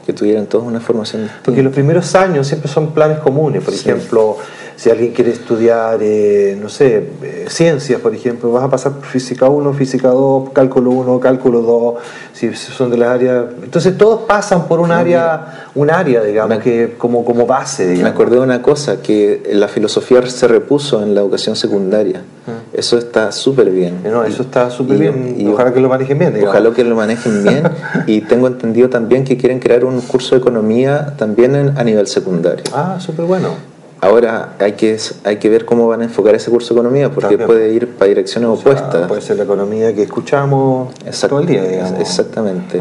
Que 0.04 0.12
tuvieran 0.12 0.46
todos 0.46 0.64
una 0.64 0.80
formación 0.80 1.22
distinta. 1.22 1.44
Porque 1.44 1.62
los 1.62 1.72
primeros 1.72 2.14
años 2.14 2.46
siempre 2.46 2.68
son 2.68 2.92
planes 2.92 3.18
comunes. 3.18 3.62
Por 3.62 3.74
ejemplo, 3.74 4.36
si 4.76 4.90
alguien 4.90 5.12
quiere 5.12 5.30
estudiar, 5.30 5.98
eh, 6.02 6.56
no 6.60 6.68
sé, 6.68 7.08
eh, 7.22 7.46
ciencias, 7.48 7.98
por 7.98 8.14
ejemplo, 8.14 8.52
vas 8.52 8.62
a 8.62 8.68
pasar 8.68 8.92
por 8.92 9.06
física 9.06 9.48
1, 9.48 9.72
física 9.72 10.08
2, 10.08 10.50
cálculo 10.50 10.90
1, 10.90 11.18
cálculo 11.18 11.62
2, 11.62 11.94
si 12.34 12.54
son 12.54 12.90
de 12.90 12.98
las 12.98 13.08
áreas... 13.08 13.46
Entonces 13.62 13.96
todos 13.96 14.22
pasan 14.22 14.68
por 14.68 14.80
un 14.80 14.92
área, 14.92 15.70
un 15.74 15.90
área, 15.90 16.22
digamos, 16.22 16.58
que 16.58 16.94
como, 16.98 17.24
como 17.24 17.46
base. 17.46 17.84
Digamos. 17.84 18.02
Me 18.02 18.10
acordé 18.10 18.36
de 18.36 18.42
una 18.42 18.60
cosa, 18.60 19.00
que 19.00 19.50
la 19.54 19.68
filosofía 19.68 20.24
se 20.26 20.46
repuso 20.46 21.02
en 21.02 21.14
la 21.14 21.22
educación 21.22 21.56
secundaria. 21.56 22.20
Mm. 22.46 22.76
Eso 22.76 22.98
está 22.98 23.32
súper 23.32 23.70
bien. 23.70 24.02
No, 24.04 24.24
eso 24.24 24.42
está 24.42 24.68
súper 24.70 24.98
bien. 24.98 25.36
Y, 25.38 25.46
ojalá 25.46 25.72
que 25.72 25.80
lo 25.80 25.88
manejen 25.88 26.18
bien. 26.18 26.34
Digamos. 26.34 26.54
Ojalá 26.54 26.74
que 26.74 26.84
lo 26.84 26.94
manejen 26.94 27.44
bien. 27.44 27.62
y 28.06 28.20
tengo 28.20 28.46
entendido 28.46 28.90
también 28.90 29.24
que 29.24 29.38
quieren 29.38 29.58
crear 29.58 29.86
un 29.86 30.02
curso 30.02 30.34
de 30.34 30.42
economía 30.42 31.14
también 31.16 31.72
a 31.76 31.82
nivel 31.82 32.06
secundario. 32.06 32.64
Ah, 32.74 32.98
súper 33.00 33.24
bueno. 33.24 33.65
Ahora 34.00 34.56
hay 34.58 34.72
que, 34.72 34.98
hay 35.24 35.36
que 35.36 35.48
ver 35.48 35.64
cómo 35.64 35.88
van 35.88 36.02
a 36.02 36.04
enfocar 36.04 36.34
ese 36.34 36.50
curso 36.50 36.74
de 36.74 36.80
economía, 36.80 37.10
porque 37.10 37.38
puede 37.38 37.72
ir 37.72 37.96
para 37.96 38.08
direcciones 38.08 38.50
opuestas. 38.50 39.08
Puede 39.08 39.22
ser 39.22 39.36
la 39.38 39.44
economía 39.44 39.94
que 39.94 40.02
escuchamos 40.02 40.94
todo 41.28 41.40
el 41.40 41.46
día, 41.46 41.62
digamos. 41.64 42.00
Exactamente. 42.00 42.80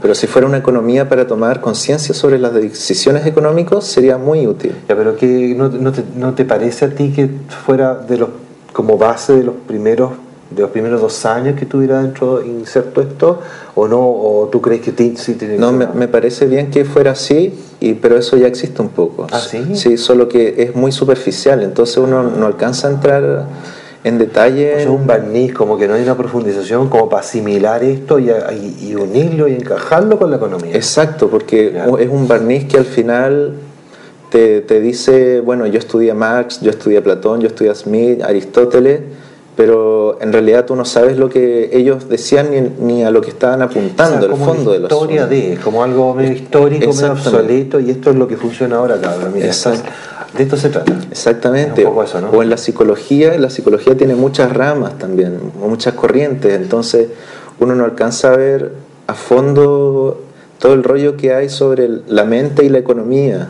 Pero 0.00 0.14
si 0.14 0.26
fuera 0.26 0.46
una 0.46 0.58
economía 0.58 1.08
para 1.08 1.26
tomar 1.26 1.60
conciencia 1.60 2.14
sobre 2.14 2.38
las 2.38 2.54
decisiones 2.54 3.26
económicas, 3.26 3.84
sería 3.84 4.16
muy 4.18 4.46
útil. 4.46 4.74
Ya, 4.88 4.96
pero 4.96 5.16
que 5.16 5.54
no, 5.56 5.68
no, 5.68 5.92
te, 5.92 6.02
¿no 6.16 6.34
te 6.34 6.44
parece 6.44 6.86
a 6.86 6.90
ti 6.90 7.12
que 7.12 7.28
fuera 7.64 7.94
de 7.94 8.16
los 8.18 8.28
como 8.72 8.96
base 8.96 9.34
de 9.34 9.42
los 9.42 9.54
primeros 9.66 10.12
de 10.50 10.62
los 10.62 10.70
primeros 10.70 11.00
dos 11.00 11.26
años 11.26 11.58
que 11.58 11.66
tuviera 11.66 12.00
dentro 12.00 12.42
inserto 12.42 13.02
esto 13.02 13.40
o 13.74 13.86
no 13.86 14.00
o 14.00 14.48
tú 14.50 14.60
crees 14.60 14.80
que 14.80 14.92
sí 15.16 15.34
tiene 15.34 15.54
que 15.54 15.60
no 15.60 15.72
me, 15.72 15.86
me, 15.88 16.08
parece 16.08 16.46
bien 16.46 16.70
que 16.70 16.84
fuera 16.84 17.10
así 17.10 17.52
y 17.80 17.94
pero 17.94 18.16
eso 18.16 18.36
ya 18.36 18.46
existe 18.46 18.80
un 18.80 18.88
poco. 18.88 19.26
¿Ah, 19.30 19.40
sí? 19.40 19.74
sí 19.74 19.98
solo 19.98 20.28
que 20.28 20.54
es 20.58 20.74
muy 20.74 20.90
superficial 20.90 21.62
entonces 21.62 21.98
uno 21.98 22.22
no 22.22 22.46
alcanza 22.46 22.88
a 22.88 22.92
entrar 22.92 23.46
en 24.04 24.16
detalle 24.16 24.86
o 24.86 24.92
un 24.92 25.06
barniz 25.06 25.52
como 25.52 25.76
que 25.76 25.86
no 25.86 25.94
hay 25.94 26.02
una 26.02 26.16
profundización 26.16 26.88
como 26.88 27.10
para 27.10 27.20
asimilar 27.20 27.84
esto 27.84 28.18
y, 28.18 28.30
y, 28.80 28.94
unirlo 28.94 29.48
y 29.48 29.54
encajarlo 29.54 30.18
con 30.18 30.30
la 30.30 30.36
economía. 30.36 30.74
Exacto 30.74 31.28
porque 31.28 31.76
es 31.98 32.08
un 32.08 32.26
barniz 32.26 32.66
que 32.66 32.78
al 32.78 32.86
final 32.86 33.54
te, 34.30 34.62
te 34.62 34.80
dice 34.80 35.40
bueno 35.40 35.66
yo 35.66 35.78
estudié 35.78 36.14
Marx 36.14 36.60
yo 36.62 36.70
estudié 36.70 37.02
Platón 37.02 37.40
yo 37.40 37.48
estudié 37.48 37.74
Smith 37.74 38.22
Aristóteles 38.22 39.00
pero 39.58 40.18
en 40.20 40.32
realidad 40.32 40.66
tú 40.66 40.76
no 40.76 40.84
sabes 40.84 41.16
lo 41.16 41.28
que 41.28 41.70
ellos 41.72 42.08
decían 42.08 42.76
ni, 42.78 43.02
a 43.02 43.10
lo 43.10 43.20
que 43.20 43.30
estaban 43.30 43.60
apuntando, 43.60 44.26
el 44.26 44.36
fondo 44.36 44.70
de 44.70 44.78
la 44.78 44.86
historia 44.86 45.26
de, 45.26 45.58
como 45.64 45.82
algo 45.82 46.14
medio 46.14 46.30
histórico, 46.30 46.92
medio 46.92 47.10
obsoleto, 47.10 47.80
y 47.80 47.90
esto 47.90 48.10
es 48.10 48.16
lo 48.16 48.28
que 48.28 48.36
funciona 48.36 48.76
ahora, 48.76 49.00
cabrón. 49.00 49.32
Mira, 49.34 49.48
de 49.48 50.42
esto 50.44 50.56
se 50.56 50.68
trata. 50.68 50.96
Exactamente. 51.10 51.84
O 51.84 52.40
en 52.40 52.50
la 52.50 52.56
psicología, 52.56 53.36
la 53.36 53.50
psicología 53.50 53.96
tiene 53.96 54.14
muchas 54.14 54.52
ramas 54.52 54.96
también, 54.96 55.40
muchas 55.58 55.94
corrientes, 55.94 56.54
entonces 56.54 57.08
uno 57.58 57.74
no 57.74 57.84
alcanza 57.84 58.34
a 58.34 58.36
ver 58.36 58.74
a 59.08 59.14
fondo 59.14 60.22
todo 60.60 60.74
el 60.74 60.84
rollo 60.84 61.16
que 61.16 61.34
hay 61.34 61.48
sobre 61.48 61.88
la 62.06 62.22
mente 62.22 62.64
y 62.64 62.68
la 62.68 62.78
economía. 62.78 63.48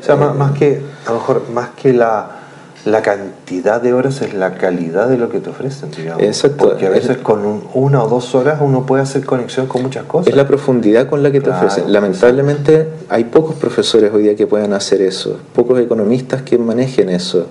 O 0.00 0.02
sea, 0.02 0.16
más, 0.16 0.34
más 0.34 0.58
que, 0.58 0.80
a 1.06 1.10
lo 1.10 1.18
mejor, 1.18 1.42
más 1.54 1.68
que 1.80 1.92
la 1.92 2.43
la 2.84 3.00
cantidad 3.00 3.80
de 3.80 3.94
horas 3.94 4.20
es 4.20 4.34
la 4.34 4.56
calidad 4.56 5.08
de 5.08 5.16
lo 5.16 5.30
que 5.30 5.40
te 5.40 5.50
ofrecen, 5.50 5.90
digamos. 5.90 6.22
Exacto. 6.22 6.68
Porque 6.68 6.86
a 6.86 6.90
veces 6.90 7.16
con 7.18 7.62
una 7.72 8.02
o 8.02 8.08
dos 8.08 8.34
horas 8.34 8.58
uno 8.60 8.84
puede 8.84 9.02
hacer 9.02 9.24
conexión 9.24 9.66
con 9.66 9.82
muchas 9.82 10.04
cosas. 10.04 10.28
Es 10.28 10.36
la 10.36 10.46
profundidad 10.46 11.08
con 11.08 11.22
la 11.22 11.30
que 11.30 11.40
te 11.40 11.50
ofrecen. 11.50 11.90
Lamentablemente 11.92 12.88
hay 13.08 13.24
pocos 13.24 13.54
profesores 13.56 14.12
hoy 14.12 14.24
día 14.24 14.36
que 14.36 14.46
puedan 14.46 14.74
hacer 14.74 15.00
eso, 15.00 15.38
pocos 15.54 15.80
economistas 15.80 16.42
que 16.42 16.58
manejen 16.58 17.08
eso. 17.08 17.46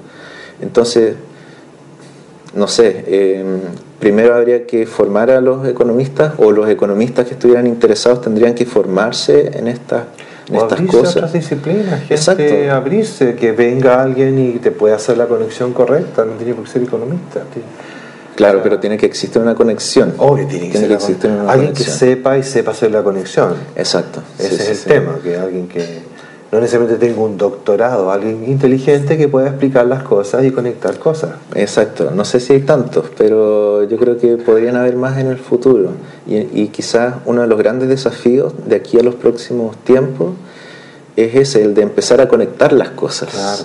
Entonces, 0.61 1.15
no 2.55 2.67
sé, 2.67 3.03
em, 3.07 3.59
primero 3.99 4.35
habría 4.35 4.67
que 4.67 4.85
formar 4.85 5.31
a 5.31 5.41
los 5.41 5.67
economistas 5.67 6.33
o 6.37 6.51
los 6.51 6.69
economistas 6.69 7.25
que 7.25 7.33
estuvieran 7.33 7.65
interesados 7.65 8.21
tendrían 8.21 8.53
que 8.53 8.65
formarse 8.65 9.57
en 9.57 9.67
estas 9.67 10.03
en 10.49 10.55
estas 10.55 10.81
cosas. 10.81 11.15
otras 11.15 11.33
disciplinas, 11.33 12.03
gente 12.03 12.69
abrirse, 12.69 13.35
que 13.35 13.51
venga 13.51 14.01
alguien 14.01 14.39
y 14.39 14.59
te 14.59 14.71
pueda 14.71 14.95
hacer 14.95 15.17
la 15.17 15.27
conexión 15.27 15.73
correcta, 15.73 16.25
no 16.25 16.33
tiene 16.33 16.53
por 16.53 16.65
qué 16.65 16.71
ser 16.71 16.83
economista. 16.83 17.43
Claro, 18.35 18.61
pero 18.63 18.79
tiene 18.79 18.97
que 18.97 19.05
existir 19.05 19.41
una 19.41 19.53
conexión. 19.53 20.15
Obvio, 20.17 20.47
tiene 20.47 20.69
que, 20.69 20.93
existir 20.93 21.29
una 21.29 21.51
Alguien 21.51 21.73
que 21.73 21.83
sepa 21.83 22.37
y 22.37 22.43
sepa 22.43 22.71
hacer 22.71 22.91
la 22.91 23.03
conexión. 23.03 23.53
Exacto. 23.75 24.23
Ese 24.39 24.71
es 24.71 24.85
el 24.85 24.91
tema, 24.91 25.19
que 25.21 25.37
alguien 25.37 25.67
que 25.67 26.12
no 26.53 26.59
necesariamente 26.59 27.03
tenga 27.03 27.19
un 27.19 27.35
doctorado, 27.35 28.11
alguien 28.11 28.47
inteligente 28.47 29.17
que 29.17 29.27
pueda 29.27 29.49
explicar 29.49 29.87
las 29.87 30.03
cosas 30.03 30.45
y 30.45 30.51
conectar 30.51 30.99
cosas. 30.99 31.31
Exacto, 31.55 32.11
no 32.13 32.23
sé 32.25 32.39
si 32.39 32.53
hay 32.53 32.61
tantos, 32.61 33.05
pero 33.17 33.83
yo 33.85 33.97
creo 33.97 34.19
que 34.19 34.37
podrían 34.37 34.75
haber 34.75 34.95
más 34.95 35.17
en 35.17 35.27
el 35.27 35.39
futuro. 35.39 35.89
Y, 36.27 36.37
y 36.61 36.67
quizás 36.67 37.15
uno 37.25 37.41
de 37.41 37.47
los 37.47 37.57
grandes 37.57 37.89
desafíos 37.89 38.53
de 38.67 38.75
aquí 38.75 38.99
a 38.99 39.03
los 39.03 39.15
próximos 39.15 39.75
tiempos 39.77 40.33
es 41.15 41.33
ese, 41.33 41.63
el 41.63 41.73
de 41.73 41.81
empezar 41.81 42.21
a 42.21 42.27
conectar 42.27 42.71
las 42.71 42.91
cosas. 42.91 43.29
Claro 43.31 43.63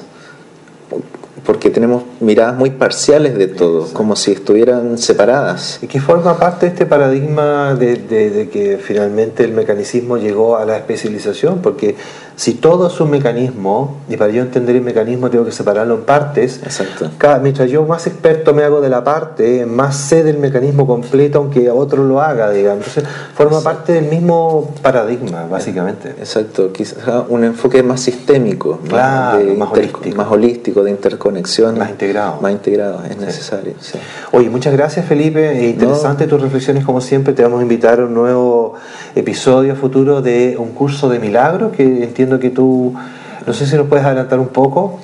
porque 1.49 1.71
tenemos 1.71 2.03
miradas 2.21 2.55
muy 2.57 2.69
parciales 2.69 3.39
de 3.39 3.47
todo, 3.47 3.87
como 3.95 4.17
si 4.17 4.33
estuvieran 4.33 4.99
separadas. 4.99 5.79
Y 5.81 5.87
que 5.87 5.99
forma 5.99 6.39
parte 6.39 6.67
de 6.67 6.73
este 6.73 6.85
paradigma 6.85 7.75
de, 7.75 7.97
de, 7.97 8.51
que 8.51 8.77
finalmente 8.77 9.45
el 9.45 9.53
mecanismo 9.53 10.19
llegó 10.19 10.59
a 10.59 10.67
la 10.67 10.77
especialización, 10.77 11.61
porque 11.63 11.97
si 12.37 12.53
todo 12.53 12.89
es 12.89 13.01
un 13.01 13.09
mecanismo, 13.09 13.97
y 14.11 14.19
para 14.19 14.31
yo 14.31 14.43
entender 14.43 14.77
el 14.77 14.83
mecanismo 14.83 15.31
tengo 15.31 15.47
que 15.47 15.53
separarlo 15.53 15.95
en 15.95 16.03
partes, 16.03 16.61
Exacto. 16.63 17.11
Cada, 17.17 17.39
mientras 17.39 17.71
yo 17.71 17.83
más 17.87 18.07
experto 18.07 18.53
me 18.53 18.63
hago 18.63 18.83
de 18.83 18.91
la 18.91 19.03
parte, 19.03 19.65
más 19.65 19.97
sé 19.97 20.23
del 20.23 20.37
mecanismo 20.37 20.87
completo, 20.87 21.39
aunque 21.39 21.71
otro 21.71 22.05
lo 22.05 22.21
haga, 22.21 22.51
digamos. 22.51 22.87
Entonces, 22.89 23.05
forma 23.35 23.63
parte 23.63 23.95
del 23.95 24.05
mismo 24.05 24.71
paradigma, 24.83 25.47
básicamente. 25.51 26.11
Exacto, 26.11 26.75
quizás 26.75 27.25
un 27.31 27.43
enfoque 27.45 27.83
más 27.83 28.03
sistémico, 28.03 28.81
más, 28.91 29.43
más, 29.57 29.73
holístico. 29.73 30.17
más 30.17 30.31
holístico, 30.31 30.85
de 30.85 30.91
interconexión. 30.91 31.38
Más 31.79 31.91
integrado. 31.91 32.41
Más 32.41 32.53
integrado, 32.53 33.03
es 33.05 33.17
necesario. 33.17 33.75
Sí. 33.81 33.99
Oye, 34.33 34.51
muchas 34.51 34.73
gracias 34.73 35.07
Felipe, 35.07 35.69
interesante 35.69 36.27
tus 36.27 36.41
reflexiones 36.41 36.85
como 36.85 37.01
siempre, 37.01 37.35
te 37.35 37.43
vamos 37.43 37.61
a 37.61 37.63
invitar 37.63 38.01
a 38.01 38.05
un 38.05 38.15
nuevo 38.15 38.75
episodio 39.15 39.75
futuro 39.77 40.21
de 40.23 40.57
un 40.59 40.71
curso 40.71 41.09
de 41.09 41.19
milagros 41.19 41.73
que 41.73 42.05
entiendo 42.05 42.39
que 42.39 42.51
tú, 42.51 42.95
no 43.47 43.53
sé 43.53 43.67
si 43.67 43.77
nos 43.77 43.87
puedes 43.87 44.05
adelantar 44.05 44.39
un 44.39 44.49
poco. 44.49 45.01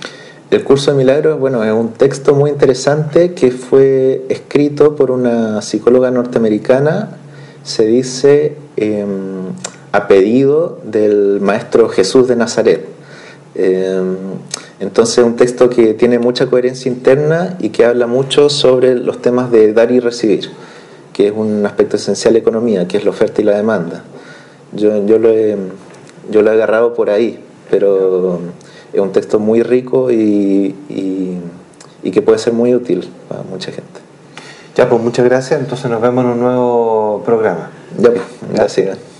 El 0.50 0.62
curso 0.62 0.92
de 0.92 0.96
milagros, 0.96 1.38
bueno, 1.40 1.64
es 1.64 1.72
un 1.72 1.92
texto 1.94 2.34
muy 2.34 2.50
interesante 2.50 3.34
que 3.34 3.50
fue 3.50 4.24
escrito 4.28 4.94
por 4.94 5.10
una 5.10 5.62
psicóloga 5.62 6.10
norteamericana, 6.10 7.08
se 7.64 7.86
dice 7.86 8.56
em, 8.76 9.08
a 9.90 10.06
pedido 10.06 10.78
del 10.84 11.40
maestro 11.40 11.88
Jesús 11.88 12.28
de 12.28 12.36
Nazaret. 12.36 12.93
Eh, 13.54 14.02
entonces, 14.80 15.24
un 15.24 15.36
texto 15.36 15.70
que 15.70 15.94
tiene 15.94 16.18
mucha 16.18 16.46
coherencia 16.46 16.90
interna 16.90 17.56
y 17.60 17.70
que 17.70 17.84
habla 17.84 18.06
mucho 18.06 18.48
sobre 18.48 18.94
los 18.94 19.22
temas 19.22 19.50
de 19.50 19.72
dar 19.72 19.90
y 19.92 20.00
recibir, 20.00 20.50
que 21.12 21.28
es 21.28 21.32
un 21.34 21.64
aspecto 21.64 21.96
esencial 21.96 22.34
de 22.34 22.40
economía, 22.40 22.88
que 22.88 22.96
es 22.96 23.04
la 23.04 23.10
oferta 23.10 23.40
y 23.40 23.44
la 23.44 23.56
demanda. 23.56 24.04
Yo, 24.72 25.06
yo 25.06 25.18
lo 25.18 25.30
he 25.30 25.56
yo 26.30 26.42
lo 26.42 26.50
he 26.50 26.54
agarrado 26.54 26.94
por 26.94 27.10
ahí, 27.10 27.38
pero 27.70 28.40
es 28.92 29.00
un 29.00 29.12
texto 29.12 29.38
muy 29.38 29.62
rico 29.62 30.10
y, 30.10 30.74
y, 30.88 32.10
que 32.10 32.22
puede 32.22 32.38
ser 32.38 32.52
muy 32.52 32.72
útil 32.74 33.08
para 33.28 33.42
mucha 33.42 33.72
gente. 33.72 34.00
Ya, 34.76 34.88
pues 34.88 35.02
muchas 35.02 35.24
gracias. 35.24 35.58
Entonces 35.58 35.90
nos 35.90 36.00
vemos 36.00 36.24
en 36.24 36.30
un 36.30 36.40
nuevo 36.40 37.22
programa. 37.24 37.70
Ya, 37.98 38.10
pues, 38.10 38.22
gracias. 38.52 39.13